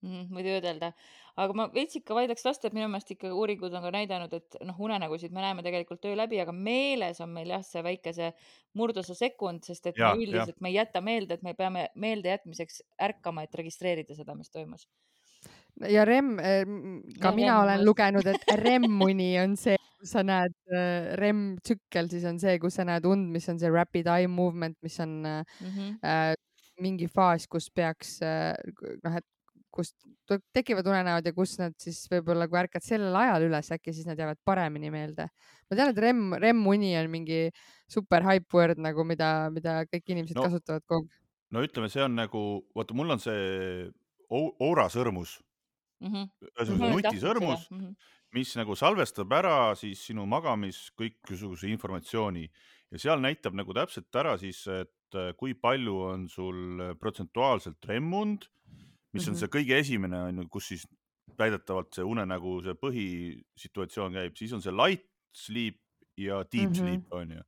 mm,. 0.06 0.28
võid 0.34 0.50
ütelda, 0.58 0.91
aga 1.39 1.58
ma 1.58 1.67
veits 1.74 1.98
ikka 2.00 2.15
vaidleks 2.17 2.46
vastu, 2.46 2.70
et 2.70 2.76
minu 2.78 2.89
meelest 2.91 3.13
ikka 3.15 3.32
uuringud 3.34 3.74
on 3.74 3.86
ka 3.88 3.93
näidanud, 3.96 4.34
et 4.38 4.60
noh, 4.67 4.78
unenägusid 4.88 5.34
me 5.36 5.43
näeme 5.46 5.65
tegelikult 5.65 6.06
öö 6.10 6.17
läbi, 6.20 6.41
aga 6.43 6.54
meeles 6.54 7.22
on 7.24 7.34
meil 7.34 7.56
jah, 7.56 7.65
see 7.65 7.84
väike 7.86 8.13
see 8.17 8.30
murdosa 8.78 9.17
sekund, 9.17 9.65
sest 9.67 9.91
et 9.91 10.00
ja, 10.00 10.13
me 10.13 10.26
üldiselt 10.26 10.56
ja. 10.56 10.62
me 10.62 10.74
ei 10.74 10.80
jäta 10.80 11.04
meelde, 11.06 11.38
et 11.38 11.46
me 11.48 11.56
peame 11.58 11.88
meeldejätmiseks 11.96 12.84
ärkama, 13.10 13.48
et 13.48 13.62
registreerida 13.63 14.17
seda, 14.17 14.38
mis 14.38 14.54
toimus 14.54 14.88
ja 15.86 16.06
REM, 16.06 16.38
eh, 16.39 16.63
ka 17.22 17.30
ja 17.30 17.36
mina 17.36 17.58
REM 17.58 17.63
olen 17.65 17.86
lugenud, 17.86 18.26
et 18.26 18.48
REM-uni 18.63 19.30
on 19.43 19.54
see, 19.60 19.78
kus 19.98 20.13
sa 20.15 20.24
näed 20.26 20.56
äh, 20.74 21.13
REM-tsükkel, 21.20 22.10
siis 22.10 22.26
on 22.30 22.39
see, 22.41 22.58
kus 22.62 22.80
sa 22.80 22.86
näed 22.88 23.06
und, 23.10 23.30
mis 23.34 23.46
on 23.50 23.62
see 23.62 23.70
rapid 23.74 24.10
eye 24.10 24.30
movement, 24.30 24.78
mis 24.86 25.00
on 25.04 25.22
mm 25.22 25.70
-hmm. 25.70 25.96
äh, 26.02 26.34
mingi 26.84 27.08
faas, 27.12 27.48
kus 27.48 27.70
peaks 27.74 28.18
äh, 28.26 28.54
noh, 29.04 29.18
et 29.18 29.26
kust 29.78 29.96
tekivad 30.56 30.88
unenäod 30.90 31.28
ja 31.28 31.34
kus 31.36 31.56
nad 31.62 31.76
siis 31.82 32.00
võib-olla, 32.12 32.48
kui 32.50 32.60
ärkad 32.60 32.84
sellel 32.86 33.16
ajal 33.20 33.48
üles, 33.48 33.70
äkki 33.76 33.94
siis 33.96 34.08
nad 34.10 34.20
jäävad 34.20 34.40
paremini 34.48 34.92
meelde. 34.94 35.28
ma 35.70 35.78
tean, 35.78 35.92
et 35.92 36.02
REM, 36.02 36.24
REM-uni 36.42 36.94
on 37.00 37.10
mingi 37.13 37.42
super 37.92 38.26
hype 38.26 38.58
word 38.58 38.82
nagu, 38.82 39.06
mida, 39.08 39.32
mida 39.54 39.80
kõik 39.92 40.13
inimesed 40.16 40.38
no, 40.40 40.48
kasutavad 40.48 40.86
kogu 40.90 41.06
aeg. 41.06 41.24
no 41.54 41.63
ütleme, 41.66 41.92
see 41.94 42.06
on 42.06 42.18
nagu, 42.18 42.44
vaata, 42.78 42.98
mul 42.98 43.18
on 43.18 43.24
see 43.24 43.90
Aura 44.28 44.90
sõrmus 44.92 45.38
mm 46.04 46.13
-hmm., 46.13 46.50
ühesõnaga 46.52 46.94
nutisõrmus 46.96 47.70
mm, 47.70 47.80
-hmm. 47.80 48.10
mis 48.36 48.56
nagu 48.60 48.76
salvestab 48.76 49.32
ära 49.32 49.76
siis 49.76 50.02
sinu 50.10 50.26
magamis 50.26 50.90
kõiksuguse 51.00 51.70
informatsiooni 51.72 52.50
ja 52.91 53.00
seal 53.00 53.19
näitab 53.19 53.54
nagu 53.58 53.73
täpselt 53.73 54.15
ära 54.15 54.38
siis, 54.38 54.62
et 54.67 55.17
kui 55.39 55.54
palju 55.54 55.95
on 56.04 56.28
sul 56.30 56.84
protsentuaalselt 57.00 57.86
remmund 57.88 58.47
mis 59.17 59.28
mm 59.28 59.34
-hmm. 59.34 59.36
on 59.36 59.39
see 59.39 59.52
kõige 59.58 59.80
esimene 59.82 60.21
on 60.30 60.38
ju, 60.41 60.47
kus 60.50 60.67
siis 60.67 60.88
väidetavalt 61.39 61.93
see 61.93 62.06
unenägu, 62.06 62.62
see 62.63 62.80
põhisituatsioon 62.86 64.17
käib, 64.19 64.36
siis 64.36 64.54
on 64.54 64.62
see 64.62 64.73
light 64.73 65.06
sleep 65.34 65.78
ja 66.17 66.43
deep 66.43 66.69
mm 66.69 66.73
-hmm. 66.73 66.82
sleep 66.82 67.13
on 67.13 67.32
ju. 67.32 67.43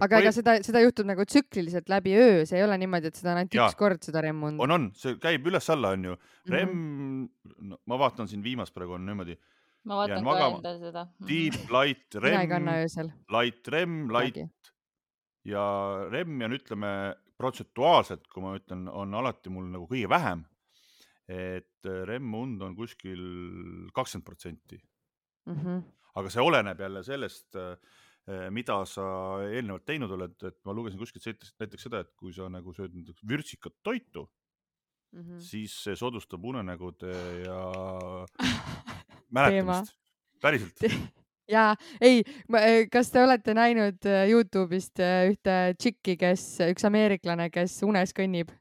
aga 0.00 0.18
ega 0.20 0.32
seda, 0.32 0.56
seda 0.62 0.80
juhtub 0.80 1.06
nagu 1.06 1.24
tsükliliselt 1.24 1.88
läbi 1.88 2.14
öö, 2.16 2.46
see 2.46 2.58
ei 2.58 2.64
ole 2.64 2.78
niimoodi, 2.78 3.06
et 3.06 3.14
seda 3.14 3.32
on 3.32 3.42
ainult 3.42 3.54
üks 3.54 3.76
kord, 3.76 4.02
seda 4.02 4.20
REM 4.20 4.42
und. 4.42 4.60
on, 4.60 4.70
on, 4.70 4.90
see 4.94 5.14
käib 5.14 5.46
üles-alla, 5.46 5.92
on 5.96 6.04
ju. 6.04 6.16
REM 6.48 6.68
mm, 6.68 7.24
-hmm. 7.24 7.68
no, 7.68 7.78
ma 7.86 7.98
vaatan 7.98 8.28
siin 8.28 8.42
viimast 8.42 8.74
praegu 8.74 8.92
on 8.92 9.06
niimoodi. 9.06 9.38
ma 9.84 9.96
vaatan 9.96 10.24
ka 10.24 10.48
enda 10.48 10.78
seda. 10.78 11.04
Mhm. 11.04 11.28
Deep, 11.28 11.70
light, 11.70 12.14
REM, 12.24 13.10
light, 13.38 13.68
REM, 13.68 14.08
light. 14.10 14.36
Ja 15.46 15.62
REM 16.10 16.42
on, 16.42 16.56
ütleme 16.56 16.90
protsentuaalselt, 17.36 18.26
kui 18.32 18.42
ma 18.42 18.56
ütlen, 18.56 18.86
on 18.88 19.14
alati 19.14 19.52
mul 19.52 19.68
nagu 19.70 19.86
kõige 19.90 20.08
vähem 20.10 20.44
et 21.26 21.86
äh, 21.86 22.02
REM-und 22.06 22.62
on 22.62 22.74
kuskil 22.78 23.22
kakskümmend 23.94 24.26
protsenti. 24.26 24.80
Mhm. 25.46 25.84
aga 26.16 26.30
see 26.32 26.42
oleneb 26.42 26.80
jälle 26.80 27.02
sellest, 27.04 27.56
äh, 27.60 27.76
äh, 28.26 28.46
mida 28.50 28.78
sa 28.88 29.04
eelnevalt 29.44 29.84
teinud 29.86 30.10
oled, 30.16 30.36
et 30.48 30.56
ma 30.64 30.72
lugesin 30.74 30.98
kuskilt 30.98 31.44
näiteks 31.60 31.86
seda, 31.86 32.00
et 32.02 32.14
kui 32.16 32.32
sa 32.32 32.48
nagu 32.50 32.72
sööd 32.74 32.94
näiteks 32.96 33.20
vürtsikat 33.28 33.76
toitu 33.84 34.24
mm, 35.12 35.20
-hmm. 35.20 35.40
siis 35.44 35.76
see 35.84 35.96
soodustab 35.96 36.44
unenägude 36.44 37.12
ja 37.44 37.60
mäletamist. 39.36 39.94
päriselt 40.40 40.82
ja 41.50 41.66
ei, 42.00 42.22
kas 42.92 43.10
te 43.14 43.22
olete 43.22 43.54
näinud 43.56 44.08
Youtube'ist 44.30 45.02
ühte 45.02 45.58
tšikki, 45.78 46.16
kes, 46.20 46.46
üks 46.72 46.86
ameeriklane, 46.88 47.50
kes 47.54 47.80
unes 47.86 48.14
kõnnib? 48.16 48.54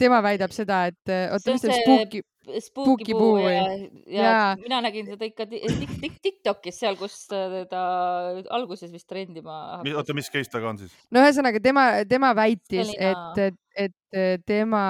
tema 0.00 0.22
väidab 0.24 0.52
seda, 0.54 0.86
et 0.88 1.12
oota, 1.12 1.52
mis 1.52 1.64
see 1.66 1.78
spooki, 1.82 2.22
spuukipuu 2.64 3.38
ja, 3.42 3.64
ja, 4.06 4.22
ja 4.22 4.36
mina 4.60 4.80
nägin 4.84 5.08
seda 5.10 5.28
ikka 5.28 5.46
Tiktokis 6.24 6.80
seal, 6.80 6.96
kus 7.00 7.26
ta 7.28 7.82
alguses 8.56 8.92
vist 8.92 9.08
trendima 9.10 9.58
hakkas. 9.76 9.98
oota, 10.00 10.16
mis 10.16 10.30
case 10.32 10.52
taga 10.52 10.72
on 10.72 10.80
siis? 10.80 10.94
no 11.12 11.24
ühesõnaga 11.24 11.60
tema, 11.62 11.86
tema 12.08 12.32
väitis, 12.36 12.94
et, 12.96 13.42
et, 13.50 13.60
et 13.80 14.44
tema 14.46 14.80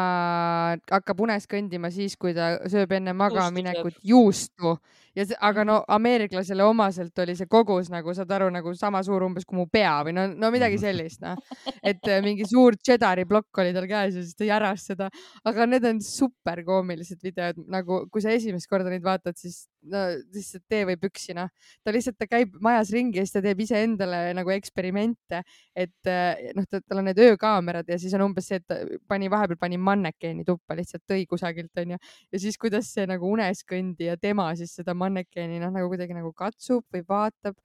hakkab 0.90 1.20
unes 1.26 1.44
kõndima 1.50 1.90
siis, 1.92 2.16
kui 2.16 2.32
ta 2.36 2.54
sööb 2.72 2.94
enne 2.96 3.12
magamaminekut 3.16 3.98
juustu 4.02 4.78
ja 5.16 5.24
see, 5.26 5.36
aga 5.46 5.64
no 5.66 5.78
ameeriklasele 5.90 6.64
omaselt 6.64 7.18
oli 7.24 7.34
see 7.38 7.48
kogus 7.50 7.90
nagu 7.92 8.14
saad 8.16 8.30
aru, 8.36 8.50
nagu 8.54 8.72
sama 8.78 9.02
suur 9.06 9.24
umbes 9.26 9.46
kui 9.48 9.58
mu 9.58 9.66
pea 9.72 9.98
või 10.06 10.14
no, 10.16 10.26
no 10.30 10.52
midagi 10.54 10.78
mhm. 10.78 10.84
sellist, 10.84 11.22
noh. 11.24 11.38
et 11.82 12.02
äh, 12.08 12.22
mingi 12.24 12.46
suur 12.48 12.78
Chedari 12.78 13.26
plokk 13.28 13.62
oli 13.62 13.74
tal 13.76 13.88
käes 13.90 14.16
ja 14.16 14.24
siis 14.24 14.38
ta 14.38 14.48
järas 14.48 14.86
seda, 14.92 15.10
aga 15.46 15.68
need 15.68 15.86
on 15.90 16.00
super 16.04 16.64
koomilised 16.66 17.20
videod, 17.24 17.60
nagu 17.70 18.04
kui 18.10 18.24
sa 18.24 18.34
esimest 18.34 18.70
korda 18.70 18.92
neid 18.92 19.04
vaatad, 19.06 19.38
siis 19.40 19.64
no 19.88 20.02
lihtsalt 20.34 20.64
tee 20.68 20.84
või 20.88 20.96
püksi, 21.00 21.34
noh. 21.36 21.48
ta 21.84 21.94
lihtsalt, 21.94 22.18
ta 22.20 22.28
käib 22.28 22.56
majas 22.62 22.92
ringi 22.94 23.20
ja 23.20 23.24
siis 23.24 23.34
ta 23.36 23.42
teeb 23.44 23.62
iseendale 23.64 24.22
nagu 24.36 24.52
eksperimente, 24.54 25.42
et 25.74 26.10
äh, 26.10 26.50
noh, 26.56 26.68
tal 26.70 27.02
on 27.02 27.08
need 27.10 27.20
öökaamerad 27.24 27.88
ja 27.88 27.98
siis 28.00 28.14
on 28.18 28.26
umbes 28.28 28.50
see, 28.50 28.60
et 28.60 29.00
pani 29.08 29.30
vahepeal 29.32 29.60
pani 29.60 29.80
mannekeeni 29.80 30.44
tuppa, 30.48 30.76
lihtsalt 30.78 31.06
tõi 31.08 31.24
kusagilt 31.30 31.82
onju 31.82 31.98
ja 31.98 32.42
siis 32.42 32.58
kuidas 32.60 32.92
see 32.94 33.06
nagu 33.10 33.28
unes 33.30 33.64
kõndi 33.68 34.10
ja 34.10 34.16
tema 34.20 34.50
siis 34.58 34.74
seda 34.76 34.94
mannekeeni 34.98 35.60
noh, 35.62 35.72
nagu 35.74 35.90
kuidagi 35.92 36.16
nagu 36.16 36.32
katsub 36.36 36.84
või 36.92 37.04
vaatab. 37.08 37.56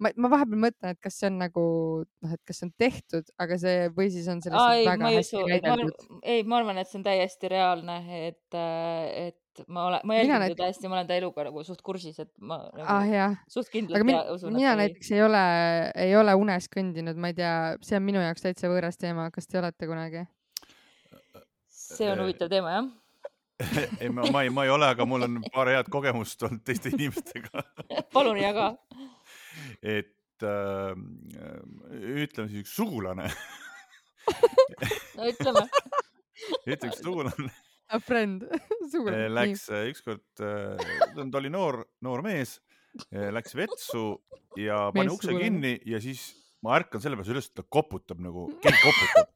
ma, 0.00 0.10
ma 0.16 0.30
vahepeal 0.32 0.62
mõtlen, 0.64 0.94
et 0.94 1.00
kas 1.02 1.18
see 1.20 1.28
on 1.28 1.38
nagu 1.42 1.64
noh, 2.04 2.32
et 2.32 2.40
kas 2.48 2.62
see 2.62 2.68
on 2.68 2.72
tehtud, 2.80 3.30
aga 3.38 3.58
see 3.60 3.90
või 3.96 4.08
siis 4.10 4.28
on 4.32 4.40
sellest 4.42 4.62
Aa, 4.62 4.78
ei, 4.80 4.88
väga 4.88 5.12
hästi 5.16 5.44
näideldud. 5.52 6.08
ei, 6.22 6.42
ma 6.42 6.60
arvan, 6.62 6.80
et 6.80 6.90
see 6.90 6.98
on 7.00 7.06
täiesti 7.06 7.52
reaalne, 7.52 8.00
et, 8.26 8.58
et 8.58 9.38
ma 9.68 9.86
olen, 9.88 10.06
ma 10.08 10.16
jälgin 10.18 10.46
teda 10.54 10.68
hästi, 10.70 10.88
ma 10.90 10.98
olen 10.98 11.10
ta 11.10 11.18
eluga 11.18 11.44
nagu 11.48 11.64
suht 11.66 11.82
kursis, 11.86 12.18
et 12.22 12.30
ma 12.38 12.60
nagu, 12.68 12.86
ah, 12.86 13.36
suht 13.50 13.72
kindlalt 13.72 14.06
min, 14.06 14.18
usun. 14.34 14.54
mina 14.56 14.76
näiteks 14.80 15.12
ei 15.16 15.22
ole, 15.24 15.44
ei 16.06 16.16
ole 16.18 16.34
unes 16.38 16.70
kõndinud, 16.72 17.20
ma 17.20 17.32
ei 17.32 17.38
tea, 17.38 17.54
see 17.86 17.98
on 17.98 18.06
minu 18.06 18.22
jaoks 18.24 18.46
täitsa 18.46 18.72
võõras 18.72 19.00
teema, 19.00 19.28
kas 19.34 19.50
te 19.50 19.60
olete 19.62 19.90
kunagi? 19.90 20.24
see 21.80 22.08
on 22.12 22.24
huvitav 22.24 22.52
teema, 22.52 22.78
jah 22.78 22.90
ei, 24.00 24.08
ma, 24.08 24.24
ma 24.32 24.42
ei, 24.42 24.50
ma 24.50 24.64
ei 24.64 24.72
ole, 24.72 24.88
aga 24.88 25.06
mul 25.08 25.26
on 25.26 25.40
paar 25.52 25.68
head 25.72 25.88
kogemust 25.92 26.42
olnud 26.46 26.62
teiste 26.66 26.92
inimestega 26.94 27.64
palun 28.14 28.38
jaga. 28.40 28.72
et 29.98 30.46
äh, 30.46 30.94
ütleme 32.00 32.48
siis 32.48 32.64
üks 32.64 32.76
sugulane 32.76 33.28
no 35.16 35.28
ütleme. 35.28 35.66
ütle 36.66 36.92
üks 36.92 37.02
sugulane. 37.02 37.50
A 37.90 37.98
friend, 37.98 38.46
sugulane. 38.92 39.28
Läks. 39.34 39.68
Äh, 39.74 39.88
ükskord 39.90 40.42
äh,, 40.44 40.78
ta 41.16 41.38
oli 41.40 41.50
noor, 41.50 41.82
noor 42.04 42.22
mees, 42.26 42.58
läks 43.10 43.54
vetsu 43.58 44.04
ja 44.58 44.88
pani 44.94 45.12
ukse 45.12 45.34
kinni 45.34 45.76
ja 45.86 46.00
siis 46.02 46.32
ma 46.64 46.74
ärkan 46.78 47.02
selle 47.02 47.18
peale 47.18 47.36
üles, 47.36 47.50
et 47.50 47.60
ta 47.60 47.64
koputab 47.66 48.18
nagu, 48.22 48.48
keegi 48.62 48.80
koputab 48.82 49.28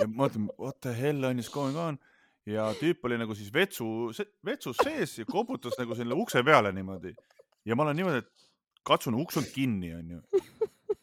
ja 0.00 0.08
ma 0.08 0.24
mõtlen, 0.24 0.48
what 0.60 0.80
the 0.84 0.92
hell 0.96 1.26
on 1.28 1.40
just 1.40 1.52
going 1.54 1.76
on 1.80 1.98
ja 2.48 2.70
tüüp 2.78 3.04
oli 3.06 3.18
nagu 3.20 3.36
siis 3.36 3.50
vetsu, 3.52 3.86
vetsus 4.46 4.80
sees 4.82 5.18
ja 5.20 5.28
koputas 5.28 5.76
nagu 5.80 5.96
selle 5.98 6.16
ukse 6.18 6.42
peale 6.46 6.72
niimoodi. 6.76 7.14
ja 7.68 7.76
ma 7.76 7.84
olen 7.84 8.00
niimoodi, 8.00 8.24
et 8.24 8.48
katsun, 8.86 9.18
uks 9.20 9.40
on 9.40 9.48
kinni, 9.54 9.92
onju. 9.94 10.20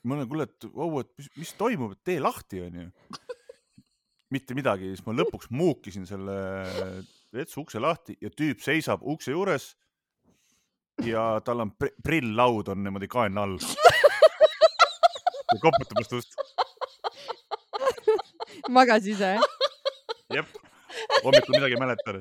ma 0.08 0.18
olen, 0.18 0.30
kuule, 0.30 0.48
et 0.48 0.70
vau, 0.74 0.90
et 1.02 1.12
mis, 1.20 1.30
mis 1.38 1.54
toimub, 1.60 1.94
et 1.94 2.04
tee 2.10 2.22
lahti, 2.24 2.62
onju. 2.66 2.90
Mitte 4.34 4.56
midagi, 4.58 4.92
siis 4.92 5.06
ma 5.06 5.16
lõpuks 5.16 5.52
muukisin 5.56 6.08
selle 6.10 6.38
vetsu 7.34 7.62
ukse 7.64 7.80
lahti 7.80 8.18
ja 8.22 8.32
tüüp 8.32 8.64
seisab 8.64 9.04
ukse 9.04 9.32
juures. 9.32 9.76
ja 11.06 11.42
tal 11.46 11.62
on 11.62 11.72
prill-laud 11.78 12.72
on 12.74 12.84
niimoodi 12.84 13.08
kaenla 13.08 13.44
all. 13.46 13.60
ja 15.54 15.60
koputab 15.62 16.00
vastu 16.02 16.24
ust 16.24 16.34
magas 18.70 19.06
ise? 19.08 19.36
jep, 20.34 20.48
hommikul 21.24 21.56
midagi 21.56 21.78
ei 21.78 21.82
mäleta. 21.82 22.16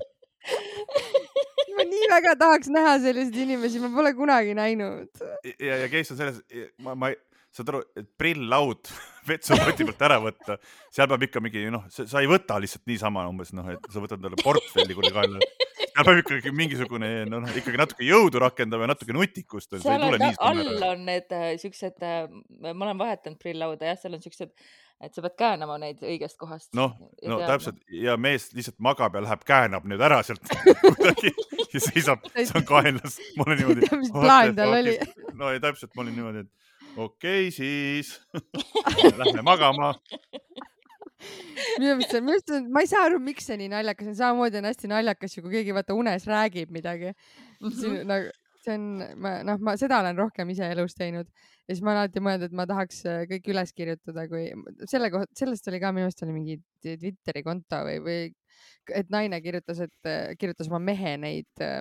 ma 1.76 1.84
nii 1.90 2.10
väga 2.12 2.34
tahaks 2.40 2.70
näha 2.72 2.96
selliseid 3.02 3.38
inimesi, 3.46 3.80
ma 3.82 3.90
pole 3.94 4.14
kunagi 4.14 4.54
näinud. 4.56 5.10
ja, 5.58 5.82
ja 5.82 5.88
case 5.92 6.14
on 6.14 6.20
selles, 6.20 6.42
ma, 6.78 6.94
ma, 6.94 7.12
saad 7.56 7.72
aru, 7.72 7.82
et 7.96 8.08
prill-laud 8.20 8.92
vetsupoti 9.30 9.86
pealt 9.88 10.04
ära 10.08 10.20
võtta, 10.22 10.58
seal 10.94 11.08
peab 11.10 11.26
ikka 11.26 11.42
mingi 11.44 11.66
noh, 11.72 11.86
sa 11.92 12.22
ei 12.22 12.30
võta 12.30 12.60
lihtsalt 12.62 12.86
niisama 12.90 13.26
umbes 13.30 13.54
noh, 13.56 13.72
et 13.74 13.90
sa 13.92 14.02
võtad 14.02 14.22
talle 14.22 14.38
portfelli 14.42 14.96
kuni 14.96 15.12
kaela 15.14 15.40
seal 15.96 16.06
peab 16.06 16.22
ikkagi 16.22 16.52
mingisugune, 16.54 17.10
noh, 17.30 17.46
ikkagi 17.56 17.78
natuke 17.80 18.06
jõudu 18.06 18.40
rakendama 18.42 18.86
ja 18.86 18.92
natuke 18.92 19.14
nutikust. 19.16 19.76
seal 19.82 20.02
on 20.06 20.18
ka, 20.20 20.32
all 20.44 20.88
on 20.90 21.06
need 21.08 21.32
äh, 21.34 21.54
siuksed, 21.60 22.02
äh, 22.04 22.26
ma 22.66 22.74
olen 22.74 23.00
vahetanud 23.00 23.40
prilllauda 23.40 23.92
jah, 23.92 24.00
seal 24.00 24.16
on 24.18 24.24
siuksed, 24.24 24.52
et 25.04 25.16
sa 25.16 25.24
pead 25.24 25.36
käänama 25.40 25.78
neid 25.80 26.02
õigest 26.04 26.38
kohast. 26.40 26.70
noh, 26.76 26.96
no 27.24 27.40
täpselt 27.44 27.80
ja 27.92 28.16
mees 28.20 28.50
lihtsalt 28.56 28.78
magab 28.84 29.16
ja 29.16 29.24
läheb, 29.24 29.44
käänab 29.48 29.88
need 29.88 30.04
ära 30.04 30.20
sealt 30.26 30.44
kuidagi 30.84 31.32
ja 31.72 31.82
seisab, 31.82 32.28
see 32.36 32.52
on 32.60 32.68
kaenlas. 32.68 33.18
ma 33.38 33.48
olen 33.48 33.62
niimoodi. 33.62 33.90
mis 34.02 34.12
plaan 34.12 34.54
tal 34.58 34.76
oli? 34.76 34.98
no 35.32 35.52
ja 35.54 35.64
täpselt, 35.64 35.94
ma 35.96 36.04
olin 36.04 36.18
niimoodi, 36.20 36.44
et 36.44 36.52
okei 36.96 37.48
okay,, 37.48 37.50
siis 37.54 38.16
lähme 39.20 39.44
magama 39.46 39.94
minu 41.80 41.96
meelest 41.96 42.12
see, 42.12 42.20
minu 42.20 42.32
meelest 42.32 42.50
see, 42.52 42.62
ma 42.72 42.82
ei 42.84 42.90
saa 42.90 43.04
aru, 43.08 43.20
miks 43.22 43.48
see 43.48 43.58
nii 43.60 43.70
naljakas 43.72 44.10
on, 44.12 44.18
samamoodi 44.18 44.60
on 44.60 44.70
hästi 44.70 44.90
naljakas 44.92 45.36
ju, 45.36 45.44
kui 45.44 45.58
keegi 45.58 45.76
vaata 45.76 45.96
unes 45.96 46.26
räägib 46.28 46.72
midagi. 46.74 47.12
-hmm. 47.60 48.02
nagu 48.08 48.32
see 48.66 48.74
on, 48.74 48.86
ma 49.22 49.36
noh, 49.46 49.60
ma 49.62 49.76
seda 49.80 50.00
olen 50.02 50.18
rohkem 50.18 50.50
ise 50.52 50.68
elus 50.74 50.96
teinud 50.98 51.28
ja 51.66 51.74
siis 51.74 51.82
ma 51.82 51.92
olen 51.92 52.02
alati 52.04 52.22
mõelnud, 52.22 52.48
et 52.48 52.56
ma 52.56 52.66
tahaks 52.68 53.02
äh, 53.10 53.20
kõik 53.30 53.50
üles 53.54 53.72
kirjutada, 53.76 54.26
kui 54.30 54.48
selle 54.90 55.10
kohta, 55.14 55.38
sellest 55.38 55.70
oli 55.70 55.80
ka 55.82 55.92
minu 55.94 56.08
arust 56.08 56.24
oli 56.26 56.34
mingi 56.34 56.58
Twitteri 56.86 57.42
konto 57.46 57.82
või, 57.86 58.00
või 58.04 58.18
et 58.94 59.10
naine 59.14 59.40
kirjutas, 59.44 59.82
et 59.86 60.10
äh, 60.10 60.34
kirjutas 60.38 60.70
oma 60.70 60.82
mehe 60.82 61.16
neid 61.22 61.64
äh, 61.64 61.80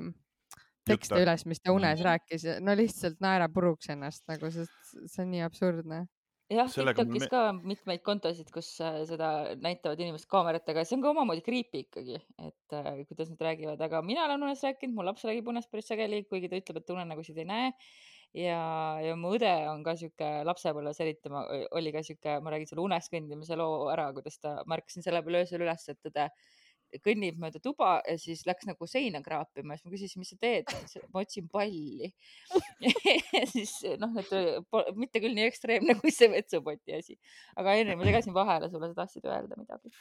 tekste 0.88 1.22
üles, 1.22 1.46
mis 1.50 1.62
ta 1.62 1.74
unes 1.76 2.00
mm. 2.00 2.06
rääkis, 2.10 2.50
no 2.64 2.76
lihtsalt 2.78 3.22
naerab 3.24 3.54
puruks 3.56 3.90
ennast 3.94 4.26
nagu, 4.32 4.52
sest 4.54 4.94
see 5.12 5.24
on 5.24 5.34
nii 5.34 5.46
absurdne 5.46 6.06
jah, 6.52 6.70
Tiktokis 6.70 7.26
me... 7.26 7.30
ka 7.32 7.42
mitmeid 7.58 8.02
kontosid, 8.06 8.50
kus 8.54 8.70
äh, 8.84 9.02
seda 9.10 9.30
näitavad 9.62 10.02
inimesed 10.02 10.30
kaameratega, 10.32 10.84
see 10.86 10.98
on 10.98 11.06
ka 11.06 11.12
omamoodi 11.14 11.44
creepy 11.46 11.86
ikkagi, 11.86 12.20
et 12.46 12.76
äh, 12.76 12.92
kuidas 13.10 13.32
nad 13.32 13.46
räägivad, 13.48 13.82
aga 13.82 14.02
mina 14.06 14.26
olen 14.28 14.46
unes 14.46 14.62
rääkinud, 14.66 14.96
mu 14.98 15.06
laps 15.08 15.26
räägib 15.28 15.50
unes 15.52 15.70
päris 15.72 15.90
sageli, 15.90 16.24
kuigi 16.30 16.52
ta 16.52 16.60
ütleb, 16.62 16.82
et 16.82 16.94
unenägusid 16.96 17.40
ei 17.42 17.48
näe. 17.50 17.72
ja, 18.36 18.60
ja 19.00 19.16
mu 19.16 19.32
õde 19.38 19.54
on 19.72 19.82
ka 19.86 19.96
sihuke 19.96 20.28
lapsepõlves 20.46 21.00
eriti, 21.02 21.32
oli 21.80 21.96
ka 21.96 22.04
sihuke, 22.04 22.38
ma 22.44 22.54
räägin 22.54 22.70
selle 22.70 22.84
unes 22.84 23.10
kõndimise 23.14 23.58
loo 23.58 23.88
ära, 23.94 24.10
kuidas 24.14 24.38
ta, 24.44 24.60
ma 24.68 24.78
ärkasin 24.78 25.06
selle 25.06 25.24
peale 25.26 25.46
öösel 25.46 25.64
üles, 25.66 25.88
et 25.90 26.12
õde 26.12 26.30
kõnnib 27.04 27.40
mööda 27.42 27.62
tuba 27.64 27.98
ja 28.08 28.16
siis 28.22 28.46
läks 28.48 28.68
nagu 28.70 28.88
seina 28.90 29.22
kraapima, 29.26 29.78
siis 29.78 29.88
ma 29.88 29.94
küsisin, 29.94 30.22
mis 30.24 30.34
sa 30.34 30.40
teed, 30.42 30.72
ma 31.14 31.24
otsin 31.26 31.50
palli. 31.52 32.12
Ja 33.36 33.42
siis 33.50 33.72
noh, 34.00 34.14
et 34.20 34.30
mitte 34.96 35.20
küll 35.24 35.36
nii 35.36 35.48
ekstreemne 35.50 35.96
kui 36.00 36.12
see 36.14 36.30
vetsupoti 36.32 36.96
asi, 36.96 37.16
aga 37.60 37.74
Henri, 37.76 37.96
ma 38.00 38.06
segasin 38.08 38.36
vahele 38.36 38.70
sulle, 38.72 38.90
sa 38.92 39.02
tahtsid 39.02 39.26
öelda 39.28 39.58
midagi? 39.60 39.92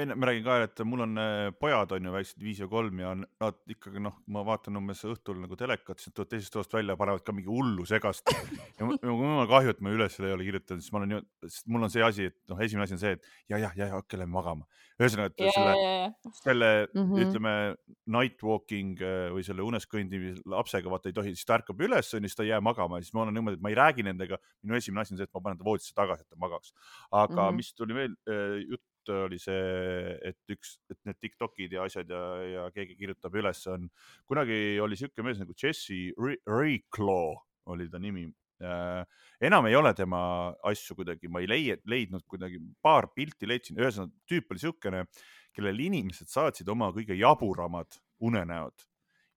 enne 0.00 0.14
ma 0.14 0.28
räägin 0.28 0.44
ka, 0.44 0.58
et 0.62 0.82
mul 0.86 1.02
on 1.02 1.18
pojad 1.58 1.92
on 1.96 2.04
ju 2.06 2.12
väiksed 2.14 2.44
viis 2.44 2.60
ja 2.62 2.68
kolm 2.70 3.00
ja 3.02 3.14
nad 3.18 3.58
ikkagi 3.70 4.02
noh, 4.02 4.20
ma 4.30 4.44
vaatan 4.46 4.78
umbes 4.78 5.02
õhtul 5.08 5.40
nagu 5.42 5.58
telekat, 5.58 5.98
siis 5.98 6.12
nad 6.12 6.18
tulevad 6.18 6.34
teisest 6.34 6.54
toast 6.54 6.76
välja, 6.76 6.96
panevad 7.00 7.24
ka 7.26 7.34
mingi 7.34 7.50
hullu 7.50 7.86
segast. 7.88 8.30
Ja 8.78 8.86
mul 8.86 9.00
on 9.02 9.48
kahju, 9.50 9.74
et 9.74 9.82
ma 9.82 9.94
üles 9.94 10.18
ei 10.20 10.34
ole 10.34 10.46
kirjutanud, 10.46 10.84
sest 10.84 10.94
ma 10.94 11.02
olen 11.02 11.16
ju, 11.16 11.22
mul 11.74 11.88
on 11.88 11.92
see 11.92 12.06
asi, 12.06 12.30
et 12.30 12.38
noh, 12.52 12.62
esimene 12.62 12.86
asi 12.86 12.96
on 12.96 13.02
see, 13.02 13.16
et 13.18 13.26
ja, 13.50 13.58
ja, 13.58 13.72
ja, 13.74 13.90
ja 13.90 13.98
hakka 13.98 14.20
lähme 14.20 14.36
magama 14.38 14.68
ühesõnaga, 15.00 15.32
et 15.32 15.42
yeah, 15.42 15.54
selle 15.56 15.74
yeah,, 15.80 16.34
selle 16.42 16.70
mm 16.86 17.00
-hmm. 17.00 17.24
ütleme 17.24 17.54
night 18.16 18.44
walking 18.46 19.00
äh, 19.00 19.30
või 19.34 19.44
selle 19.46 19.64
unes 19.66 19.88
kõndimise 19.90 20.44
lapsega 20.50 20.92
vaata 20.92 21.10
ei 21.10 21.16
tohi, 21.16 21.34
siis 21.34 21.48
ta 21.48 21.56
ärkab 21.58 21.80
üles, 21.86 22.12
onju, 22.14 22.28
siis 22.28 22.38
ta 22.38 22.46
ei 22.46 22.52
jää 22.52 22.60
magama 22.64 22.98
ja 22.98 23.06
siis 23.06 23.16
ma 23.16 23.24
olen 23.24 23.34
niimoodi, 23.38 23.58
et 23.58 23.64
ma 23.64 23.72
ei 23.72 23.78
räägi 23.78 24.06
nendega. 24.06 24.38
minu 24.62 24.76
esimene 24.76 25.02
asi 25.02 25.14
on 25.14 25.20
see, 25.22 25.28
et 25.28 25.34
ma 25.34 25.44
panen 25.46 25.58
ta 25.58 25.64
voodisse 25.64 25.96
tagasi, 25.96 26.26
et 26.26 26.30
ta 26.30 26.36
magaks. 26.36 26.72
aga 27.10 27.42
mm 27.42 27.48
-hmm. 27.48 27.56
mis 27.56 27.74
tuli 27.74 27.94
veel 27.94 28.16
äh, 28.28 28.56
jutt 28.68 28.86
oli 29.08 29.38
see, 29.38 30.18
et 30.22 30.52
üks, 30.52 30.76
et 30.90 30.98
need 31.04 31.16
Tiktokid 31.20 31.72
ja 31.72 31.82
asjad 31.82 32.10
ja, 32.10 32.22
ja 32.44 32.70
keegi 32.70 32.96
kirjutab 32.96 33.34
üles, 33.34 33.66
on 33.66 33.88
kunagi 34.28 34.78
oli 34.80 34.96
siuke 34.96 35.22
mees 35.22 35.40
nagu 35.40 35.54
Jesse 35.56 36.12
Reclaw 36.46 37.34
oli 37.66 37.88
ta 37.88 37.98
nimi 37.98 38.28
enam 38.60 39.66
ei 39.70 39.76
ole 39.78 39.92
tema 39.96 40.20
asju 40.68 40.98
kuidagi, 40.98 41.30
ma 41.32 41.40
ei 41.40 41.48
leia, 41.48 41.78
leidnud 41.88 42.26
kuidagi, 42.28 42.60
paar 42.82 43.08
pilti 43.14 43.48
leidsin, 43.48 43.80
ühesõnaga 43.80 44.12
tüüp 44.28 44.52
oli 44.52 44.64
siukene, 44.64 45.04
kellele 45.56 45.88
inimesed 45.88 46.30
saatsid 46.30 46.68
oma 46.70 46.90
kõige 46.94 47.16
jaburamad 47.18 47.98
unenäod 48.20 48.86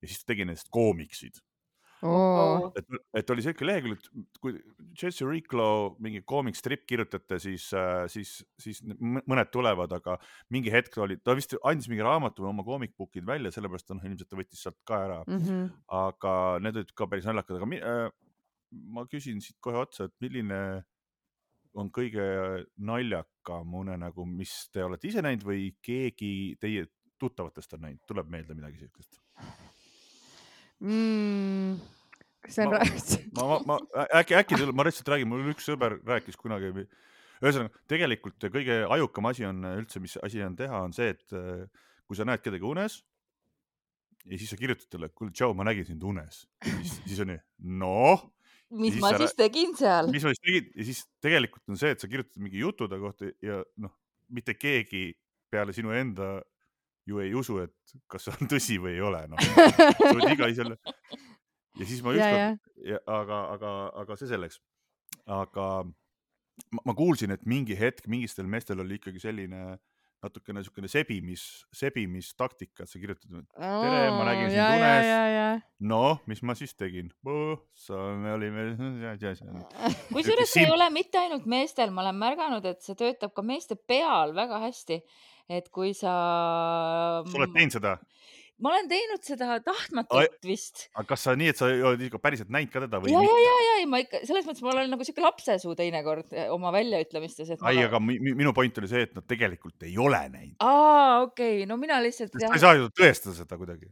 ja 0.03 0.09
siis 0.09 0.21
ta 0.21 0.33
tegi 0.33 0.45
nendest 0.45 0.69
koomiksid 0.73 1.39
oh.. 2.03 2.71
et, 2.77 2.87
et 3.19 3.31
oli 3.33 3.43
siuke 3.45 3.65
lehekülg, 3.67 4.01
et 4.19 4.41
kui 4.43 4.57
Jesse 4.99 5.25
Reclaw 5.27 5.93
mingi 6.03 6.21
koomikstripp 6.27 6.85
kirjutate, 6.89 7.39
siis, 7.41 7.69
äh, 7.77 8.03
siis, 8.11 8.35
siis 8.61 8.81
mõned 8.83 9.51
tulevad, 9.53 9.95
aga 9.95 10.17
mingi 10.53 10.73
hetk 10.73 10.97
oli, 11.03 11.17
ta 11.23 11.35
vist 11.37 11.55
andis 11.63 11.89
mingi 11.91 12.05
raamatu 12.05 12.45
või 12.45 12.51
oma 12.51 12.67
koomikbookid 12.67 13.25
välja, 13.27 13.53
sellepärast 13.55 13.95
noh, 13.95 14.03
ilmselt 14.09 14.31
ta 14.31 14.39
võttis 14.39 14.65
sealt 14.65 14.79
ka 14.87 14.99
ära 15.07 15.21
mm. 15.23 15.39
-hmm. 15.39 15.71
aga 16.03 16.35
need 16.65 16.83
olid 16.83 16.93
ka 16.97 17.09
päris 17.09 17.29
naljakad, 17.29 17.61
aga 17.61 17.79
äh, 17.79 18.05
ma 18.93 19.05
küsin 19.09 19.41
siit 19.43 19.59
kohe 19.63 19.79
otsa, 19.83 20.07
et 20.07 20.15
milline 20.23 20.59
on 21.79 21.89
kõige 21.93 22.23
naljakam 22.85 23.73
unenägu, 23.79 24.25
mis 24.29 24.51
te 24.73 24.83
olete 24.85 25.09
ise 25.09 25.23
näinud 25.25 25.45
või 25.47 25.71
keegi 25.83 26.33
teie 26.61 26.85
tuttavatest 27.21 27.77
on 27.77 27.85
näinud, 27.87 28.03
tuleb 28.09 28.29
meelde 28.29 28.55
midagi 28.57 28.83
siukest 28.83 29.21
mm,? 30.83 31.79
kas 32.43 32.59
see 32.59 32.67
on 32.67 32.75
ma, 32.75 32.83
ma, 32.83 33.45
ma, 33.47 33.57
ma, 33.71 33.79
äkki, 34.19 34.37
äkki 34.37 34.59
tuleb, 34.59 34.75
ma 34.77 34.85
lihtsalt 34.87 35.09
räägin, 35.13 35.31
mul 35.31 35.53
üks 35.53 35.69
sõber 35.69 35.95
rääkis 36.03 36.37
kunagi, 36.39 36.73
ühesõnaga 37.41 37.85
tegelikult 37.89 38.49
kõige 38.53 38.83
ajukam 38.97 39.31
asi 39.31 39.47
on 39.47 39.63
üldse, 39.73 40.03
mis 40.03 40.17
asi 40.25 40.43
on 40.45 40.57
teha, 40.59 40.83
on 40.89 40.93
see, 40.95 41.13
et 41.15 41.37
kui 42.03 42.19
sa 42.19 42.27
näed 42.27 42.43
kedagi 42.43 42.67
unes 42.67 42.99
ja 44.27 44.37
siis 44.37 44.51
sa 44.53 44.59
kirjutad 44.59 44.89
talle, 44.91 45.09
kuule, 45.15 45.33
tšau, 45.35 45.55
ma 45.57 45.65
nägin 45.67 45.87
sind 45.87 46.03
unes. 46.07 46.43
siis, 46.63 46.99
siis 47.07 47.23
on 47.23 47.33
nii, 47.33 47.41
noh 47.81 48.27
mis 48.79 48.97
ma 49.01 49.13
siis 49.17 49.35
tegin 49.37 49.75
seal? 49.77 50.09
mis 50.13 50.25
ma 50.25 50.33
siis 50.33 50.43
tegin 50.43 50.71
ja 50.73 50.87
siis 50.87 51.03
tegelikult 51.23 51.73
on 51.73 51.79
see, 51.79 51.93
et 51.95 52.03
sa 52.03 52.09
kirjutad 52.11 52.41
mingi 52.41 52.63
jutu 52.63 52.87
ta 52.91 52.99
kohta 53.01 53.29
ja 53.43 53.61
noh, 53.83 53.93
mitte 54.33 54.55
keegi 54.57 55.11
peale 55.53 55.75
sinu 55.75 55.93
enda 55.95 56.35
ju 57.07 57.19
ei 57.19 57.33
usu, 57.35 57.59
et 57.63 57.95
kas 58.11 58.27
see 58.27 58.35
on 58.37 58.49
tõsi 58.51 58.79
või 58.81 58.95
ei 58.95 59.03
ole, 59.03 59.25
noh. 59.31 59.41
sa 59.43 60.13
võid 60.15 60.33
iga 60.33 60.49
selle 60.55 60.77
ja 61.79 61.87
siis 61.89 62.03
ma 62.05 62.13
ükskord, 62.15 62.63
aga, 63.01 63.39
aga, 63.55 63.73
aga 64.03 64.17
see 64.19 64.29
selleks. 64.31 64.59
aga 65.25 65.67
ma, 65.83 66.83
ma 66.85 66.95
kuulsin, 66.97 67.33
et 67.35 67.43
mingi 67.49 67.77
hetk 67.77 68.07
mingistel 68.11 68.47
meestel 68.49 68.83
oli 68.83 68.99
ikkagi 69.01 69.21
selline 69.23 69.77
natukene 70.23 70.61
niisugune 70.61 70.89
sebimis, 70.91 71.43
sebimistaktika, 71.75 72.85
et 72.85 72.91
sa 72.91 72.99
kirjutad, 73.01 73.27
tere, 73.57 73.99
ma 74.15 74.23
nägin 74.29 74.53
sind 74.53 74.63
unes. 74.77 75.65
noh, 75.91 76.21
mis 76.31 76.43
ma 76.47 76.55
siis 76.57 76.73
tegin? 76.79 77.11
me 77.27 78.31
olime. 78.31 78.65
kusjuures 80.15 80.53
see 80.53 80.65
ei 80.65 80.71
ole 80.71 80.87
mitte 80.95 81.19
ainult 81.19 81.45
meestel, 81.49 81.91
ma 81.91 82.05
olen 82.05 82.19
märganud, 82.23 82.65
et 82.71 82.81
see 82.85 82.97
töötab 82.99 83.35
ka 83.35 83.45
meeste 83.45 83.75
peal 83.75 84.35
väga 84.37 84.63
hästi. 84.67 85.01
et 85.51 85.67
kui 85.75 85.91
sa. 85.91 86.13
sa 87.27 87.37
oled 87.39 87.51
teinud 87.55 87.75
seda? 87.75 87.97
Ma 88.61 88.73
olen 88.73 88.89
teinud 88.91 89.23
seda 89.25 89.57
tahtmatult 89.65 90.47
vist. 90.47 90.87
aga 90.93 91.07
kas 91.13 91.25
sa 91.27 91.35
nii, 91.39 91.51
et 91.53 91.59
sa 91.59 91.69
oled 91.71 92.05
ikka 92.07 92.21
päriselt 92.21 92.53
näinud 92.53 92.73
ka 92.73 92.83
teda 92.85 93.01
või? 93.01 93.13
ja, 93.13 93.23
ja, 93.25 93.37
ja, 93.45 93.57
ja, 93.65 93.75
ja 93.81 93.89
ma 93.89 94.01
ikka 94.03 94.23
selles 94.27 94.47
mõttes 94.47 94.65
ma 94.65 94.73
olen 94.75 94.93
nagu 94.93 95.07
siuke 95.07 95.25
lapsesuu 95.25 95.75
teinekord 95.79 96.33
eh, 96.35 96.49
oma 96.53 96.73
väljaütlemistes. 96.75 97.55
ai, 97.61 97.77
aga 97.87 98.01
minu 98.03 98.53
point 98.55 98.81
oli 98.81 98.91
see, 98.91 99.05
et 99.09 99.17
nad 99.17 99.27
tegelikult 99.29 99.87
ei 99.89 99.97
ole 99.97 100.21
näinud. 100.33 100.57
aa, 100.61 101.23
okei 101.27 101.63
okay., 101.63 101.69
no 101.69 101.79
mina 101.81 102.01
lihtsalt. 102.03 102.35
sa 102.37 102.53
ei 102.53 102.65
saa 102.65 102.77
ju 102.79 102.91
tõestada 102.93 103.37
seda 103.41 103.59
kuidagi 103.59 103.89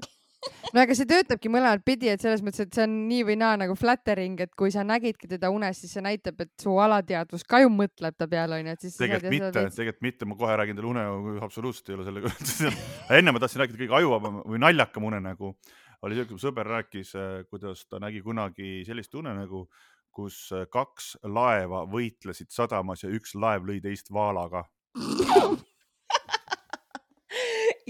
no 0.73 0.83
aga 0.83 0.95
see 0.97 1.09
töötabki 1.09 1.51
mõlemat 1.51 1.83
pidi, 1.85 2.09
et 2.11 2.23
selles 2.23 2.41
mõttes, 2.45 2.65
et 2.65 2.73
see 2.77 2.85
on 2.87 2.95
nii 3.09 3.25
või 3.27 3.37
naa 3.41 3.59
nagu 3.61 3.75
flattering, 3.77 4.39
et 4.45 4.53
kui 4.57 4.73
sa 4.73 4.85
nägidki 4.87 5.29
teda 5.31 5.51
unes, 5.53 5.81
siis 5.83 5.93
see 5.97 6.05
näitab, 6.05 6.41
et 6.45 6.51
su 6.61 6.73
alateadvus 6.81 7.45
ka 7.47 7.61
ju 7.63 7.71
mõtleb 7.73 8.17
ta 8.17 8.29
peale 8.31 8.61
onju, 8.61 8.75
et 8.75 8.87
siis. 8.87 8.97
tegelikult 9.01 9.35
mitte, 9.35 9.67
tegelikult 9.77 10.07
mitte, 10.07 10.29
ma 10.29 10.39
kohe 10.39 10.57
räägin 10.61 10.79
teile 10.79 10.91
unenägu, 10.93 11.37
absoluutselt 11.45 11.91
ei 11.91 11.99
ole 11.99 12.09
sellega 12.09 12.33
enne 13.19 13.35
ma 13.35 13.43
tahtsin 13.43 13.63
rääkida 13.63 13.83
kõige 13.85 13.97
ajuvabam 14.01 14.43
või 14.47 14.61
naljakam 14.61 15.09
unenägu 15.11 15.55
oli 16.01 16.17
see, 16.17 16.27
kui 16.29 16.41
sõber 16.41 16.69
rääkis, 16.69 17.15
äh, 17.17 17.33
kuidas 17.49 17.85
ta 17.89 18.01
nägi 18.01 18.23
kunagi 18.25 18.81
sellist 18.87 19.13
unenägu, 19.17 19.67
kus 20.11 20.47
äh, 20.55 20.65
kaks 20.71 21.15
laeva 21.23 21.85
võitlesid 21.89 22.51
sadamas 22.53 23.05
ja 23.05 23.11
üks 23.13 23.35
laev 23.37 23.67
lõi 23.69 23.79
teist 23.83 24.11
vaalaga 24.13 24.65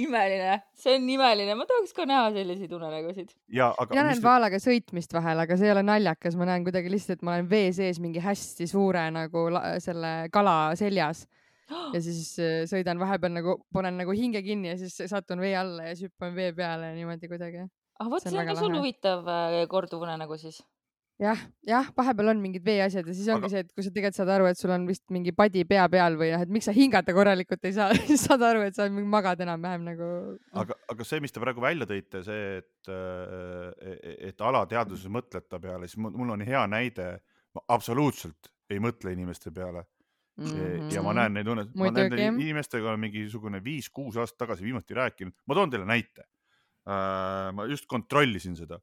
imeline, 0.03 0.57
see 0.77 0.95
on 0.97 1.09
imeline, 1.09 1.55
ma 1.57 1.67
tahaks 1.69 1.93
ka 1.97 2.05
näha 2.09 2.31
selliseid 2.35 2.71
unenägusid. 2.77 3.35
ja, 3.53 3.71
aga. 3.71 3.93
mina 3.93 4.07
näen 4.09 4.23
vaalaga 4.23 4.61
sõitmist 4.61 5.13
vahel, 5.15 5.43
aga 5.43 5.57
see 5.59 5.69
ei 5.69 5.75
ole 5.75 5.83
naljakas, 5.87 6.37
ma 6.39 6.49
näen 6.49 6.65
kuidagi 6.67 6.91
lihtsalt, 6.93 7.19
et 7.19 7.27
ma 7.27 7.35
olen 7.37 7.49
vee 7.51 7.69
sees 7.75 8.01
mingi 8.03 8.23
hästi 8.23 8.67
suure 8.69 9.05
nagu 9.13 9.45
selle 9.83 10.15
kala 10.33 10.57
seljas 10.79 11.25
ja 11.95 12.01
siis 12.03 12.33
äh, 12.41 12.57
sõidan 12.69 12.99
vahepeal 13.01 13.33
nagu, 13.35 13.57
panen 13.73 13.99
nagu 14.01 14.15
hinge 14.17 14.43
kinni 14.45 14.73
ja 14.73 14.77
siis 14.79 14.97
satun 15.11 15.43
vee 15.43 15.55
alla 15.57 15.89
ja 15.89 15.95
siis 15.95 16.11
hüppan 16.11 16.35
vee 16.35 16.51
peale 16.57 16.91
ja 16.91 16.97
niimoodi 16.97 17.31
kuidagi. 17.31 17.65
ah 17.99 18.11
vot, 18.11 18.23
see 18.23 18.37
on 18.37 18.49
ka 18.49 18.57
sul 18.59 18.75
huvitav 18.77 19.27
äh, 19.29 19.63
korduv 19.71 20.03
unenägu 20.07 20.39
siis 20.41 20.61
jah, 21.21 21.41
jah, 21.67 21.89
vahepeal 21.97 22.31
on 22.33 22.41
mingid 22.41 22.63
veeasjad 22.65 23.07
ja 23.07 23.13
siis 23.15 23.29
ongi 23.29 23.45
aga... 23.45 23.51
see, 23.53 23.63
et 23.65 23.69
kui 23.75 23.85
sa 23.85 23.93
tegelikult 23.93 24.17
saad 24.17 24.31
aru, 24.33 24.47
et 24.49 24.59
sul 24.59 24.73
on 24.73 24.87
vist 24.89 25.03
mingi 25.13 25.33
padi 25.37 25.63
pea 25.69 25.85
peal 25.91 26.17
või 26.19 26.31
noh, 26.33 26.45
et 26.45 26.53
miks 26.53 26.67
sa 26.69 26.73
hingata 26.75 27.13
korralikult 27.15 27.67
ei 27.69 27.75
saa 27.77 27.93
siis 27.99 28.25
saad 28.25 28.41
aru, 28.47 28.63
et 28.65 28.77
sa 28.77 28.87
magad 28.89 29.43
enam-vähem 29.45 29.85
nagu. 29.91 30.09
aga, 30.63 30.77
aga 30.93 31.07
see, 31.07 31.21
mis 31.23 31.35
te 31.35 31.43
praegu 31.43 31.63
välja 31.63 31.87
tõite, 31.89 32.23
see, 32.25 32.61
et, 32.61 32.91
äh, 32.91 34.01
et 34.31 34.45
alateadvuses 34.49 35.13
mõtlete 35.13 35.61
peale, 35.61 35.89
siis 35.89 36.01
mul 36.01 36.35
on 36.37 36.45
hea 36.45 36.65
näide. 36.71 37.13
ma 37.51 37.65
absoluutselt 37.75 38.47
ei 38.71 38.79
mõtle 38.79 39.11
inimeste 39.11 39.51
peale 39.51 39.83
Mm 40.41 40.47
-hmm. 40.47 40.93
ja 40.95 41.01
ma 41.03 41.13
näen 41.13 41.33
neid 41.33 41.47
une-, 41.47 41.67
ma 41.75 41.89
näen 41.91 42.13
neid 42.15 42.39
inimestega 42.39 42.95
mingisugune 42.97 43.59
viis-kuus 43.63 44.15
aastat 44.17 44.37
tagasi 44.37 44.63
viimati 44.63 44.95
rääkinud, 44.95 45.33
ma 45.45 45.53
toon 45.53 45.69
teile 45.69 45.85
näite 45.85 46.23
äh,. 46.87 47.51
ma 47.53 47.65
just 47.67 47.85
kontrollisin 47.85 48.55
seda, 48.55 48.79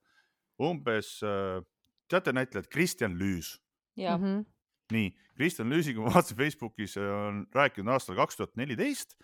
umbes 0.61 1.23
äh, 1.25 1.65
teate 2.09 2.33
näitlejat 2.33 2.69
Kristjan 2.73 3.19
Lüüs? 3.19 3.59
Mm 3.97 4.23
-hmm. 4.23 4.45
nii, 4.93 5.13
Kristjan 5.37 5.71
Lüüsiga 5.71 6.01
ma 6.01 6.15
vaatasin 6.15 6.37
Facebookis 6.37 6.97
on 6.97 7.47
rääkinud 7.55 7.93
aastal 7.93 8.17
kaks 8.17 8.37
tuhat 8.37 8.57
neliteist, 8.57 9.15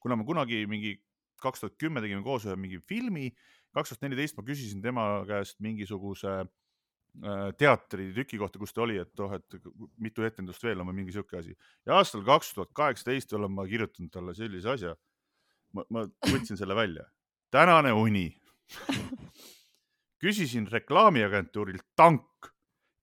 kuna 0.00 0.16
me 0.16 0.24
kunagi 0.24 0.66
mingi 0.66 0.96
kaks 1.42 1.60
tuhat 1.60 1.78
kümme 1.78 2.00
tegime 2.00 2.22
koos 2.22 2.46
ühe 2.46 2.56
mingi 2.56 2.80
filmi, 2.88 3.30
kaks 3.74 3.92
tuhat 3.92 4.02
neliteist 4.02 4.36
ma 4.36 4.44
küsisin 4.46 4.82
tema 4.82 5.06
käest 5.28 5.60
mingisuguse 5.60 6.34
äh, 6.42 7.48
teatritüki 7.58 8.38
kohta, 8.38 8.58
kus 8.58 8.72
ta 8.72 8.82
oli, 8.82 8.98
et 9.02 9.20
oh, 9.20 9.32
et 9.32 9.58
mitu 9.98 10.26
etendust 10.26 10.62
veel 10.64 10.80
on 10.80 10.90
või 10.90 11.00
mingi 11.02 11.16
sihuke 11.16 11.38
asi. 11.38 11.56
ja 11.86 11.98
aastal 12.00 12.24
kaks 12.26 12.54
tuhat 12.54 12.72
kaheksateist 12.72 13.32
olen 13.32 13.52
ma 13.52 13.66
kirjutanud 13.66 14.12
talle 14.12 14.34
sellise 14.34 14.70
asja. 14.76 14.94
ma, 15.72 15.84
ma 15.90 16.06
võtsin 16.28 16.56
selle 16.56 16.74
välja. 16.74 17.04
tänane 17.50 17.92
uni 17.92 18.28
küsisin 20.22 20.68
reklaamiagentuurilt 20.70 21.86
Tank, 21.96 22.50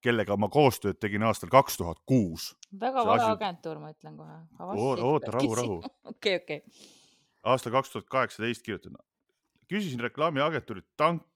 kellega 0.04 0.38
ma 0.40 0.48
koostööd 0.52 1.00
tegin 1.04 1.26
aastal 1.28 1.52
kaks 1.52 1.78
tuhat 1.78 2.00
kuus. 2.08 2.54
väga 2.72 3.04
vale 3.06 3.26
asi... 3.26 3.32
agentuur, 3.36 3.82
ma 3.84 3.92
ütlen 3.92 4.16
kohe. 4.18 4.38
oota, 5.04 5.34
rahu, 5.36 5.56
rahu. 5.60 5.80
okei, 6.14 6.40
okei. 6.40 6.62
aastal 7.44 7.76
kaks 7.76 7.92
tuhat 7.96 8.08
kaheksateist 8.10 8.64
kirjutan. 8.64 8.96
küsisin 9.68 10.00
reklaamiagentuurilt 10.00 10.88
Tank, 10.98 11.28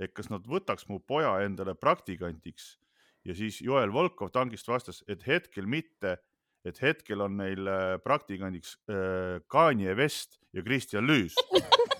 et 0.00 0.14
kas 0.16 0.32
nad 0.32 0.46
võtaks 0.48 0.88
mu 0.88 1.00
poja 1.00 1.36
endale 1.44 1.74
praktikandiks 1.76 2.78
ja 3.24 3.36
siis 3.36 3.60
Joel 3.60 3.92
Volkov 3.92 4.32
Tankist 4.32 4.68
vastas, 4.68 5.04
et 5.08 5.26
hetkel 5.26 5.66
mitte, 5.68 6.16
et 6.64 6.80
hetkel 6.80 7.20
on 7.20 7.36
neil 7.36 7.68
äh, 7.68 7.98
praktikandiks 8.04 8.78
äh, 8.88 9.40
Kanye 9.48 9.94
West 9.96 10.40
ja 10.52 10.64
Kristjan 10.64 11.04
Lüüs 11.04 11.36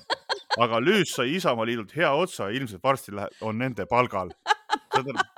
aga 0.58 0.80
Lüüs 0.82 1.14
sai 1.14 1.34
Isamaaliidult 1.36 1.94
hea 1.96 2.10
otsa, 2.14 2.50
ilmselt 2.50 2.82
varsti 2.82 3.14
läheb, 3.14 3.36
on 3.40 3.58
nende 3.58 3.86
palgal. 3.86 4.32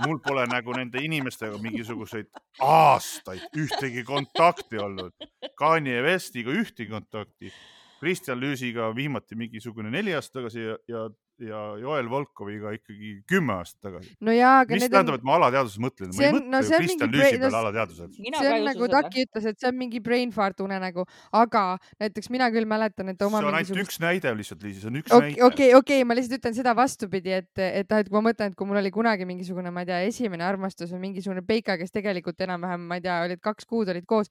mul 0.07 0.19
pole 0.25 0.47
nagu 0.49 0.73
nende 0.75 1.03
inimestega 1.05 1.59
mingisuguseid 1.63 2.29
aastaid 2.65 3.45
ühtegi 3.57 4.05
kontakti 4.05 4.81
olnud. 4.81 5.13
Kanye 5.59 6.01
Westiga 6.03 6.51
ühtegi 6.51 6.91
kontakti. 6.91 7.53
Kristjan 8.01 8.41
Lüüsiga 8.41 8.89
viimati 8.97 9.37
mingisugune 9.39 9.93
neli 9.93 10.15
aastat 10.17 10.41
tagasi 10.41 10.65
ja, 10.65 10.79
ja 10.89 11.05
ja 11.47 11.61
Joel 11.81 12.09
Volkoviga 12.11 12.73
ikkagi 12.77 13.13
kümme 13.29 13.57
aastat 13.59 13.89
tagasi. 13.89 14.13
no 14.21 14.33
mis 14.33 14.87
tähendab 14.87 15.15
on..., 15.15 15.19
et 15.21 15.27
ma 15.27 15.37
alateadvuses 15.39 15.83
mõtlen? 15.83 16.13
ma 16.15 16.27
ei 16.27 16.35
mõtle 16.37 16.53
no, 16.55 16.61
ju 16.63 16.81
Kristjan 16.83 17.13
Lüüsi 17.13 17.41
peale 17.43 17.61
alateadvuses. 17.61 18.17
see 18.17 18.53
on 18.53 18.67
nagu 18.69 18.89
Taki 18.93 19.27
ütles, 19.27 19.49
et 19.51 19.61
see 19.61 19.71
on 19.71 19.79
mingi 19.79 20.03
brain 20.05 20.33
fart 20.35 20.63
unenägu, 20.65 21.05
aga 21.43 21.65
näiteks 22.03 22.33
mina 22.35 22.49
küll 22.55 22.69
mäletan, 22.69 23.13
et 23.13 23.27
oma 23.27 23.43
see 23.43 23.51
on 23.53 23.61
ainult 23.61 23.83
üks 23.85 24.01
näide 24.03 24.35
lihtsalt, 24.39 24.67
Liisi, 24.67 24.83
see 24.85 24.93
on 24.93 25.01
üks 25.03 25.13
okay, 25.13 25.33
näide. 25.33 25.45
okei, 25.49 25.71
okei, 25.79 26.09
ma 26.09 26.19
lihtsalt 26.19 26.41
ütlen 26.41 26.59
seda 26.59 26.77
vastupidi, 26.79 27.37
et, 27.43 27.53
et 27.63 27.89
noh, 27.91 28.03
et 28.03 28.11
kui 28.11 28.19
ma 28.19 28.27
mõtlen, 28.31 28.53
et 28.53 28.59
kui 28.59 28.69
mul 28.69 28.83
oli 28.83 28.93
kunagi 28.95 29.29
mingisugune, 29.29 29.75
ma 29.75 29.85
ei 29.85 29.91
tea, 29.93 30.03
esimene 30.11 30.47
armastus 30.47 30.93
või 30.95 31.09
mingisugune 31.09 31.45
peika, 31.47 31.79
kes 31.81 31.95
tegelikult 31.95 32.41
enam-vähem, 32.47 32.87
ma 32.89 33.01
ei 33.01 33.07
tea, 33.07 33.23
olid 33.29 33.43
kaks 33.43 33.69
kuud 33.69 33.91
olid 33.93 34.07
koos 34.09 34.31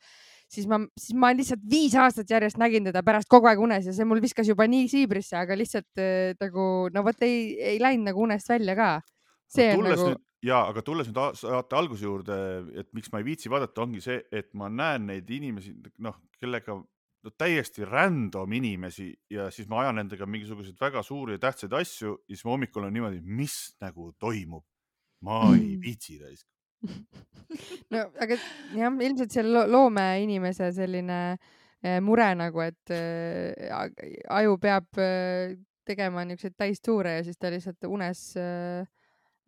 siis 0.52 0.68
ma, 0.70 0.80
siis 1.00 1.16
ma 1.18 1.32
lihtsalt 1.36 1.64
viis 1.70 1.96
aastat 2.00 2.30
järjest 2.32 2.60
nägin 2.62 2.90
teda 2.90 3.04
pärast 3.06 3.30
kogu 3.32 3.50
aeg 3.50 3.62
unes 3.64 3.88
ja 3.88 3.96
see 3.96 4.08
mul 4.08 4.22
viskas 4.24 4.50
juba 4.52 4.68
nii 4.70 4.90
siibrisse, 4.92 5.38
aga 5.40 5.58
lihtsalt 5.58 6.02
äh, 6.02 6.34
nagu 6.42 6.66
no 6.94 7.06
vot 7.08 7.26
ei, 7.28 7.56
ei 7.72 7.80
läinud 7.82 8.12
nagu 8.12 8.26
unest 8.28 8.52
välja 8.52 8.76
ka. 8.78 8.92
see 9.52 9.72
on 9.76 9.88
nagu. 9.88 10.14
ja, 10.46 10.64
aga 10.68 10.84
tulles 10.86 11.10
nüüd 11.10 11.20
saate 11.40 11.78
alguse 11.78 12.08
juurde, 12.08 12.40
et 12.84 12.90
miks 12.98 13.12
ma 13.14 13.22
ei 13.22 13.28
viitsi 13.32 13.52
vaadata, 13.52 13.86
ongi 13.86 14.04
see, 14.04 14.22
et 14.32 14.52
ma 14.58 14.72
näen 14.72 15.08
neid 15.12 15.30
inimesi, 15.30 15.76
noh, 16.04 16.18
kellega 16.42 16.76
no, 16.76 17.34
täiesti 17.38 17.86
random 17.88 18.58
inimesi 18.58 19.12
ja 19.32 19.50
siis 19.54 19.70
ma 19.72 19.84
ajan 19.86 20.02
nendega 20.02 20.28
mingisuguseid 20.28 20.80
väga 20.82 21.04
suuri 21.06 21.38
ja 21.38 21.46
tähtsaid 21.48 21.76
asju 21.80 22.16
ja 22.18 22.36
siis 22.36 22.46
ma 22.48 22.56
hommikul 22.58 22.84
olen 22.84 22.98
niimoodi, 23.00 23.22
mis 23.24 23.78
nagu 23.82 24.12
toimub. 24.20 24.66
ma 25.22 25.52
ei 25.54 25.76
viitsi 25.78 26.16
raisk 26.18 26.48
no 27.94 28.06
aga 28.24 28.38
jah, 28.76 28.94
ilmselt 29.08 29.34
see 29.34 29.44
loomeinimese 29.46 30.72
selline 30.76 31.20
eh, 31.84 32.00
mure 32.04 32.30
nagu, 32.40 32.64
et 32.64 32.96
äh, 32.96 33.76
aju 34.40 34.58
peab 34.62 35.02
äh, 35.02 35.58
tegema 35.88 36.26
niisuguseid 36.26 36.58
täistuure 36.58 37.18
ja 37.18 37.24
siis 37.26 37.40
ta 37.42 37.52
lihtsalt 37.52 37.90
unes 37.90 38.26
äh,, 38.40 38.86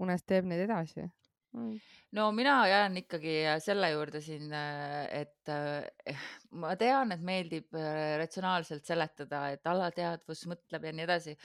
unes 0.01 0.25
teeb 0.27 0.49
neid 0.49 0.65
edasi. 0.65 1.07
mm 1.53 2.03
no 2.14 2.28
mina 2.36 2.55
jään 2.70 2.97
ikkagi 3.01 3.36
selle 3.64 3.89
juurde 3.93 4.22
siin, 4.22 4.51
et 4.53 5.51
eh, 5.51 6.26
ma 6.59 6.76
tean, 6.80 7.14
et 7.16 7.24
meeldib 7.26 7.74
ratsionaalselt 8.22 8.86
seletada, 8.88 9.47
et 9.55 9.70
alateadvus 9.70 10.45
mõtleb 10.51 10.88
ja 10.88 10.93
nii 10.93 11.07
edasi. 11.07 11.36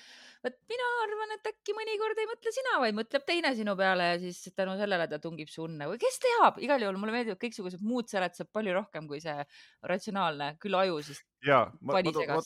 vot 0.45 0.59
mina 0.71 0.89
arvan, 1.05 1.35
et 1.39 1.51
äkki 1.51 1.75
mõnikord 1.77 2.21
ei 2.21 2.31
mõtle 2.31 2.55
sina, 2.55 2.77
vaid 2.85 2.99
mõtleb 2.99 3.27
teine 3.27 3.55
sinu 3.59 3.75
peale 3.79 4.13
ja 4.13 4.21
siis 4.23 4.53
tänu 4.55 4.77
sellele 4.81 5.09
ta 5.11 5.19
tungib 5.23 5.51
su 5.53 5.65
unne 5.65 5.89
või 5.91 6.01
kes 6.03 6.21
teab, 6.25 6.61
igal 6.65 6.85
juhul 6.85 7.01
mulle 7.01 7.17
meeldivad 7.17 7.41
kõiksugused 7.43 7.85
muud 7.85 8.11
seletused 8.13 8.53
palju 8.53 8.77
rohkem 8.77 9.09
kui 9.11 9.23
see 9.25 9.37
ratsionaalne, 9.89 10.55
küll 10.63 10.79
aju 10.79 11.03
siis. 11.09 11.25
ja, 11.47 11.65
ma, 11.81 12.03
ma, 12.03 12.43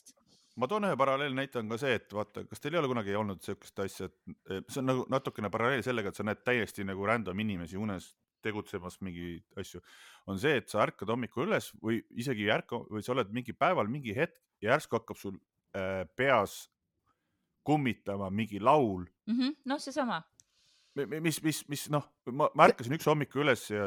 ma 0.61 0.69
toon 0.69 0.89
ühe 0.89 0.97
paralleelnäite 0.99 1.61
on 1.63 1.71
ka 1.73 1.79
see, 1.81 1.95
et 1.99 2.13
vaata, 2.13 2.45
kas 2.49 2.61
teil 2.61 2.77
ei 2.77 2.83
ole 2.83 2.91
kunagi 2.91 3.15
olnud 3.17 3.41
niisugust 3.41 3.79
asja, 3.85 4.09
et 4.51 4.69
see 4.69 4.83
on 4.83 4.91
nagu 4.91 5.07
natukene 5.13 5.51
paralleel 5.53 5.85
sellega, 5.87 6.13
et 6.13 6.19
sa 6.19 6.27
näed 6.27 6.43
täiesti 6.45 6.85
nagu 6.89 7.07
random 7.09 7.41
inimesi 7.45 7.81
unes 7.81 8.11
tegutsemas 8.43 8.99
mingeid 9.07 9.61
asju, 9.61 9.81
on 10.29 10.41
see, 10.43 10.59
et 10.59 10.69
sa 10.69 10.83
ärkad 10.85 11.13
hommikul 11.13 11.47
üles 11.47 11.71
või 11.83 12.01
isegi 12.19 12.49
ei 12.49 12.53
ärka 12.57 12.83
või 12.91 13.05
sa 13.05 13.15
oled 13.15 13.31
mingi 13.35 13.55
päeval 13.57 13.91
mingi 13.91 14.17
hetk 14.17 14.37
ja 14.63 14.75
järsku 14.75 14.99
hakkab 14.99 15.19
sul 15.19 15.39
äh, 15.79 16.03
peas 16.19 16.67
kummitama 17.63 18.31
mingi 18.35 18.61
laul 18.61 19.07
mm. 19.27 19.39
-hmm. 19.39 19.57
noh, 19.71 19.81
seesama. 19.81 20.23
mis, 21.21 21.43
mis, 21.43 21.63
mis 21.69 21.89
noh, 21.91 22.05
ma, 22.27 22.51
ma 22.55 22.67
ärkasin 22.69 22.99
üks 22.99 23.07
hommik 23.07 23.35
üles 23.39 23.71
ja, 23.71 23.87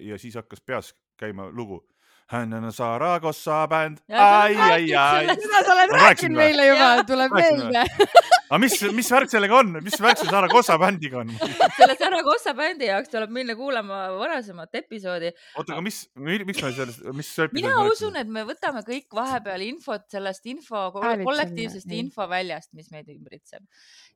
ja 0.00 0.18
siis 0.18 0.34
hakkas 0.40 0.60
peas 0.60 0.94
käima 1.20 1.50
lugu 1.52 1.84
hän 2.30 2.52
on 2.54 2.72
Saragossa 2.72 3.66
bänd. 3.68 3.98
ai, 4.18 4.56
ai, 4.56 4.94
ai. 4.94 5.26
seda 5.26 5.64
sa 5.66 5.72
oled 5.74 5.90
rääkinud 5.90 6.36
meile 6.38 6.66
juba, 6.66 6.90
tuleb 7.06 7.32
meelde 7.34 7.82
aga 8.50 8.58
mis, 8.64 8.74
mis 8.96 9.08
värk 9.14 9.30
sellega 9.30 9.58
on, 9.60 9.76
mis 9.84 9.96
värk 10.02 10.18
selle 10.18 10.32
Saragossa 10.34 10.74
bändiga 10.82 11.20
on? 11.22 11.30
selle 11.76 11.94
Saragossa 11.98 12.54
bändi 12.58 12.88
jaoks 12.88 13.12
tuleb 13.12 13.30
minna 13.34 13.54
kuulama 13.58 14.00
varasemat 14.18 14.74
episoodi. 14.82 15.30
oota, 15.54 15.76
aga 15.76 15.84
mis, 15.86 16.00
miks 16.18 16.64
me 16.66 16.72
sellest, 16.74 17.04
mis 17.14 17.30
mina 17.54 17.76
usun, 17.86 18.18
et 18.18 18.30
me 18.30 18.42
võtame 18.48 18.82
kõik 18.86 19.14
vahepeal 19.14 19.62
infot 19.68 20.08
sellest 20.10 20.50
info, 20.50 20.88
kollektiivsest 20.96 21.94
infoväljast, 22.00 22.72
mis 22.74 22.90
meid 22.90 23.12
ümbritseb 23.14 23.62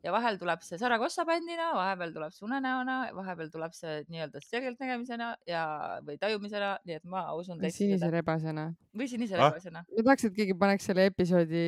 ja 0.04 0.12
vahel 0.14 0.36
tuleb 0.40 0.66
see 0.66 0.80
Saragossa 0.82 1.24
bändina, 1.28 1.70
vahepeal 1.78 2.12
tuleb 2.16 2.34
see 2.34 2.44
unenäona, 2.48 2.98
vahepeal 3.16 3.54
tuleb 3.54 3.72
see 3.76 4.02
nii-öelda 4.10 4.42
selgeltnägemisena 4.44 5.30
ja, 5.48 5.62
või 6.04 6.18
tajumisena, 6.20 6.74
nii 6.84 6.98
et 6.98 7.06
ma 7.08 7.24
usun. 7.38 7.62
või 7.62 7.72
sinise 7.72 8.10
rebasena. 8.12 8.66
või 8.98 9.08
sinise 9.14 9.38
ah? 9.38 9.46
rebasena. 9.46 9.86
ma 9.86 10.06
tahaks, 10.10 10.26
et 10.28 10.36
keegi 10.36 10.58
paneks 10.58 10.90
selle 10.90 11.06
episoodi, 11.12 11.64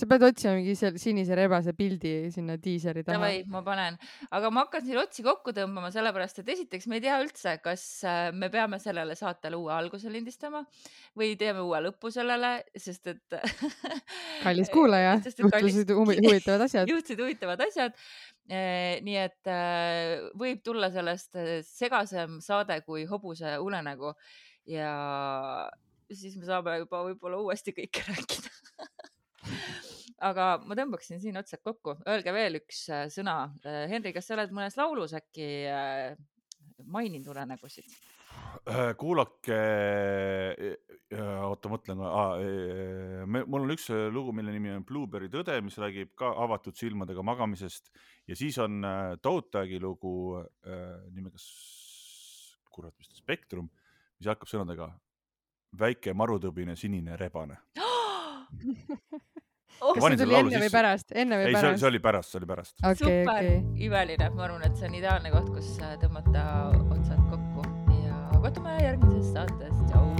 sa 0.00 0.10
pead 0.10 0.26
otsima 0.32 0.56
mingi 0.56 0.74
sinise 1.04 1.38
rebase 1.38 1.57
pildi 1.76 2.12
sinna 2.34 2.56
diiseri 2.60 3.04
taha. 3.06 3.18
Davai, 3.18 3.42
ma 3.50 3.62
panen, 3.66 3.98
aga 4.34 4.50
ma 4.54 4.64
hakkan 4.64 4.84
siin 4.86 5.00
otsi 5.00 5.24
kokku 5.26 5.54
tõmbama, 5.56 5.90
sellepärast 5.94 6.42
et 6.42 6.52
esiteks 6.54 6.88
me 6.90 6.98
ei 6.98 7.04
tea 7.04 7.18
üldse, 7.22 7.56
kas 7.64 7.84
äh, 8.08 8.28
me 8.34 8.50
peame 8.52 8.80
sellele 8.82 9.16
saatele 9.18 9.58
uue 9.58 9.72
alguse 9.74 10.12
lindistama 10.12 10.64
või 11.18 11.34
teeme 11.40 11.64
uue 11.66 11.82
lõpu 11.88 12.12
sellele, 12.14 12.52
sest 12.76 13.12
et 13.14 13.38
kallis 14.46 14.72
kuulaja, 14.74 15.18
juhtusid 15.38 15.94
huvitavad 15.94 16.66
asjad. 16.68 16.90
juhtusid 16.90 17.24
huvitavad 17.24 17.64
asjad. 17.68 17.96
Eh, 18.48 19.02
nii 19.04 19.16
et 19.20 19.50
eh, 19.52 20.28
võib 20.40 20.62
tulla 20.64 20.88
sellest 20.92 21.36
segasem 21.68 22.38
saade 22.40 22.80
kui 22.86 23.04
hobuse 23.10 23.58
unenägu 23.60 24.14
ja 24.68 24.94
siis 26.12 26.36
me 26.36 26.48
saame 26.48 26.78
juba 26.80 27.02
võib-olla 27.10 27.42
uuesti 27.44 27.74
kõike 27.76 28.04
rääkida 28.08 28.56
aga 30.24 30.50
ma 30.66 30.76
tõmbaksin 30.78 31.20
siin 31.22 31.38
otsad 31.40 31.62
kokku, 31.64 31.98
öelge 32.08 32.34
veel 32.34 32.60
üks 32.60 32.84
sõna. 33.14 33.40
Henri, 33.64 34.12
kas 34.16 34.28
sa 34.28 34.36
oled 34.38 34.54
mõnes 34.54 34.78
laulus 34.78 35.14
äkki 35.18 35.48
maininud 36.86 37.34
unenägusid? 37.34 37.98
kuulake, 38.98 39.56
oota, 41.46 41.70
mõtlen 41.72 42.02
ah,, 42.04 42.36
mul 43.26 43.64
on 43.64 43.72
üks 43.72 43.88
lugu, 44.12 44.34
mille 44.36 44.52
nimi 44.54 44.72
on 44.74 44.84
Blueberry 44.86 45.30
tõde, 45.32 45.56
mis 45.64 45.78
räägib 45.80 46.12
ka 46.18 46.30
avatud 46.44 46.76
silmadega 46.78 47.24
magamisest 47.24 47.90
ja 48.28 48.36
siis 48.38 48.58
on 48.62 48.84
äh, 48.84 49.16
Toutagi 49.22 49.80
lugu 49.82 50.12
äh, 50.38 51.00
nimega, 51.14 51.40
kurat, 52.74 52.94
mis 52.98 53.10
ta, 53.10 53.18
Spektrum, 53.18 53.70
mis 54.20 54.30
hakkab 54.30 54.50
sõnadega 54.50 54.90
väike 55.78 56.14
marutõbine 56.16 56.76
sinine 56.78 57.18
rebane 57.20 57.60
oh, 59.80 59.94
kas 59.94 60.04
see 60.04 60.20
tuli 60.22 60.38
enne 60.40 60.62
või 60.64 60.70
pärast? 60.72 61.12
enne 61.14 61.40
või 61.40 61.50
ei, 61.50 61.58
pärast? 61.58 61.82
see 61.82 61.90
oli 61.90 62.02
pärast, 62.04 62.32
see 62.32 62.40
oli 62.42 62.50
pärast 62.52 62.76
okay,. 62.82 63.00
super 63.02 63.34
okay., 63.34 63.58
imeline, 63.88 64.30
ma 64.36 64.46
arvan, 64.48 64.64
et 64.68 64.80
see 64.80 64.90
on 64.90 64.98
ideaalne 65.00 65.34
koht, 65.34 65.52
kus 65.54 65.74
tõmmata 66.04 66.46
otsad 66.88 67.20
kokku 67.32 67.68
ja 68.04 68.22
kohtume 68.38 68.78
järgmises 68.82 69.34
saates, 69.34 69.84
tšau. 69.90 70.17